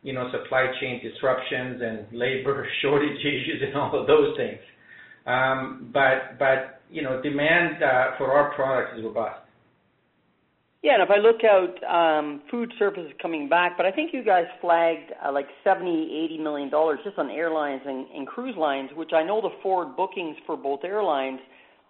you 0.04 0.14
know, 0.14 0.30
supply 0.32 0.68
chain 0.80 1.02
disruptions 1.04 1.82
and 1.82 2.06
labor 2.12 2.68
shortage 2.82 3.20
issues 3.20 3.64
and 3.66 3.76
all 3.76 4.00
of 4.00 4.08
those 4.08 4.38
things. 4.38 4.60
Um, 5.26 5.90
but, 5.94 6.38
but 6.38 6.82
you 6.90 7.02
know, 7.02 7.22
demand 7.22 7.84
uh, 7.84 8.18
for 8.18 8.32
our 8.32 8.54
products 8.56 8.98
is 8.98 9.04
robust. 9.04 9.42
Yeah, 10.82 10.94
and 10.94 11.04
if 11.04 11.10
I 11.10 11.18
look 11.18 11.44
out, 11.44 11.84
um, 11.84 12.42
food 12.50 12.72
service 12.80 13.04
is 13.06 13.12
coming 13.22 13.50
back, 13.50 13.76
but 13.76 13.86
I 13.86 13.92
think 13.92 14.14
you 14.14 14.24
guys 14.24 14.46
flagged 14.62 15.12
uh, 15.26 15.32
like 15.32 15.48
70, 15.64 15.90
80 16.26 16.38
million 16.38 16.70
dollars 16.70 17.00
just 17.04 17.18
on 17.18 17.30
airlines 17.30 17.82
and, 17.86 18.08
and 18.16 18.26
cruise 18.26 18.56
lines, 18.58 18.90
which 18.96 19.12
I 19.14 19.22
know 19.24 19.42
the 19.42 19.50
forward 19.62 19.98
bookings 19.98 20.38
for 20.46 20.56
both 20.56 20.86
airlines 20.86 21.40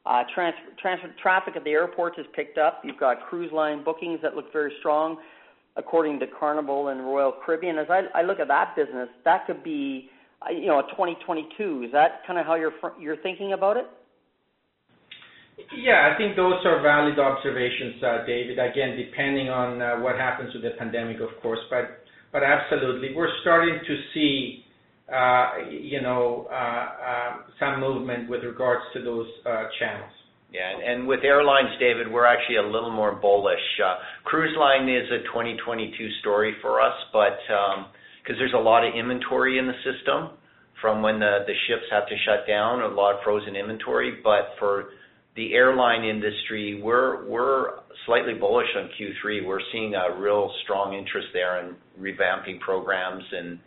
uh, 0.06 0.24
transfer, 0.34 0.62
transfer 0.82 1.14
traffic 1.22 1.56
at 1.56 1.64
the 1.64 1.70
airports 1.72 2.18
has 2.18 2.26
picked 2.36 2.58
up. 2.58 2.82
You've 2.84 3.00
got 3.00 3.22
cruise 3.30 3.52
line 3.52 3.84
bookings 3.84 4.20
that 4.24 4.36
look 4.36 4.52
very 4.52 4.74
strong 4.80 5.18
according 5.78 6.20
to 6.20 6.26
Carnival 6.40 6.88
and 6.88 7.02
Royal 7.02 7.34
Caribbean. 7.46 7.78
As 7.78 7.88
I, 7.90 8.02
I 8.16 8.24
look 8.24 8.40
at 8.40 8.48
that 8.48 8.76
business, 8.76 9.08
that 9.24 9.46
could 9.46 9.64
be, 9.64 10.10
uh, 10.42 10.52
you 10.52 10.68
know, 10.68 10.80
a 10.80 10.84
2022. 10.92 11.84
Is 11.86 11.92
that 11.92 12.22
kind 12.26 12.40
of 12.40 12.46
how 12.46 12.56
you're 12.56 12.74
you're 13.00 13.18
thinking 13.18 13.54
about 13.54 13.78
it? 13.78 13.86
Yeah, 15.76 16.12
I 16.12 16.18
think 16.18 16.36
those 16.36 16.60
are 16.66 16.82
valid 16.82 17.20
observations, 17.20 18.01
uh, 18.03 18.26
David. 18.26 18.60
Again, 18.60 18.97
depending 18.97 19.49
on 19.49 19.82
uh, 19.82 19.97
what 19.99 20.16
happens 20.16 20.53
with 20.53 20.64
the 20.64 20.72
pandemic, 20.78 21.20
of 21.20 21.30
course, 21.41 21.60
but 21.70 22.03
but 22.32 22.43
absolutely, 22.43 23.16
we're 23.16 23.32
starting 23.41 23.80
to 23.88 23.95
see, 24.14 24.64
uh, 25.12 25.53
you 25.70 26.01
know, 26.01 26.47
some 27.60 27.80
movement 27.80 28.30
with 28.30 28.43
regards 28.43 28.84
to 28.93 29.01
those 29.03 29.28
channels. 29.80 30.12
Yeah. 30.51 30.70
And 30.70 31.07
with 31.07 31.22
airlines, 31.24 31.70
David, 31.80 32.12
we're 32.12 32.26
actually 32.26 32.57
a 32.57 32.64
little 32.64 32.91
more 32.91 33.14
bullish. 33.16 33.60
Cruise 34.26 34.55
line 34.57 34.89
is 34.89 35.10
a 35.12 35.20
2022 35.30 36.10
story 36.22 36.55
for 36.62 36.82
us, 36.82 36.95
but 37.14 37.39
'cause 37.47 38.38
there's 38.38 38.53
a 38.53 38.60
lot 38.60 38.86
of 38.86 38.93
inventory 38.93 39.57
in 39.57 39.66
the 39.68 39.76
system 39.84 40.30
from 40.82 41.01
when 41.01 41.20
the 41.20 41.43
the 41.47 41.55
ships 41.68 41.89
have 41.91 42.07
to 42.07 42.18
shut 42.26 42.47
down, 42.47 42.82
a 42.82 42.88
lot 42.88 43.16
of 43.16 43.24
frozen 43.24 43.55
inventory. 43.55 44.12
But 44.24 44.55
for 44.60 44.91
the 45.40 45.54
airline 45.54 46.04
industry, 46.04 46.82
we're 46.84 47.26
we're 47.26 47.80
slightly 48.06 48.34
bullish 48.34 48.68
on 48.76 48.90
Q3. 49.00 49.48
We're 49.48 49.62
seeing 49.72 49.96
a 49.96 50.20
real 50.20 50.52
strong 50.64 50.94
interest 50.94 51.28
there 51.32 51.66
in 51.66 51.76
revamping 51.98 52.60
programs 52.60 53.24
and 53.32 53.58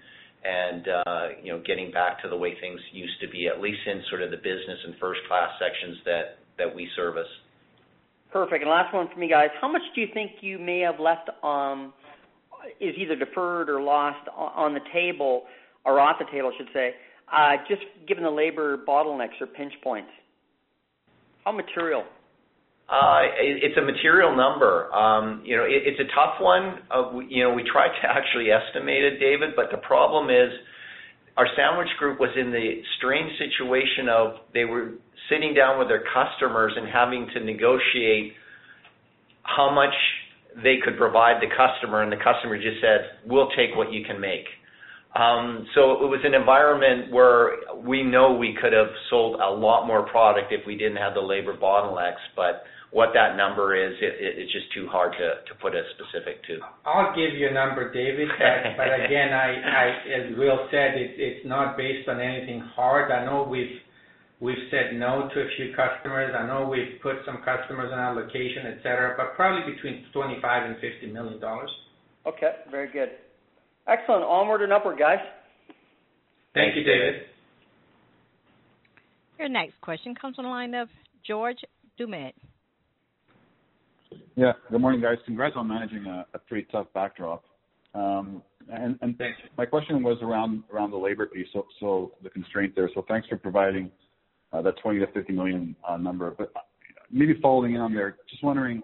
and 0.45 0.89
uh 0.89 1.29
you 1.43 1.51
know, 1.51 1.62
getting 1.64 1.91
back 1.91 2.20
to 2.23 2.29
the 2.29 2.37
way 2.37 2.55
things 2.61 2.79
used 2.93 3.18
to 3.23 3.29
be, 3.29 3.49
at 3.49 3.59
least 3.62 3.79
in 3.87 4.03
sort 4.11 4.20
of 4.20 4.31
the 4.31 4.37
business 4.37 4.79
and 4.85 4.95
first 5.01 5.20
class 5.27 5.49
sections 5.59 5.97
that 6.05 6.77
we 6.77 6.87
service. 6.95 7.33
Perfect. 8.31 8.62
And 8.62 8.70
last 8.70 8.93
one 8.93 9.09
for 9.11 9.18
me, 9.18 9.29
guys. 9.31 9.49
How 9.59 9.73
much 9.73 9.83
do 9.95 10.03
you 10.03 10.09
think 10.12 10.33
you 10.43 10.59
may 10.59 10.81
have 10.81 11.01
left, 11.01 11.31
um 11.43 11.95
is 12.81 12.95
either 12.99 13.16
deferred 13.16 13.70
or 13.70 13.81
lost 13.83 14.29
on 14.37 14.75
the 14.75 14.85
table 14.93 15.45
or 15.87 15.99
off 15.99 16.16
the 16.18 16.27
table, 16.31 16.53
I 16.55 16.57
should 16.59 16.73
say, 16.75 16.95
just 17.66 17.83
given 18.07 18.25
the 18.25 18.31
labor 18.31 18.77
bottlenecks 18.77 19.41
or 19.41 19.47
pinch 19.47 19.73
points? 19.83 20.11
How 21.45 21.53
material? 21.53 22.05
Uh, 22.88 23.20
it's 23.38 23.76
a 23.78 23.80
material 23.80 24.36
number. 24.36 24.93
Um, 24.93 25.43
you 25.45 25.57
know, 25.57 25.64
it's 25.66 25.99
a 25.99 26.14
tough 26.14 26.40
one. 26.40 26.80
Uh, 26.90 27.18
you 27.28 27.43
know, 27.43 27.55
we 27.55 27.64
tried 27.64 27.88
to 28.03 28.09
actually 28.09 28.51
estimate 28.51 29.03
it, 29.03 29.18
David, 29.18 29.57
but 29.57 29.70
the 29.70 29.78
problem 29.78 30.28
is 30.28 30.53
our 31.36 31.47
sandwich 31.57 31.88
group 31.99 32.20
was 32.20 32.30
in 32.36 32.51
the 32.53 32.82
strange 32.99 33.32
situation 33.38 34.09
of 34.11 34.34
they 34.53 34.64
were 34.64 34.93
sitting 35.30 35.55
down 35.55 35.78
with 35.78 35.88
their 35.88 36.05
customers 36.12 36.72
and 36.76 36.86
having 36.86 37.26
to 37.32 37.40
negotiate 37.40 38.34
how 39.43 39.72
much 39.72 39.95
they 40.62 40.76
could 40.84 40.99
provide 40.99 41.40
the 41.40 41.49
customer, 41.49 42.03
and 42.03 42.12
the 42.12 42.20
customer 42.22 42.61
just 42.61 42.80
said, 42.82 43.16
"We'll 43.24 43.49
take 43.57 43.74
what 43.74 43.90
you 43.90 44.05
can 44.05 44.20
make." 44.20 44.45
Um, 45.15 45.67
it 45.77 46.09
was 46.09 46.25
an 46.25 46.35
environment 46.35 47.13
where 47.13 47.57
we 47.85 48.03
know 48.03 48.33
we 48.33 48.57
could 48.61 48.73
have 48.73 48.89
sold 49.11 49.41
a 49.41 49.51
lot 49.51 49.87
more 49.87 50.09
product 50.09 50.53
if 50.53 50.67
we 50.67 50.77
didn't 50.77 50.97
have 50.97 51.13
the 51.13 51.21
labor 51.21 51.55
bottlenecks. 51.57 52.23
But 52.35 52.65
what 52.93 53.11
that 53.13 53.37
number 53.37 53.77
is, 53.77 53.93
it's 54.01 54.53
just 54.53 54.73
too 54.73 54.89
hard 54.89 55.13
to 55.13 55.55
put 55.61 55.75
a 55.75 55.83
specific 55.97 56.45
to. 56.45 56.61
I'll 56.85 57.17
give 57.17 57.37
you 57.37 57.49
a 57.49 57.53
number, 57.53 57.93
David. 57.93 58.29
But 58.77 58.89
again, 59.05 59.33
I 59.33 60.01
as 60.13 60.37
Will 60.37 60.69
said, 60.71 60.97
it's 60.97 61.45
not 61.45 61.77
based 61.77 62.09
on 62.09 62.21
anything 62.21 62.61
hard. 62.77 63.13
I 63.13 63.25
know 63.25 63.45
we've 63.45 64.65
said 64.71 64.97
no 64.97 65.29
to 65.29 65.41
a 65.41 65.49
few 65.57 65.77
customers. 65.77 66.33
I 66.37 66.47
know 66.47 66.69
we've 66.69 67.01
put 67.03 67.17
some 67.25 67.45
customers 67.45 67.93
on 67.93 67.99
allocation, 67.99 68.65
et 68.73 68.79
cetera, 68.83 69.13
but 69.17 69.37
probably 69.37 69.73
between 69.73 70.05
25 70.13 70.41
million 70.41 70.73
and 70.73 70.81
50 70.81 71.13
million 71.13 71.41
dollars. 71.41 71.71
Okay, 72.27 72.65
very 72.71 72.93
good. 72.93 73.11
Excellent. 73.87 74.24
Onward 74.24 74.62
and 74.62 74.72
upward, 74.72 74.99
guys. 74.99 75.18
Thank 76.55 76.76
you, 76.76 76.85
David. 76.85 77.22
Your 79.39 79.49
next 79.49 79.80
question 79.80 80.14
comes 80.14 80.37
from 80.37 80.45
the 80.45 80.51
line 80.51 80.74
of 80.74 80.89
George 81.26 81.59
Doumet. 81.99 82.33
Yeah. 84.37 84.53
Good 84.70 84.80
morning, 84.80 85.01
guys. 85.01 85.16
Congrats 85.24 85.55
on 85.57 85.68
managing 85.68 86.07
a 86.07 86.39
pretty 86.49 86.66
tough 86.70 86.87
backdrop. 86.95 87.45
Um, 87.95 88.43
and 88.70 88.99
thanks. 89.18 89.39
My 89.59 89.66
question 89.66 90.03
was 90.03 90.18
around 90.22 90.62
the 90.91 90.97
labor 90.97 91.26
piece, 91.26 91.49
so 91.80 92.12
the 92.22 92.30
constraint 92.30 92.74
there. 92.74 92.89
So 92.95 93.05
thanks 93.09 93.28
for 93.28 93.37
providing 93.37 93.91
uh, 94.53 94.62
that 94.62 94.74
20 94.83 94.99
million-50 95.01 95.35
million 95.35 95.76
uh, 95.87 95.97
number. 95.97 96.35
But 96.37 96.53
uh, 96.55 96.61
maybe 97.11 97.39
following 97.43 97.74
in 97.74 97.80
on 97.80 97.95
there, 97.95 98.16
just 98.30 98.43
wondering, 98.45 98.83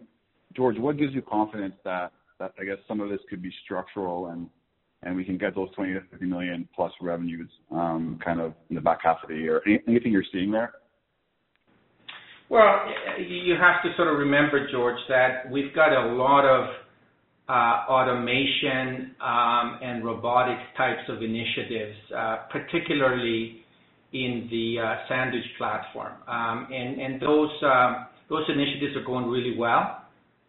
George, 0.57 0.79
what 0.79 0.99
gives 0.99 1.15
you 1.15 1.23
confidence 1.23 1.75
that 1.85 2.13
I 2.41 2.65
guess 2.65 2.79
some 2.87 3.01
of 3.01 3.09
this 3.09 3.21
could 3.29 3.43
be 3.43 3.53
structural 3.65 4.29
and 4.29 4.49
we 5.15 5.25
can 5.25 5.39
get 5.39 5.55
those 5.55 5.71
20 5.75 5.93
million-50 5.93 6.21
million 6.29 6.69
plus 6.75 6.93
revenues 7.01 7.51
kind 7.71 8.41
of 8.41 8.55
in 8.71 8.77
the 8.77 8.81
back 8.81 8.99
half 9.03 9.19
of 9.23 9.29
the 9.29 9.37
year? 9.37 9.63
Anything 9.87 10.13
you're 10.13 10.25
seeing 10.33 10.51
there? 10.51 10.73
Well, 12.51 12.87
you 13.19 13.55
have 13.61 13.83
to 13.83 13.95
sort 13.97 14.09
of 14.09 14.19
remember, 14.19 14.69
George, 14.71 14.99
that 15.09 15.51
we've 15.51 15.75
got 15.75 15.93
a 15.93 16.15
lot 16.15 16.45
of 16.45 16.69
automation 17.49 19.15
and 19.21 20.05
robotics 20.05 20.63
types 20.77 21.03
of 21.09 21.23
initiatives, 21.23 21.97
particularly 22.51 23.63
in 24.13 24.49
the 24.51 24.77
sandwich 25.09 25.45
platform. 25.59 26.15
Um 26.27 26.69
and 26.73 27.21
those 27.21 27.51
um 27.63 28.07
those 28.31 28.45
initiatives 28.49 28.97
are 28.97 29.05
going 29.05 29.27
really 29.29 29.57
well. 29.59 30.03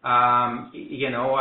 Um 0.04 0.72
you 0.74 1.10
know, 1.10 1.36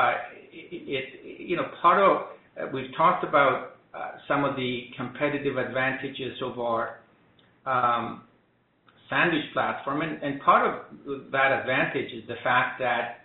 we've 2.73 2.95
talked 2.97 3.25
about 3.25 3.77
uh, 3.95 4.13
some 4.27 4.45
of 4.45 4.57
the 4.57 4.85
competitive 4.97 5.57
advantages 5.57 6.37
of 6.43 6.59
our 6.59 7.01
um, 7.67 8.23
sandwich 9.09 9.45
platform. 9.53 10.03
And 10.03 10.41
part 10.43 10.67
of 10.67 11.31
that 11.33 11.61
advantage 11.61 12.13
is 12.13 12.27
the 12.29 12.37
fact 12.45 12.79
that 12.81 13.21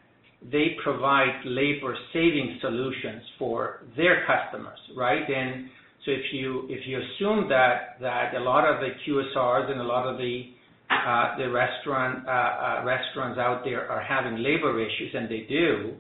they 0.51 0.75
provide 0.83 1.41
labor 1.45 1.95
saving 2.11 2.57
solutions 2.61 3.23
for 3.39 3.83
their 3.95 4.25
customers, 4.25 4.79
right? 4.95 5.23
And 5.29 5.69
so 6.05 6.11
if 6.11 6.33
you 6.33 6.67
if 6.69 6.85
you 6.85 6.99
assume 6.99 7.47
that 7.49 7.97
that 8.01 8.35
a 8.35 8.39
lot 8.41 8.65
of 8.65 8.81
the 8.81 8.89
QSRs 9.07 9.71
and 9.71 9.79
a 9.79 9.83
lot 9.83 10.05
of 10.05 10.17
the 10.17 10.51
uh, 10.89 11.37
the 11.37 11.49
restaurant 11.49 12.27
uh, 12.27 12.83
restaurants 12.85 13.39
out 13.39 13.63
there 13.63 13.89
are 13.89 14.01
having 14.01 14.43
labor 14.43 14.79
issues, 14.79 15.11
and 15.13 15.29
they 15.29 15.45
do, 15.49 15.93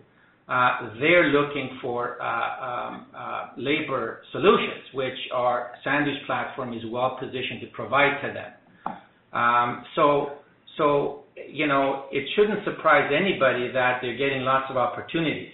they're 0.47 1.27
looking 1.29 1.77
for 1.81 2.21
uh 2.21 2.25
um 2.65 3.05
uh 3.15 3.47
labor 3.57 4.21
solutions, 4.31 4.83
which 4.93 5.17
our 5.33 5.71
sandwich 5.83 6.17
platform 6.25 6.73
is 6.73 6.83
well 6.91 7.17
positioned 7.19 7.61
to 7.61 7.67
provide 7.73 8.21
to 8.21 8.33
them. 8.33 8.95
Um 9.33 9.85
so 9.95 10.33
so 10.77 11.19
you 11.49 11.67
know, 11.67 12.05
it 12.11 12.27
shouldn't 12.35 12.63
surprise 12.65 13.11
anybody 13.15 13.71
that 13.71 13.99
they're 14.01 14.17
getting 14.17 14.41
lots 14.43 14.69
of 14.69 14.77
opportunities. 14.77 15.51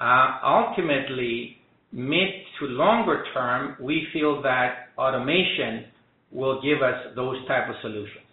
Uh 0.00 0.38
ultimately, 0.44 1.56
mid 1.92 2.28
to 2.60 2.66
longer 2.66 3.24
term, 3.34 3.76
we 3.80 4.06
feel 4.12 4.40
that 4.42 4.88
automation 4.98 5.86
will 6.30 6.60
give 6.62 6.82
us 6.82 7.14
those 7.14 7.36
type 7.48 7.68
of 7.68 7.74
solutions, 7.82 8.30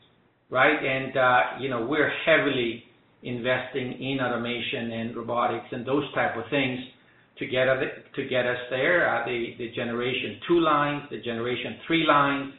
right? 0.52 0.78
And 0.86 1.18
uh 1.18 1.40
you 1.60 1.70
know, 1.70 1.86
we're 1.86 2.12
heavily 2.26 2.84
investing 3.24 3.94
in 4.02 4.20
automation 4.22 4.92
and 4.92 5.16
robotics 5.16 5.66
and 5.72 5.86
those 5.86 6.04
type 6.14 6.36
of 6.38 6.44
things 6.50 6.80
to 7.40 7.48
get 7.48 7.68
us 7.68 8.58
there. 8.70 9.10
Uh, 9.10 9.26
the 9.26 9.72
generation 9.76 10.40
two 10.48 10.60
lines, 10.60 11.04
the 11.10 11.22
generation 11.22 11.78
three 11.88 12.06
lines. 12.08 12.54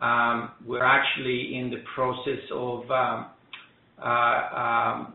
Um, 0.00 0.50
we're 0.66 0.84
actually 0.84 1.56
in 1.56 1.70
the 1.70 1.82
process 1.94 2.42
of 2.52 2.90
um, 2.90 3.26
uh, 4.02 4.06
um, 4.06 5.14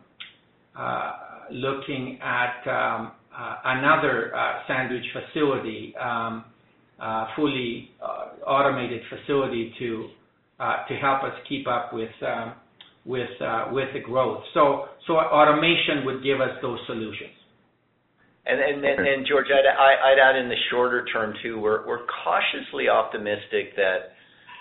uh, 0.75 1.11
looking 1.51 2.19
at 2.21 2.63
another 3.65 4.31
sandwich 4.67 5.03
facility, 5.13 5.93
fully 7.35 7.91
automated 8.47 9.01
facility 9.09 9.73
to 9.79 10.09
help 11.01 11.23
us 11.23 11.33
keep 11.47 11.67
up 11.67 11.93
with 11.93 12.09
Uh, 13.41 13.71
the 13.93 13.99
growth. 13.99 14.43
So 14.53 14.85
so 15.07 15.13
automation 15.15 16.05
would 16.05 16.23
give 16.23 16.41
us 16.41 16.57
those 16.61 16.79
solutions. 16.87 17.35
And 18.45 18.59
and 18.59 18.83
then 18.83 19.05
and 19.05 19.25
George, 19.27 19.47
I'd 19.51 20.19
add 20.19 20.35
in 20.35 20.49
the 20.49 20.59
shorter 20.71 21.05
term 21.05 21.33
too, 21.43 21.59
we're 21.59 21.85
we're 21.87 22.05
cautiously 22.23 22.89
optimistic 22.89 23.75
that 23.75 24.13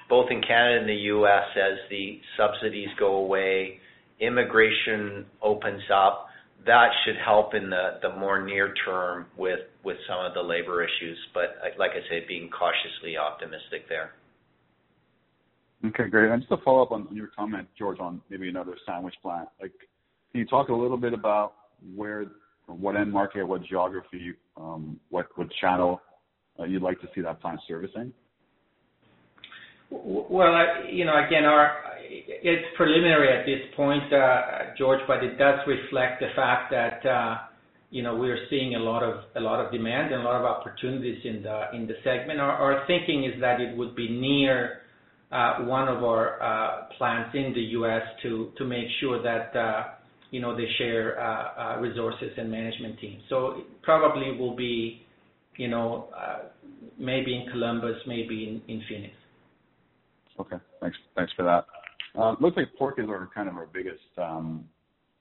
both 0.09 0.31
in 0.31 0.41
Canada 0.41 0.81
and 0.81 0.89
the 0.89 1.03
U.S., 1.13 1.45
as 1.55 1.79
the 1.91 2.21
subsidies 2.37 2.89
go 2.99 3.17
away, 3.17 3.79
immigration 4.21 5.27
opens 5.43 5.83
up, 5.95 6.29
that 6.67 6.89
should 7.05 7.17
help 7.25 7.55
in 7.55 7.71
the 7.71 8.11
more 8.19 8.43
near 8.45 8.75
term 8.85 9.27
with 9.37 9.61
with 9.85 9.97
some 10.09 10.25
of 10.25 10.35
the 10.35 10.43
labor 10.43 10.83
issues. 10.83 11.19
But, 11.33 11.57
like 11.79 11.93
I 11.93 12.03
say, 12.09 12.25
being 12.27 12.51
cautiously 12.51 13.17
optimistic 13.17 13.89
there. 13.89 14.13
Okay, 15.85 16.09
great. 16.09 16.31
And 16.31 16.43
just 16.43 16.51
to 16.51 16.57
follow 16.65 16.83
up 16.83 16.91
on 16.91 17.07
your 17.13 17.29
comment, 17.29 17.69
George, 17.79 18.01
on 18.01 18.21
maybe 18.31 18.49
another 18.49 18.77
sandwich 18.85 19.15
plant. 19.23 19.49
Like, 19.61 19.73
can 20.33 20.41
you 20.41 20.47
talk 20.47 20.69
a 20.69 20.75
little 20.75 20.97
bit 20.97 21.13
about 21.13 21.55
where 21.95 22.27
what 22.67 22.97
end 22.97 23.13
market, 23.13 23.45
what 23.45 23.63
geography, 23.65 24.35
um, 24.57 24.99
what 25.09 25.27
would 25.39 25.51
channel 25.61 26.01
uh, 26.59 26.65
you'd 26.65 26.83
like 26.83 27.01
to 27.01 27.09
see 27.15 27.21
that 27.23 27.41
plant 27.41 27.61
servicing? 27.69 28.13
Well, 29.91 30.53
you 30.91 31.05
know, 31.07 31.25
again, 31.27 31.45
our 31.45 31.77
it's 32.01 32.67
preliminary 32.77 33.29
at 33.29 33.47
this 33.47 33.75
point, 33.75 34.13
uh, 34.13 34.75
George, 34.77 35.01
but 35.07 35.25
it 35.25 35.39
does 35.39 35.61
reflect 35.67 36.21
the 36.21 36.29
fact 36.37 36.71
that, 36.71 37.09
uh, 37.09 37.39
you 37.91 38.03
know, 38.03 38.17
we're 38.17 38.47
seeing 38.51 38.75
a 38.75 38.79
lot 38.79 39.03
of 39.03 39.25
a 39.37 39.41
lot 39.41 39.65
of 39.65 39.73
demand 39.73 40.13
and 40.13 40.23
a 40.23 40.25
lot 40.25 40.37
of 40.37 40.45
opportunities 40.45 41.21
in 41.25 41.43
the 41.43 41.75
in 41.75 41.87
the 41.87 41.95
segment. 42.05 42.39
Our 42.39 42.85
thinking 42.87 43.25
is 43.25 43.41
that 43.41 43.61
it 43.61 43.77
would 43.77 43.95
be 43.95 44.11
near 44.11 44.83
Uh, 45.31 45.59
one 45.65 45.89
of 45.89 46.03
our 46.03 46.43
uh, 46.43 46.87
plants 46.97 47.31
in 47.35 47.53
the 47.55 47.61
U.S. 47.79 48.03
to 48.23 48.51
to 48.57 48.65
make 48.65 48.87
sure 49.01 49.23
that 49.23 49.55
uh 49.55 49.85
you 50.31 50.41
know 50.41 50.57
they 50.57 50.67
share 50.79 51.21
uh, 51.21 51.79
resources 51.81 52.31
and 52.37 52.51
management 52.51 52.99
teams. 52.99 53.23
So 53.29 53.59
it 53.59 53.83
probably 53.83 54.37
will 54.39 54.57
be 54.57 55.03
you 55.59 55.69
know, 55.69 56.09
uh 56.17 56.49
maybe 56.99 57.35
in 57.35 57.51
Columbus, 57.51 57.97
maybe 58.07 58.63
in 58.67 58.83
Phoenix. 58.89 59.13
Okay. 60.41 60.57
Thanks 60.81 60.97
thanks 61.15 61.33
for 61.37 61.43
that. 61.43 61.67
Looks 62.41 62.57
like 62.57 62.69
pork 62.79 62.99
is 62.99 63.09
our 63.09 63.29
kind 63.35 63.49
of 63.49 63.57
our 63.57 63.67
biggest 63.67 64.01
um, 64.17 64.65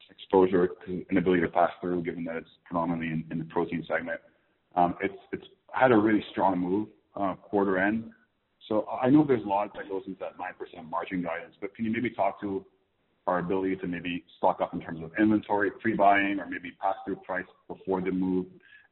exposure 0.10 0.70
to 0.86 1.06
inability 1.12 1.42
to 1.42 1.50
pass 1.50 1.72
through, 1.82 2.04
given 2.04 2.24
that 2.26 2.38
it's 2.38 2.50
predominantly 2.66 3.26
in 3.30 3.40
the 3.40 3.46
protein 3.46 3.84
segment. 3.88 4.22
Um 4.76 4.96
it's 5.02 5.18
it's 5.34 5.46
had 5.74 5.92
a 5.92 5.98
really 5.98 6.24
strong 6.32 6.58
move 6.60 6.88
quarter 7.42 7.80
end. 7.80 8.12
I 9.02 9.10
know 9.10 9.24
there's 9.26 9.44
a 9.44 9.48
lot 9.48 9.74
that 9.76 9.90
goes 9.90 10.04
into 10.08 10.20
that 10.20 10.38
9% 10.38 10.90
margin 10.90 11.22
guidance, 11.24 11.56
but 11.62 11.76
can 11.76 11.86
you 11.86 11.92
maybe 11.92 12.10
talk 12.10 12.40
to 12.42 12.66
our 13.26 13.40
ability 13.40 13.76
to 13.78 13.88
maybe 13.88 14.24
stock 14.38 14.60
up 14.62 14.74
in 14.74 14.82
terms 14.82 15.04
of 15.04 15.12
inventory, 15.20 15.72
pre-buying, 15.82 16.40
or 16.40 16.48
maybe 16.50 16.72
pass 16.82 16.96
through 17.06 17.18
price 17.18 17.46
before 17.68 18.02
the 18.02 18.12
move? 18.12 18.46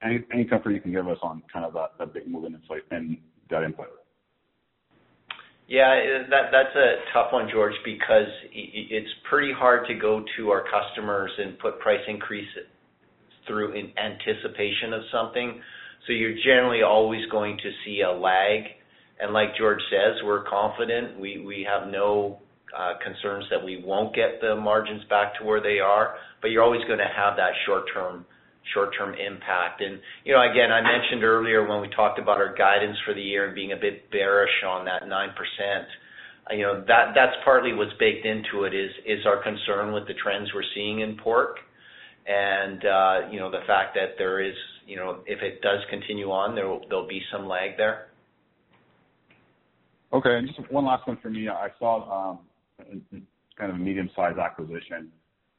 Any 0.04 0.24
any 0.34 0.46
comfort 0.46 0.72
you 0.72 0.82
can 0.82 0.92
give 0.92 1.08
us 1.08 1.18
on 1.22 1.42
kind 1.52 1.66
of 1.66 1.74
that 1.74 2.14
big 2.14 2.28
move 2.28 2.46
in 2.46 2.54
that 3.50 3.64
input? 3.64 3.88
Yeah, 5.68 6.24
that's 6.30 6.76
a 6.76 6.96
tough 7.12 7.34
one, 7.34 7.50
George, 7.52 7.74
because 7.84 8.28
it's 8.54 9.10
pretty 9.30 9.52
hard 9.52 9.88
to 9.88 9.96
go 9.96 10.24
to 10.38 10.50
our 10.52 10.64
customers 10.64 11.32
and 11.38 11.58
put 11.58 11.80
price 11.80 12.04
increases 12.08 12.68
through 13.48 13.74
in 13.74 13.92
anticipation 13.98 14.94
of 14.94 15.02
something. 15.12 15.60
So 16.06 16.14
you're 16.14 16.36
generally 16.44 16.84
always 16.84 17.26
going 17.32 17.58
to 17.58 17.72
see 17.84 18.02
a 18.02 18.12
lag. 18.12 18.62
And 19.20 19.34
like 19.34 19.56
George 19.58 19.80
says, 19.90 20.22
we're 20.24 20.44
confident. 20.44 21.20
We 21.20 21.66
have 21.70 21.90
no 21.90 22.40
concerns 23.04 23.46
that 23.50 23.64
we 23.64 23.82
won't 23.84 24.14
get 24.16 24.42
the 24.42 24.56
margins 24.56 25.04
back 25.10 25.38
to 25.40 25.46
where 25.46 25.62
they 25.62 25.80
are, 25.80 26.16
but 26.42 26.52
you're 26.52 26.64
always 26.64 26.84
going 26.86 27.00
to 27.00 27.12
have 27.16 27.38
that 27.38 27.52
short-term 27.66 28.26
short 28.74 28.90
term 28.98 29.14
impact. 29.14 29.82
And 29.82 30.00
you 30.24 30.34
know, 30.34 30.42
again, 30.42 30.72
I 30.72 30.82
mentioned 30.82 31.24
earlier 31.24 31.68
when 31.68 31.82
we 31.82 31.90
talked 31.96 32.20
about 32.20 32.38
our 32.38 32.54
guidance 32.56 32.98
for 33.06 33.14
the 33.14 33.22
year 33.22 33.46
and 33.46 33.56
being 33.56 33.74
a 33.74 33.78
bit 33.78 34.10
bearish 34.12 34.64
on 34.68 34.86
that 34.86 35.04
9%, 35.04 35.36
you 36.52 36.64
know, 36.64 36.84
that 36.88 37.14
that's 37.14 37.36
partly 37.44 37.74
what's 37.74 37.94
baked 38.00 38.26
into 38.26 38.64
it, 38.64 38.74
is 38.74 38.92
is 39.06 39.26
our 39.26 39.42
concern 39.42 39.94
with 39.94 40.08
the 40.08 40.14
trends 40.16 40.50
we're 40.54 40.64
seeing 40.74 41.00
in 41.02 41.18
pork 41.18 41.58
and 42.28 42.86
uh 42.86 43.20
you 43.32 43.40
know 43.40 43.52
the 43.52 43.62
fact 43.68 43.96
that 43.96 44.16
there 44.18 44.42
is, 44.42 44.56
you 44.86 44.96
know, 44.96 45.20
if 45.26 45.42
it 45.42 45.62
does 45.62 45.80
continue 45.90 46.32
on, 46.32 46.56
there'll 46.56 47.08
be 47.08 47.22
some 47.32 47.48
lag 47.48 47.78
there. 47.78 48.08
Okay. 50.16 50.38
and 50.38 50.48
Just 50.48 50.72
one 50.72 50.86
last 50.86 51.06
one 51.08 51.18
for 51.22 51.30
me. 51.30 51.50
I 51.50 51.68
saw 51.78 52.30
um, 52.32 52.40
kind 53.58 53.70
of 53.70 53.76
a 53.76 53.80
medium-sized 53.80 54.40
acquisition 54.40 55.12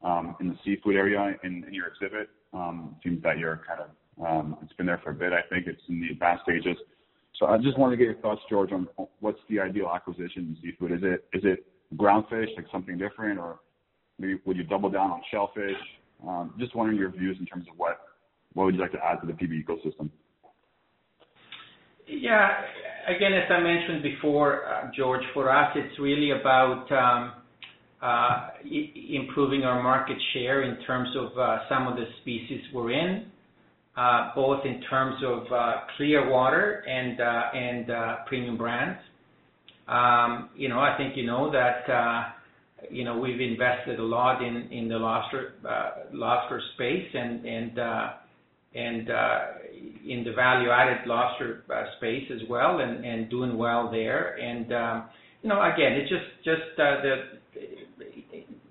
um, 0.03 0.35
in 0.39 0.49
the 0.49 0.55
seafood 0.65 0.95
area 0.95 1.35
in 1.43 1.63
your 1.71 1.87
exhibit. 1.87 2.29
Um 2.53 2.95
seems 3.03 3.21
that 3.23 3.37
you're 3.37 3.61
kind 3.67 3.81
of, 3.81 4.25
um, 4.25 4.57
it's 4.63 4.73
been 4.73 4.85
there 4.85 5.01
for 5.03 5.11
a 5.11 5.13
bit, 5.13 5.33
I 5.33 5.41
think 5.49 5.67
it's 5.67 5.81
in 5.89 5.99
the 5.99 6.09
advanced 6.09 6.43
stages. 6.43 6.77
So 7.37 7.45
I 7.45 7.57
just 7.57 7.77
wanted 7.77 7.97
to 7.97 7.97
get 7.97 8.05
your 8.05 8.21
thoughts, 8.21 8.41
George, 8.49 8.71
on 8.71 8.87
what's 9.19 9.39
the 9.49 9.59
ideal 9.59 9.91
acquisition 9.93 10.55
in 10.55 10.57
seafood. 10.61 10.93
Is 10.93 10.99
it 11.03 11.25
is 11.33 11.43
it 11.43 11.67
ground 11.95 12.25
fish, 12.29 12.49
like 12.55 12.65
something 12.71 12.97
different, 12.97 13.37
or 13.37 13.59
maybe 14.17 14.39
would 14.45 14.57
you 14.57 14.63
double 14.63 14.89
down 14.89 15.11
on 15.11 15.21
shellfish? 15.29 15.77
Just 16.57 16.73
wondering 16.73 16.97
your 16.97 17.11
views 17.11 17.37
in 17.39 17.45
terms 17.45 17.65
of 17.69 17.77
what 17.77 17.99
would 18.55 18.73
you 18.73 18.81
like 18.81 18.93
to 18.93 19.05
add 19.05 19.19
to 19.21 19.27
the 19.27 19.33
PB 19.33 19.65
ecosystem? 19.65 20.09
Yeah. 22.07 22.61
Again, 23.07 23.33
as 23.33 23.49
I 23.49 23.61
mentioned 23.61 24.03
before, 24.03 24.65
uh, 24.67 24.91
George, 24.93 25.21
for 25.33 25.49
us, 25.49 25.71
it's 25.75 25.97
really 25.97 26.31
about 26.31 26.91
um, 26.91 27.31
uh, 28.01 28.49
improving 29.15 29.63
our 29.63 29.81
market 29.81 30.17
share 30.33 30.63
in 30.63 30.83
terms 30.83 31.07
of 31.15 31.37
uh, 31.37 31.59
some 31.69 31.87
of 31.87 31.95
the 31.95 32.03
species 32.21 32.59
we're 32.73 32.91
in, 32.91 33.27
both 34.35 34.65
in 34.65 34.81
terms 34.89 35.23
of 35.25 35.45
Clearwater 35.95 36.83
and 36.85 37.17
and 37.21 38.25
Premium 38.27 38.57
Brands. 38.57 38.99
Um, 39.87 40.49
you 40.57 40.67
know, 40.67 40.79
I 40.79 40.97
think 40.97 41.15
you 41.15 41.25
know 41.25 41.49
that 41.49 41.89
uh 41.89 42.23
you 42.91 43.05
know 43.05 43.17
we've 43.17 43.39
invested 43.39 43.99
a 43.99 44.03
lot 44.03 44.43
in 44.43 44.69
in 44.69 44.89
the 44.89 44.97
lobster 44.97 46.61
space 46.75 47.07
and 47.13 47.45
and 47.45 47.79
Uh, 48.75 49.39
in 50.07 50.23
the 50.23 50.31
value-added 50.33 51.07
lobster 51.07 51.63
uh, 51.73 51.83
space 51.97 52.29
as 52.33 52.41
well, 52.49 52.79
and 52.79 53.29
doing 53.29 53.57
well 53.57 53.89
there. 53.91 54.35
And 54.35 54.71
um 54.73 55.09
you 55.41 55.49
know, 55.49 55.61
again, 55.61 55.93
it's 55.93 56.09
just 56.09 56.25
just 56.43 56.79
uh, 56.79 57.01
the, 57.01 57.15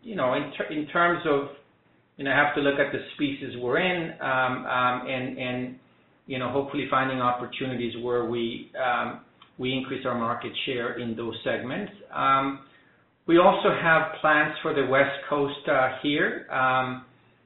you 0.03 0.17
know, 0.17 0.35
in 0.35 0.87
terms 0.89 1.23
of 1.27 1.49
you 2.17 2.25
know, 2.25 2.31
have 2.31 2.55
to 2.55 2.61
look 2.61 2.79
at 2.79 2.93
the 2.93 2.99
species 3.15 3.57
we're 3.59 3.79
in, 3.79 4.13
um, 4.21 4.67
um, 4.67 5.07
and 5.09 5.39
and 5.39 5.79
you 6.27 6.39
know, 6.39 6.51
hopefully 6.51 6.87
finding 6.91 7.21
opportunities 7.21 7.95
where 8.03 8.25
we 8.27 8.71
um 8.83 9.21
we 9.59 9.73
increase 9.73 10.05
our 10.07 10.19
market 10.19 10.53
share 10.67 10.99
in 10.99 11.17
those 11.17 11.35
segments. 11.45 11.93
Um, 12.15 12.61
we 13.27 13.39
also 13.39 13.71
have 13.83 14.13
plans 14.21 14.55
for 14.63 14.75
the 14.75 14.87
West 14.87 15.19
Coast 15.29 15.55
here. 16.03 16.47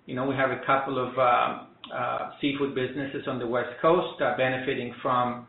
You 0.06 0.16
know, 0.16 0.26
we 0.26 0.34
have 0.34 0.50
a 0.50 0.60
couple 0.66 0.98
of 0.98 1.69
seafood 2.40 2.74
businesses 2.74 3.26
on 3.26 3.38
the 3.38 3.46
West 3.46 3.70
Coast 3.80 4.18
benefiting 4.36 4.94
from 5.02 5.46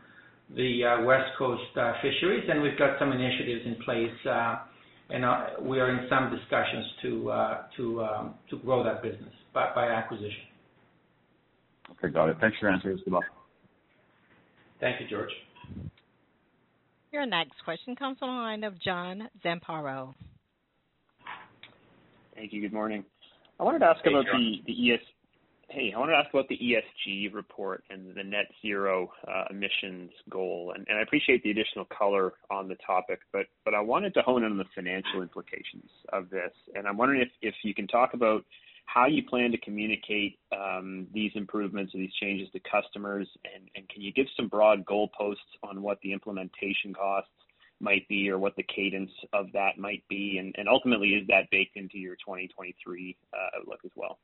the 0.54 0.82
West 1.04 1.30
Coast 1.38 1.62
fisheries, 2.02 2.44
and 2.48 2.62
we've 2.62 2.78
got 2.78 2.98
some 2.98 3.12
initiatives 3.12 3.62
in 3.66 3.76
place, 3.84 4.10
and 5.10 5.24
we 5.68 5.80
are 5.80 5.90
in 5.90 6.08
some 6.08 6.30
discussions 6.30 6.86
to 7.02 7.30
uh 7.30 7.62
to 7.76 8.02
um 8.02 8.34
to 8.50 8.58
grow 8.58 8.82
that 8.84 9.02
business 9.02 9.32
by 9.54 9.88
acquisition. 9.88 10.44
Okay, 11.92 12.12
got 12.12 12.28
it. 12.28 12.36
Thanks 12.40 12.56
for 12.58 12.66
your 12.66 12.74
answers. 12.74 13.00
Good 13.04 13.12
luck. 13.12 13.24
Thank 14.80 15.00
you, 15.00 15.06
George. 15.08 15.30
Your 17.12 17.26
next 17.26 17.62
question 17.64 17.94
comes 17.94 18.18
from 18.18 18.28
the 18.28 18.34
line 18.34 18.64
of 18.64 18.80
John 18.80 19.28
Zamparo. 19.44 20.14
Thank 22.34 22.52
you. 22.52 22.62
Good 22.62 22.72
morning. 22.72 23.04
I 23.60 23.64
wanted 23.64 23.80
to 23.80 23.84
ask 23.84 24.00
about 24.06 24.24
the 24.32 24.72
Hey, 25.74 25.90
I 25.96 25.98
wanted 25.98 26.12
to 26.12 26.18
ask 26.18 26.28
about 26.28 26.48
the 26.48 26.58
ESG 26.58 27.32
report 27.32 27.82
and 27.88 28.14
the 28.14 28.22
net 28.22 28.44
zero 28.60 29.10
uh, 29.26 29.44
emissions 29.48 30.10
goal. 30.28 30.74
And, 30.76 30.86
and 30.86 30.98
I 30.98 31.00
appreciate 31.00 31.42
the 31.42 31.50
additional 31.50 31.86
color 31.86 32.34
on 32.50 32.68
the 32.68 32.74
topic, 32.86 33.20
but 33.32 33.46
I 33.74 33.80
wanted 33.80 34.12
to 34.14 34.20
hone 34.20 34.44
in 34.44 34.52
on 34.52 34.58
the 34.58 34.66
financial 34.74 35.22
implications 35.22 35.88
of 36.12 36.28
this. 36.28 36.52
And 36.74 36.86
I'm 36.86 36.98
wondering 36.98 37.26
if 37.40 37.54
you 37.64 37.72
can 37.72 37.86
talk 37.86 38.12
about 38.12 38.44
how 38.84 39.06
you 39.06 39.22
plan 39.22 39.50
to 39.52 39.56
communicate 39.56 40.38
um, 40.54 41.06
these 41.14 41.32
improvements 41.36 41.94
or 41.94 41.98
these 42.00 42.12
changes 42.20 42.48
to 42.52 42.60
customers, 42.70 43.26
and 43.74 43.88
can 43.88 44.02
you 44.02 44.12
give 44.12 44.26
some 44.36 44.48
broad 44.48 44.84
goalposts 44.84 45.36
on 45.62 45.80
what 45.80 45.98
the 46.02 46.12
implementation 46.12 46.92
costs 46.92 47.30
might 47.80 48.06
be 48.08 48.28
or 48.28 48.38
what 48.38 48.54
the 48.56 48.64
cadence 48.64 49.12
of 49.32 49.46
that 49.54 49.78
might 49.78 50.04
be? 50.10 50.38
And 50.38 50.68
ultimately, 50.68 51.14
is 51.14 51.26
that 51.28 51.48
baked 51.50 51.78
into 51.78 51.96
your 51.96 52.16
2023 52.16 53.16
uh, 53.32 53.36
outlook 53.58 53.80
as 53.86 53.92
well? 53.96 54.18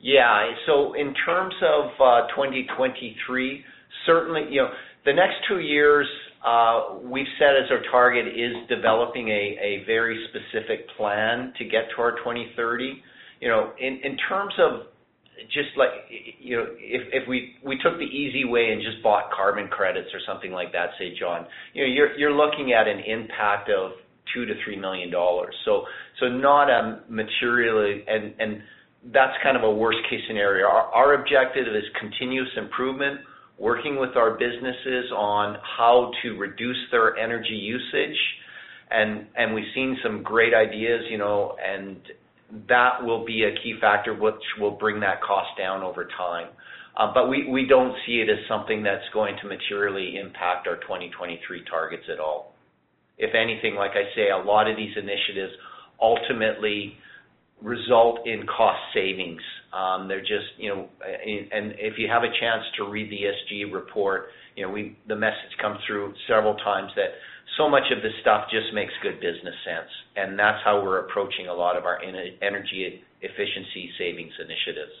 Yeah. 0.00 0.52
So 0.66 0.94
in 0.94 1.14
terms 1.24 1.54
of 1.62 1.90
uh, 2.00 2.28
2023, 2.34 3.64
certainly, 4.06 4.42
you 4.50 4.62
know, 4.62 4.70
the 5.04 5.12
next 5.12 5.36
two 5.48 5.60
years, 5.60 6.06
uh, 6.46 6.98
we've 7.02 7.26
set 7.38 7.56
as 7.56 7.70
our 7.70 7.82
target 7.90 8.26
is 8.26 8.54
developing 8.68 9.28
a 9.28 9.82
very 9.86 10.26
specific 10.30 10.86
plan 10.96 11.52
to 11.58 11.64
get 11.64 11.88
to 11.96 12.02
our 12.02 12.12
2030. 12.18 13.02
In 13.40 14.00
in 14.02 14.16
terms 14.28 14.54
of 14.58 14.86
just 15.52 15.68
like, 15.76 15.90
you 16.40 16.56
know, 16.56 16.66
if 16.78 17.28
we 17.28 17.56
we 17.64 17.76
took 17.78 17.98
the 17.98 18.04
easy 18.04 18.44
way 18.44 18.70
and 18.72 18.82
just 18.82 19.02
bought 19.02 19.30
carbon 19.34 19.68
credits 19.68 20.08
or 20.14 20.20
something 20.26 20.52
like 20.52 20.72
that, 20.72 20.90
say, 20.98 21.14
John, 21.18 21.46
you're 21.74 22.16
you're 22.16 22.32
looking 22.32 22.72
at 22.72 22.88
an 22.88 23.00
impact 23.00 23.70
of 23.70 23.92
2 24.34 24.40
million-3 24.40 24.80
million 24.80 25.10
dollars. 25.10 25.54
So 25.64 25.84
so 26.20 26.28
not 26.28 26.70
a 26.70 27.02
materially, 27.08 28.04
and 28.08 28.34
and 28.38 28.62
that's 29.12 29.34
kind 29.42 29.56
of 29.56 29.62
a 29.62 29.70
worst-case 29.70 30.20
scenario. 30.26 30.66
Our 30.66 31.14
objective 31.14 31.66
is 31.66 31.84
continuous 32.00 32.48
improvement, 32.56 33.20
working 33.58 33.98
with 33.98 34.16
our 34.16 34.32
businesses 34.32 35.10
on 35.14 35.58
how 35.78 36.10
to 36.22 36.36
reduce 36.36 36.78
their 36.90 37.16
energy 37.16 37.54
usage, 37.54 38.18
and 38.90 39.54
we've 39.54 39.64
seen 39.74 39.96
some 40.02 40.22
great 40.22 40.54
ideas, 40.54 41.02
you 41.10 41.18
know, 41.18 41.56
and 41.64 41.96
that 42.68 43.02
will 43.02 43.24
be 43.24 43.44
a 43.44 43.52
key 43.62 43.74
factor 43.80 44.14
which 44.14 44.34
will 44.60 44.70
bring 44.70 45.00
that 45.00 45.20
cost 45.22 45.48
down 45.58 45.82
over 45.82 46.08
time. 46.16 46.48
Uh, 46.96 47.12
but 47.12 47.28
we 47.28 47.66
don't 47.68 47.94
see 48.06 48.24
it 48.24 48.30
as 48.30 48.38
something 48.48 48.82
that's 48.82 49.04
going 49.12 49.36
to 49.42 49.48
materially 49.48 50.16
impact 50.16 50.66
our 50.66 50.76
2023 50.76 51.64
targets 51.68 52.04
at 52.10 52.18
all. 52.18 52.54
If 53.18 53.34
anything, 53.34 53.74
like 53.74 53.92
I 53.92 54.14
say, 54.14 54.30
a 54.30 54.38
lot 54.38 54.70
of 54.70 54.76
these 54.76 54.96
initiatives 54.96 55.52
ultimately 56.00 56.96
result 57.62 58.26
in 58.26 58.46
cost 58.46 58.80
savings. 58.94 59.40
Um, 59.72 60.08
they're 60.08 60.20
just, 60.20 60.56
you 60.58 60.68
know, 60.68 60.88
and 61.02 61.74
if 61.78 61.94
you 61.98 62.08
have 62.08 62.22
a 62.22 62.32
chance 62.40 62.62
to 62.78 62.88
read 62.88 63.10
the 63.10 63.16
ESG 63.16 63.72
report, 63.72 64.28
you 64.54 64.66
know, 64.66 64.74
the 65.08 65.16
message 65.16 65.52
comes 65.60 65.78
through 65.86 66.14
several 66.28 66.54
times 66.56 66.90
that 66.96 67.10
so 67.56 67.68
much 67.68 67.84
of 67.94 68.02
this 68.02 68.12
stuff 68.20 68.46
just 68.50 68.74
makes 68.74 68.92
good 69.02 69.20
business 69.20 69.54
sense, 69.64 69.90
and 70.16 70.38
that's 70.38 70.58
how 70.64 70.82
we're 70.82 71.00
approaching 71.06 71.48
a 71.48 71.54
lot 71.54 71.76
of 71.76 71.84
our 71.84 72.00
energy 72.02 73.02
efficiency 73.20 73.90
savings 73.98 74.32
initiatives. 74.38 74.92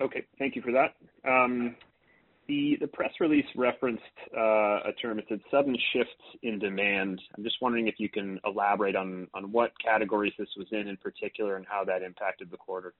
Okay. 0.00 0.24
Thank 0.38 0.56
you 0.56 0.62
for 0.62 0.72
that. 0.72 0.94
Um, 1.28 1.76
The 2.48 2.78
press 2.92 3.10
release 3.18 3.46
referenced 3.56 4.02
uh, 4.36 4.80
a 4.88 4.92
term. 5.02 5.18
It 5.18 5.26
said 5.28 5.40
sudden 5.50 5.76
shifts 5.92 6.12
in 6.42 6.58
demand. 6.58 7.20
I'm 7.36 7.42
just 7.42 7.56
wondering 7.60 7.88
if 7.88 7.96
you 7.98 8.08
can 8.08 8.38
elaborate 8.44 8.94
on 8.94 9.26
what 9.50 9.72
categories 9.84 10.32
this 10.38 10.48
was 10.56 10.68
in 10.70 10.86
in 10.86 10.96
particular 10.96 11.56
and 11.56 11.66
how 11.68 11.84
that 11.84 12.02
impacted 12.02 12.50
the 12.50 12.56
quarter. 12.56 12.94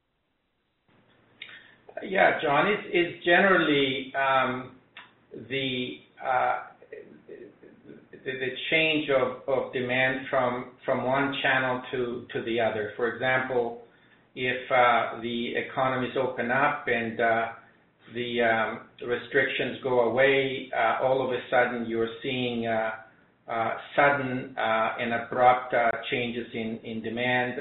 Yeah, 2.02 2.40
John. 2.42 2.66
It's 2.86 3.24
generally 3.24 4.12
um, 4.14 4.72
uh, 5.34 6.58
the 8.24 8.48
change 8.70 9.08
of 9.10 9.72
demand 9.72 10.26
from 10.28 11.04
one 11.04 11.34
channel 11.42 11.82
to 11.92 12.42
the 12.44 12.60
other. 12.60 12.92
For 12.96 13.14
example, 13.14 13.82
if 14.34 14.70
uh, 14.70 15.20
the 15.22 15.54
economies 15.56 16.16
open 16.20 16.50
up 16.50 16.86
and 16.88 17.20
Um, 18.08 18.80
the 19.00 19.06
restrictions 19.06 19.78
go 19.82 20.00
away, 20.00 20.70
uh, 20.76 21.04
all 21.04 21.24
of 21.26 21.32
a 21.32 21.38
sudden 21.50 21.86
you're 21.86 22.08
seeing 22.22 22.66
uh, 22.66 22.90
uh, 23.50 23.70
sudden 23.94 24.54
and 24.56 25.12
abrupt 25.12 25.74
changes 26.10 26.46
in 26.54 26.78
in 26.84 27.02
demand 27.02 27.54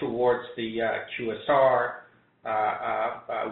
towards 0.00 0.44
the 0.56 0.78
QSR, 1.18 1.92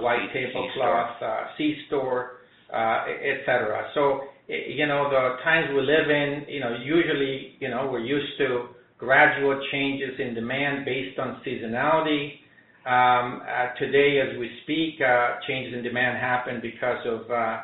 white 0.01 0.29
tablecloth, 0.33 1.47
C-store, 1.57 2.33
et 2.73 3.41
cetera. 3.47 3.91
So, 3.95 4.23
you 4.49 4.87
know, 4.87 5.09
the 5.11 5.43
times 5.45 5.69
we 5.73 5.81
live 5.81 6.11
in, 6.11 6.45
you 6.49 6.61
know, 6.61 6.77
usually, 6.83 7.57
you 7.61 7.69
know, 7.69 7.89
we're 7.91 8.01
used 8.01 8.37
to 8.39 8.69
gradual 8.99 9.61
changes 9.73 10.19
in 10.19 10.35
demand 10.35 10.85
based 10.85 11.19
on 11.19 11.41
seasonality. 11.47 12.40
Today 13.79 14.21
as 14.21 14.39
we 14.39 14.51
speak, 14.65 15.01
changes 15.47 15.75
in 15.75 15.83
demand 15.83 16.19
happen 16.19 16.61
because 16.63 17.05
of 17.07 17.31
uh 17.31 17.61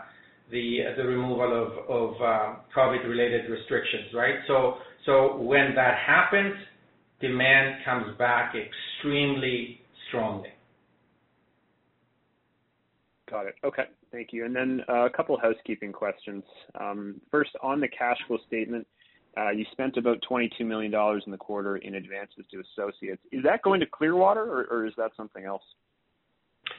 the 0.51 0.83
removal 1.05 1.75
of 1.89 2.13
uh 2.21 2.55
COVID-related 2.77 3.51
restrictions, 3.51 4.13
right? 4.15 4.37
So 4.47 4.75
so 5.05 5.37
when 5.37 5.75
that 5.75 5.99
happens, 6.07 6.55
demand 7.21 7.85
comes 7.85 8.17
back 8.19 8.55
extremely 8.55 9.81
strongly. 10.09 10.51
Got 13.31 13.47
it. 13.47 13.55
Okay. 13.65 13.85
Thank 14.13 14.29
you. 14.33 14.45
And 14.45 14.55
then 14.55 14.83
uh 14.89 15.07
a 15.07 15.11
couple 15.11 15.39
housekeeping 15.39 15.93
questions. 15.93 16.45
First, 17.31 17.51
on 17.63 17.81
the 17.81 17.89
cash 17.89 18.19
flow 18.27 18.39
statement, 18.47 18.87
you 19.55 19.65
spent 19.73 19.97
about 19.97 20.19
22 20.29 20.65
million 20.65 20.91
dollars 20.91 21.23
in 21.27 21.33
the 21.33 21.39
quarter 21.39 21.77
in 21.77 21.95
advances 21.95 22.45
to 22.51 22.63
associates. 22.73 23.23
Is 23.33 23.43
that 23.45 23.63
going 23.63 23.81
to 23.81 23.87
Clearwater 23.87 24.67
or 24.71 24.87
is 24.87 24.93
that 24.97 25.11
something 25.17 25.45
else? 25.45 25.63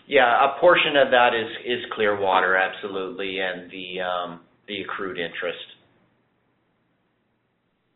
Yeah, 0.08 0.56
a 0.56 0.60
portion 0.60 0.96
of 0.96 1.12
that 1.12 1.34
is 1.34 1.50
is 1.66 1.86
Clearwater, 1.94 2.56
absolutely, 2.56 3.40
and 3.40 3.70
the 3.72 4.02
um 4.02 4.42
the 4.68 4.82
accrued 4.82 5.18
interest. 5.18 5.60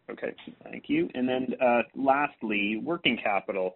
Okay. 0.10 0.36
Thank 0.64 0.86
you. 0.88 1.10
And 1.14 1.28
then 1.28 1.48
uh 1.62 1.82
lastly, 1.96 2.82
working 2.84 3.18
capital. 3.22 3.76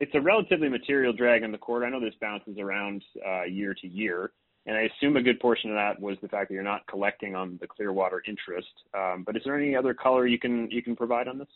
It's 0.00 0.14
a 0.14 0.20
relatively 0.20 0.68
material 0.68 1.12
drag 1.12 1.42
in 1.42 1.50
the 1.50 1.58
quarter. 1.58 1.86
I 1.86 1.90
know 1.90 2.00
this 2.00 2.14
bounces 2.20 2.58
around 2.58 3.02
year 3.48 3.74
to 3.74 3.88
year, 3.88 4.32
and 4.66 4.76
I 4.76 4.82
assume 4.82 5.16
a 5.16 5.22
good 5.22 5.40
portion 5.40 5.70
of 5.70 5.76
that 5.76 6.00
was 6.00 6.16
the 6.22 6.28
fact 6.28 6.48
that 6.48 6.54
you're 6.54 6.62
not 6.62 6.86
collecting 6.86 7.34
on 7.34 7.58
the 7.60 7.66
Clearwater 7.66 8.22
interest. 8.26 8.68
Um, 8.94 9.22
but 9.26 9.36
is 9.36 9.42
there 9.44 9.58
any 9.58 9.76
other 9.76 9.94
color 9.94 10.26
you 10.26 10.38
can 10.38 10.70
you 10.70 10.82
can 10.82 10.96
provide 10.96 11.28
on 11.28 11.38
this? 11.38 11.48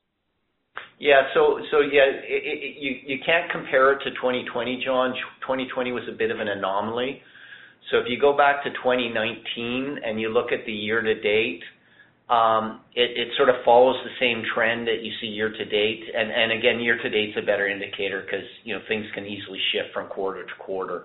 Yeah. 0.99 1.23
So 1.35 1.61
so 1.71 1.81
yeah, 1.81 2.05
it, 2.05 2.43
it, 2.45 2.77
you 2.81 3.17
you 3.17 3.19
can't 3.25 3.51
compare 3.51 3.93
it 3.93 3.99
to 4.05 4.11
2020, 4.11 4.83
John. 4.85 5.15
2020 5.43 5.93
was 5.93 6.05
a 6.09 6.17
bit 6.17 6.31
of 6.31 6.41
an 6.41 6.49
anomaly. 6.49 7.23
So 7.91 7.99
if 7.99 8.05
you 8.09 8.21
go 8.21 8.37
back 8.37 8.63
to 8.65 8.71
2019 8.71 9.99
and 10.05 10.21
you 10.21 10.29
look 10.29 10.53
at 10.53 10.67
the 10.67 10.73
year 10.73 11.01
to 11.01 11.15
date, 11.15 11.63
um, 12.29 12.83
it 12.95 13.17
it 13.17 13.29
sort 13.37 13.49
of 13.49 13.57
follows 13.65 13.97
the 14.05 14.13
same 14.21 14.43
trend 14.55 14.87
that 14.87 15.03
you 15.03 15.13
see 15.21 15.29
year 15.29 15.51
to 15.51 15.65
date. 15.65 16.05
And, 16.15 16.31
and 16.31 16.53
again, 16.53 16.81
year 16.81 16.99
to 17.01 17.09
date's 17.09 17.39
a 17.39 17.47
better 17.47 17.69
indicator 17.69 18.21
because 18.21 18.45
you 18.65 18.75
know, 18.75 18.83
things 18.87 19.07
can 19.15 19.25
easily 19.25 19.59
shift 19.73 19.95
from 19.95 20.09
quarter 20.09 20.45
to 20.45 20.55
quarter. 20.59 21.05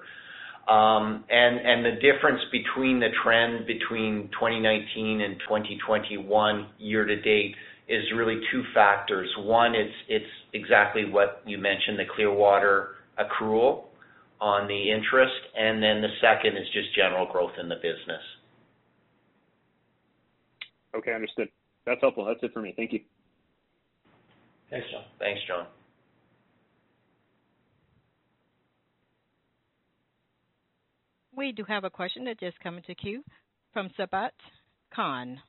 Um, 0.67 1.25
and 1.29 1.85
the 1.85 1.99
difference 1.99 2.39
between 2.51 2.99
the 2.99 3.09
trend 3.21 3.67
between 3.67 4.29
2019 4.31 5.21
and 5.21 5.35
2021 5.39 6.67
year 6.79 7.03
to 7.05 7.21
date 7.21 7.55
is 7.89 8.03
really 8.15 8.39
two 8.51 8.63
factors. 8.73 9.29
One, 9.39 9.75
it's 9.75 9.93
it's 10.07 10.31
exactly 10.53 11.03
what 11.09 11.41
you 11.45 11.57
mentioned, 11.57 11.99
the 11.99 12.05
Clearwater 12.15 12.95
accrual 13.19 13.85
on 14.39 14.67
the 14.67 14.91
interest, 14.91 15.33
and 15.57 15.83
then 15.83 16.01
the 16.01 16.09
second 16.21 16.57
is 16.57 16.67
just 16.73 16.95
general 16.95 17.25
growth 17.29 17.53
in 17.59 17.67
the 17.67 17.75
business. 17.75 18.23
Okay, 20.95 21.13
understood. 21.13 21.49
That's 21.85 21.99
helpful. 21.99 22.25
That's 22.25 22.39
it 22.41 22.53
for 22.53 22.61
me. 22.61 22.73
Thank 22.75 22.93
you. 22.93 23.01
Thanks, 24.69 24.87
John. 24.91 25.03
Thanks, 25.19 25.41
John. 25.47 25.67
We 31.35 31.51
do 31.51 31.63
have 31.67 31.83
a 31.83 31.89
question 31.89 32.25
that 32.25 32.39
just 32.39 32.59
come 32.59 32.77
into 32.77 32.93
queue 32.95 33.23
from 33.71 33.89
Sabahat 33.97 34.31
Khan. 34.93 35.39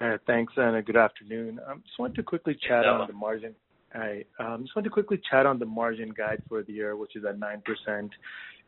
Uh, 0.00 0.18
thanks, 0.26 0.52
and 0.56 0.76
uh, 0.76 0.80
good 0.82 0.96
afternoon. 0.96 1.58
I 1.66 1.74
just 1.74 1.98
wanted 1.98 2.16
to 2.16 2.22
quickly 2.22 2.56
chat 2.68 2.84
on 2.84 3.06
the 3.06 3.12
margin. 3.12 3.54
Hi. 3.92 4.24
Um, 4.38 4.62
just 4.64 4.76
wanted 4.76 4.88
to 4.88 4.92
quickly 4.92 5.20
chat 5.30 5.46
on 5.46 5.58
the 5.58 5.64
margin 5.64 6.10
guide 6.10 6.42
for 6.48 6.62
the 6.62 6.72
year, 6.72 6.96
which 6.96 7.16
is 7.16 7.24
at 7.24 7.38
9%. 7.38 7.62
You 7.86 8.08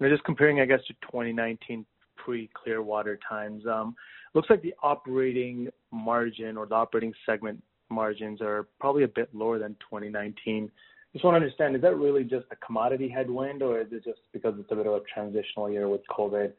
know, 0.01 0.09
just 0.09 0.25
comparing, 0.25 0.61
I 0.61 0.65
guess, 0.65 0.81
to 0.89 0.95
2019 1.03 1.85
pre-Clearwater 2.17 3.19
times, 3.29 3.65
Um 3.67 3.95
looks 4.35 4.51
like 4.51 4.63
the 4.63 4.75
operating 4.83 5.69
margin 5.91 6.57
or 6.57 6.67
the 6.67 6.75
operating 6.75 7.15
segment 7.25 7.63
margins 7.91 8.41
are 8.43 8.69
probably 8.79 9.05
a 9.05 9.09
bit 9.09 9.35
lower 9.35 9.59
than 9.59 9.75
2019. 9.91 10.71
Just 11.13 11.25
wanna 11.25 11.37
understand, 11.37 11.75
is 11.75 11.83
that 11.83 11.97
really 11.97 12.25
just 12.25 12.47
a 12.51 12.57
commodity 12.57 13.09
headwind, 13.09 13.63
or 13.63 13.81
is 13.81 13.89
it 13.93 14.05
just 14.05 14.21
because 14.33 14.55
it's 14.59 14.71
a 14.71 14.77
bit 14.77 14.87
of 14.87 14.93
a 14.93 15.01
transitional 15.13 15.71
year 15.71 15.89
with 15.89 16.03
COVID? 16.11 16.53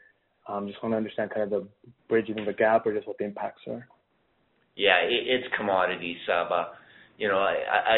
Um 0.48 0.68
just 0.68 0.82
wanna 0.82 0.98
understand 0.98 1.30
kind 1.30 1.44
of 1.44 1.50
the 1.50 1.68
bridging 2.08 2.44
the 2.46 2.54
gap 2.54 2.86
or 2.86 2.94
just 2.94 3.08
what 3.08 3.18
the 3.18 3.26
impacts 3.26 3.62
are. 3.68 3.88
Yeah. 4.76 4.98
It's 5.04 5.48
commodity, 5.56 6.18
Saba. 6.26 6.72
You 7.18 7.28
know, 7.28 7.46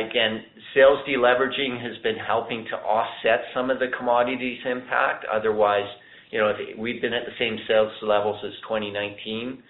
again, 0.09 0.43
sales 0.73 0.97
deleveraging 1.07 1.79
has 1.79 1.95
been 2.01 2.17
helping 2.17 2.65
to 2.71 2.75
offset 2.75 3.45
some 3.53 3.69
of 3.69 3.77
the 3.77 3.89
commodities 3.95 4.59
impact. 4.65 5.25
Otherwise, 5.31 5.85
you 6.31 6.39
know, 6.39 6.49
if 6.49 6.77
we'd 6.77 7.01
been 7.01 7.13
at 7.13 7.25
the 7.25 7.35
same 7.37 7.59
sales 7.67 7.91
levels 8.01 8.43
as 8.43 8.51
2019, 8.67 9.61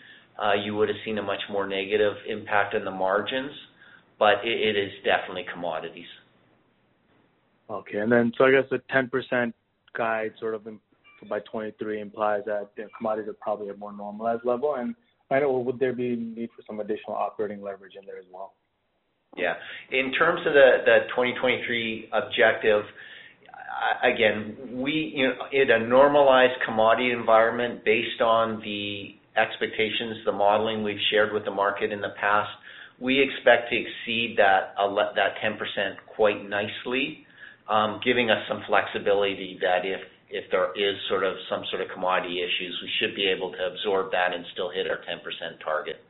you 0.64 0.76
would 0.78 0.88
have 0.88 0.98
seen 1.04 1.18
a 1.18 1.22
much 1.22 1.42
more 1.50 1.68
negative 1.68 2.14
impact 2.30 2.76
on 2.76 2.86
the 2.86 2.92
margins. 2.92 3.52
But 4.18 4.46
it 4.46 4.78
is 4.78 4.92
definitely 5.04 5.44
commodities. 5.52 6.08
Okay. 7.72 8.00
And 8.00 8.12
then, 8.12 8.34
so 8.38 8.44
I 8.44 8.52
guess 8.52 8.70
the 8.70 8.82
10% 8.94 9.54
guide 9.98 10.32
sort 10.40 10.56
of 10.56 10.66
by 10.66 11.40
2023 11.40 12.02
implies 12.02 12.42
that 12.46 12.70
the 12.76 12.88
commodities 12.98 13.30
are 13.30 13.36
probably 13.40 13.70
at 13.70 13.80
more 13.80 13.94
normalized 13.94 14.44
level. 14.44 14.76
And 14.76 14.96
I 15.30 15.40
know, 15.40 15.60
would 15.60 15.80
there 15.80 15.94
be 15.94 16.16
need 16.16 16.50
for 16.56 16.64
some 16.68 16.80
additional 16.82 17.16
operating 17.16 17.62
leverage 17.62 17.94
in 18.00 18.06
there 18.06 18.18
as 18.18 18.26
well? 18.34 18.54
Yeah. 19.38 19.54
In 19.92 20.12
terms 20.12 20.42
of 20.46 20.54
the 20.54 21.08
2023 21.16 22.10
objective, 22.12 22.84
again, 24.04 24.58
we, 24.74 25.14
you 25.16 25.28
know, 25.30 25.36
in 25.54 25.72
a 25.72 25.88
normalized 25.88 26.60
commodity 26.66 27.12
environment 27.12 27.86
based 27.86 28.20
on 28.22 28.60
the 28.60 29.16
expectations, 29.38 30.18
the 30.26 30.34
modeling 30.34 30.84
we've 30.84 31.00
shared 31.10 31.32
with 31.32 31.46
the 31.46 31.52
market 31.52 31.94
in 31.94 32.02
the 32.02 32.14
past, 32.20 32.50
we 33.00 33.22
expect 33.22 33.70
to 33.72 33.78
exceed 33.78 34.38
that 34.38 34.76
10% 34.78 35.58
quite 36.14 36.48
nicely, 36.50 37.26
Um, 37.70 38.02
giving 38.04 38.30
us 38.30 38.40
some 38.50 38.64
flexibility 38.68 39.58
that 39.62 39.86
if 39.86 40.02
if 40.32 40.50
there 40.50 40.72
is 40.76 40.96
sort 41.10 41.24
of 41.24 41.36
some 41.50 41.64
sort 41.70 41.82
of 41.82 41.90
commodity 41.94 42.40
issues, 42.42 42.80
we 42.82 42.90
should 43.00 43.16
be 43.16 43.28
able 43.28 43.52
to 43.52 43.68
absorb 43.68 44.12
that 44.12 44.34
and 44.34 44.46
still 44.54 44.70
hit 44.70 44.88
our 44.88 44.98
10% 44.98 45.20
target. 45.64 46.02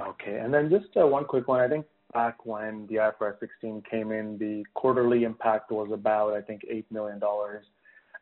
Okay. 0.00 0.38
And 0.38 0.52
then 0.52 0.70
just 0.70 0.96
uh, 0.96 1.06
one 1.06 1.24
quick 1.24 1.46
one. 1.46 1.60
I 1.60 1.68
think 1.68 1.86
back 2.12 2.46
when 2.46 2.86
the 2.88 2.96
IFRS 2.96 3.38
16 3.40 3.82
came 3.90 4.12
in, 4.12 4.38
the 4.38 4.64
quarterly 4.74 5.24
impact 5.24 5.70
was 5.70 5.90
about, 5.92 6.34
I 6.34 6.40
think, 6.40 6.62
8 6.68 6.90
million 6.90 7.18
dollars. 7.18 7.64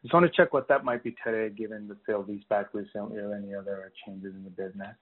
Just 0.02 0.12
wanna 0.12 0.28
check 0.36 0.52
what 0.52 0.68
that 0.68 0.84
might 0.84 1.02
be 1.02 1.14
today, 1.24 1.52
given 1.54 1.88
the 1.88 1.96
sale-leaseback 2.06 2.66
recently 2.72 3.18
or 3.18 3.34
any 3.34 3.54
other 3.54 3.92
changes 4.06 4.34
in 4.34 4.44
the 4.44 4.50
business. 4.50 4.94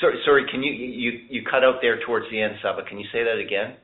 Sorry, 0.00 0.18
sorry. 0.24 0.46
Can 0.50 0.62
you 0.62 0.72
you 0.72 1.20
you 1.28 1.42
cut 1.44 1.64
out 1.64 1.80
there 1.82 1.98
towards 2.06 2.26
the 2.30 2.40
end, 2.40 2.54
Saba? 2.62 2.82
Can 2.88 2.98
you 2.98 3.06
say 3.12 3.24
that 3.24 3.38
again? 3.38 3.76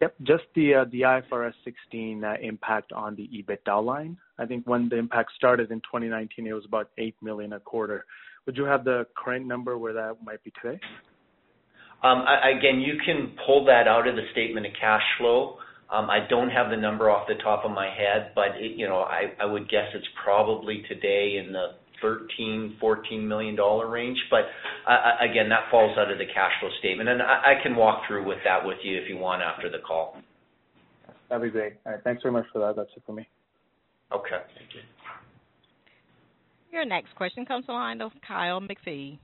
Yep, 0.00 0.14
just 0.22 0.44
the 0.54 0.74
uh, 0.74 0.84
the 0.92 1.00
IFRS 1.00 1.54
16 1.64 2.22
uh, 2.22 2.34
impact 2.40 2.92
on 2.92 3.16
the 3.16 3.28
EBITDA 3.28 3.84
line. 3.84 4.16
I 4.38 4.46
think 4.46 4.64
when 4.66 4.88
the 4.88 4.96
impact 4.96 5.32
started 5.36 5.72
in 5.72 5.80
2019, 5.80 6.46
it 6.46 6.52
was 6.52 6.64
about 6.64 6.90
eight 6.98 7.16
million 7.20 7.52
a 7.54 7.60
quarter. 7.60 8.04
Would 8.46 8.56
you 8.56 8.64
have 8.64 8.84
the 8.84 9.06
current 9.16 9.46
number 9.46 9.76
where 9.76 9.92
that 9.92 10.16
might 10.24 10.42
be 10.44 10.52
today? 10.62 10.80
Um, 12.04 12.24
again, 12.44 12.80
you 12.80 12.94
can 13.04 13.36
pull 13.44 13.64
that 13.64 13.88
out 13.88 14.06
of 14.06 14.14
the 14.14 14.22
statement 14.30 14.66
of 14.66 14.72
cash 14.80 15.02
flow. 15.18 15.56
Um, 15.90 16.08
I 16.08 16.20
don't 16.28 16.50
have 16.50 16.70
the 16.70 16.76
number 16.76 17.10
off 17.10 17.26
the 17.26 17.42
top 17.42 17.64
of 17.64 17.72
my 17.72 17.86
head, 17.86 18.32
but 18.34 18.60
you 18.60 18.86
know, 18.86 18.98
I, 18.98 19.32
I 19.40 19.46
would 19.46 19.68
guess 19.68 19.88
it's 19.94 20.06
probably 20.22 20.84
today 20.88 21.42
in 21.44 21.52
the 21.52 21.72
13, 22.02 22.76
14 22.80 23.28
million 23.28 23.56
dollar 23.56 23.88
range. 23.88 24.18
But 24.30 24.42
uh, 24.90 25.16
again, 25.20 25.48
that 25.48 25.70
falls 25.70 25.96
out 25.98 26.10
of 26.10 26.18
the 26.18 26.26
cash 26.26 26.52
flow 26.60 26.70
statement, 26.78 27.08
and 27.08 27.22
I, 27.22 27.54
I 27.58 27.62
can 27.62 27.76
walk 27.76 28.02
through 28.06 28.26
with 28.26 28.38
that 28.44 28.64
with 28.64 28.78
you 28.82 28.96
if 28.96 29.08
you 29.08 29.16
want 29.16 29.42
after 29.42 29.70
the 29.70 29.78
call. 29.86 30.16
That'd 31.28 31.42
be 31.42 31.50
great. 31.50 31.74
All 31.84 31.92
right, 31.92 32.00
thanks 32.04 32.22
very 32.22 32.32
much 32.32 32.46
for 32.52 32.60
that. 32.60 32.76
That's 32.76 32.90
it 32.96 33.02
for 33.04 33.12
me. 33.12 33.28
Okay, 34.12 34.40
thank 34.56 34.74
you. 34.74 34.80
Your 36.72 36.84
next 36.84 37.14
question 37.16 37.44
comes 37.44 37.64
from 37.64 37.74
the 37.74 37.78
line 37.78 38.00
of 38.00 38.12
Kyle 38.26 38.60
McPhee. 38.60 39.18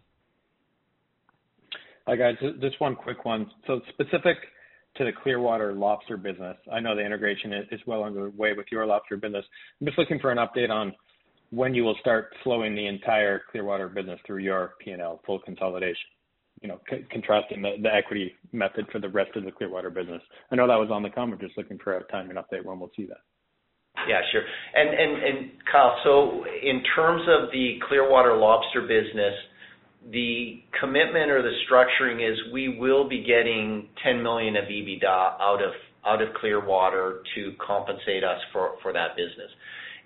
Hi, 2.07 2.17
guys. 2.17 2.35
Just 2.61 2.81
one 2.81 2.95
quick 2.95 3.25
one. 3.25 3.51
So 3.67 3.81
specific 3.89 4.37
to 4.97 5.05
the 5.05 5.13
Clearwater 5.23 5.73
lobster 5.73 6.17
business, 6.17 6.57
I 6.71 6.81
know 6.81 6.95
the 6.95 7.05
integration 7.05 7.53
is 7.71 7.81
well 7.87 8.05
underway 8.05 8.53
with 8.53 8.67
your 8.71 8.87
lobster 8.87 9.17
business. 9.17 9.45
I'm 9.81 9.87
just 9.87 9.99
looking 9.99 10.19
for 10.21 10.31
an 10.31 10.39
update 10.39 10.71
on 10.71 10.95
when 11.55 11.75
you 11.75 11.85
will 11.85 11.97
start 12.01 12.31
flowing 12.43 12.75
the 12.75 12.87
entire 12.87 13.43
Clearwater 13.51 13.89
business 13.89 14.19
through 14.27 14.39
your 14.39 14.75
P&L, 14.81 15.21
full 15.25 15.39
consolidation, 15.41 16.09
you 16.61 16.69
know, 16.69 16.81
contrasting 17.11 17.63
the 17.63 17.95
equity 17.95 18.33
method 18.53 18.87
for 18.91 18.99
the 18.99 19.09
rest 19.09 19.31
of 19.37 19.45
the 19.45 19.53
Clearwater 19.53 19.91
business. 19.91 20.23
I 20.51 20.57
know 20.57 20.67
that 20.67 20.77
was 20.79 20.91
on 20.91 21.03
the 21.03 21.11
come. 21.11 21.31
We're 21.31 21.37
just 21.37 21.57
looking 21.57 21.79
for 21.79 21.97
a 21.97 22.05
timing 22.05 22.37
update 22.37 22.65
when 22.65 22.81
we'll 22.81 22.91
see 22.97 23.07
that. 23.07 23.19
Yeah, 24.09 24.21
sure. 24.33 24.43
And 24.75 24.89
and 24.89 25.23
and 25.23 25.51
Kyle, 25.71 25.97
so 26.03 26.45
in 26.45 26.83
terms 26.97 27.23
of 27.29 27.51
the 27.53 27.79
Clearwater 27.89 28.37
lobster 28.37 28.83
business, 28.83 29.35
the 30.11 30.63
commitment 30.81 31.31
or 31.31 31.43
the 31.43 31.53
structuring 31.71 32.29
is 32.29 32.37
we 32.53 32.77
will 32.79 33.09
be 33.09 33.23
getting 33.23 33.89
10 34.05 34.23
million 34.23 34.57
of 34.57 34.65
EBITDA 34.65 35.05
out 35.41 35.61
of 35.63 35.73
out 36.05 36.21
of 36.21 36.35
Clearwater 36.35 37.23
to 37.35 37.53
compensate 37.65 38.25
us 38.25 38.41
for 38.53 38.93
that 38.93 39.17
business. 39.17 39.51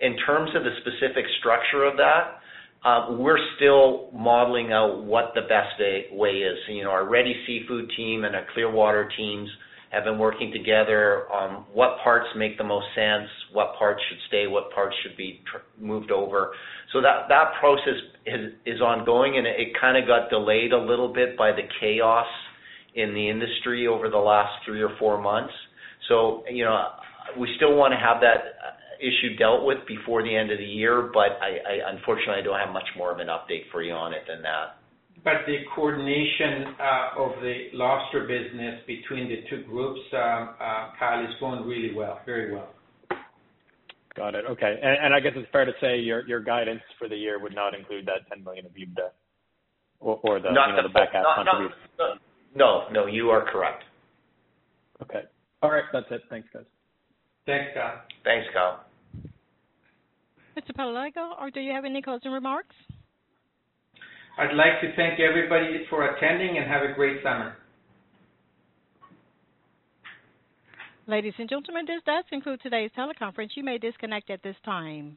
In 0.00 0.16
terms 0.26 0.50
of 0.54 0.62
the 0.62 0.70
specific 0.80 1.24
structure 1.40 1.84
of 1.84 1.96
that, 1.96 2.38
uh, 2.84 3.16
we're 3.18 3.38
still 3.56 4.10
modeling 4.12 4.72
out 4.72 5.02
what 5.02 5.32
the 5.34 5.42
best 5.42 5.80
way 6.12 6.30
is. 6.30 6.56
You 6.68 6.84
know, 6.84 6.90
our 6.90 7.08
Ready 7.08 7.34
Seafood 7.46 7.90
team 7.96 8.24
and 8.24 8.36
our 8.36 8.46
Clearwater 8.54 9.10
teams 9.16 9.48
have 9.90 10.04
been 10.04 10.18
working 10.18 10.52
together 10.52 11.26
on 11.32 11.64
what 11.72 11.98
parts 12.04 12.26
make 12.36 12.58
the 12.58 12.64
most 12.64 12.86
sense, 12.94 13.28
what 13.52 13.74
parts 13.78 14.00
should 14.08 14.18
stay, 14.28 14.46
what 14.46 14.70
parts 14.72 14.94
should 15.02 15.16
be 15.16 15.40
moved 15.80 16.10
over. 16.10 16.52
So 16.92 17.00
that 17.00 17.52
process 17.58 17.94
is, 18.66 18.80
ongoing, 18.80 19.38
and 19.38 19.46
it, 19.46 19.68
kind 19.80 19.96
of 19.96 20.06
got 20.06 20.30
delayed 20.30 20.72
a 20.72 20.78
little 20.78 21.12
bit 21.12 21.36
by 21.36 21.52
the 21.52 21.62
chaos 21.80 22.26
in 22.94 23.14
the 23.14 23.28
industry 23.28 23.86
over 23.86 24.08
the 24.08 24.18
last 24.18 24.52
three 24.64 24.82
or 24.82 24.90
four 24.98 25.20
months. 25.20 25.52
So 26.08 26.44
you 26.50 26.64
know, 26.64 26.88
we 27.38 27.48
still 27.56 27.74
want 27.74 27.92
to 27.92 27.98
have 27.98 28.20
that 28.20 28.77
issue 29.00 29.36
dealt 29.36 29.64
with 29.64 29.78
before 29.86 30.22
the 30.22 30.34
end 30.34 30.50
of 30.50 30.58
the 30.58 30.64
year, 30.64 31.10
but 31.12 31.38
I, 31.40 31.82
I 31.84 31.92
unfortunately 31.92 32.40
I 32.40 32.44
don't 32.44 32.58
have 32.58 32.72
much 32.72 32.88
more 32.96 33.12
of 33.12 33.18
an 33.18 33.28
update 33.28 33.70
for 33.72 33.82
you 33.82 33.92
on 33.92 34.12
it 34.12 34.22
than 34.28 34.42
that. 34.42 34.78
But 35.24 35.46
the 35.46 35.58
coordination 35.74 36.74
uh, 36.78 37.22
of 37.22 37.32
the 37.42 37.68
lobster 37.74 38.26
business 38.26 38.80
between 38.86 39.28
the 39.28 39.42
two 39.50 39.64
groups, 39.64 40.00
um, 40.12 40.54
uh, 40.60 40.90
Kyle, 40.98 41.24
is 41.24 41.34
going 41.40 41.66
really 41.66 41.94
well, 41.94 42.20
very 42.24 42.54
well. 42.54 42.68
Got 44.16 44.34
it. 44.34 44.44
Okay. 44.50 44.80
And 44.82 45.14
I 45.14 45.20
guess 45.20 45.32
it's 45.36 45.48
fair 45.52 45.64
to 45.64 45.72
say 45.80 45.98
your 45.98 46.40
guidance 46.40 46.80
for 46.98 47.08
the 47.08 47.16
year 47.16 47.40
would 47.40 47.54
not 47.54 47.74
include 47.74 48.06
that 48.06 48.28
10 48.34 48.42
million 48.42 48.66
of 48.66 48.72
EBITDA 48.72 49.10
or 50.00 50.40
the, 50.40 50.48
you 50.48 50.54
know, 50.54 50.82
the 50.82 50.88
back 50.88 51.10
half 51.12 51.24
contribution? 51.36 51.76
No, 52.54 52.88
no, 52.90 53.06
you 53.06 53.30
are 53.30 53.50
correct. 53.50 53.84
Okay. 55.02 55.22
All 55.62 55.70
right. 55.70 55.84
That's 55.92 56.06
it. 56.10 56.22
Thanks, 56.30 56.48
guys. 56.52 56.64
Thanks, 57.46 57.70
Kyle. 57.74 58.02
Thanks, 58.24 58.46
Kyle. 58.52 58.84
Mr. 60.58 60.74
Paleologou, 60.74 61.40
or 61.40 61.50
do 61.50 61.60
you 61.60 61.72
have 61.72 61.84
any 61.84 62.02
closing 62.02 62.32
remarks? 62.32 62.74
I'd 64.38 64.54
like 64.54 64.80
to 64.80 64.94
thank 64.96 65.20
everybody 65.20 65.84
for 65.88 66.04
attending 66.04 66.58
and 66.58 66.68
have 66.68 66.82
a 66.82 66.94
great 66.94 67.22
summer. 67.22 67.56
Ladies 71.06 71.34
and 71.38 71.48
gentlemen, 71.48 71.84
this 71.86 72.02
does 72.04 72.24
conclude 72.28 72.60
today's 72.62 72.90
teleconference. 72.96 73.50
You 73.54 73.64
may 73.64 73.78
disconnect 73.78 74.30
at 74.30 74.42
this 74.42 74.56
time. 74.64 75.16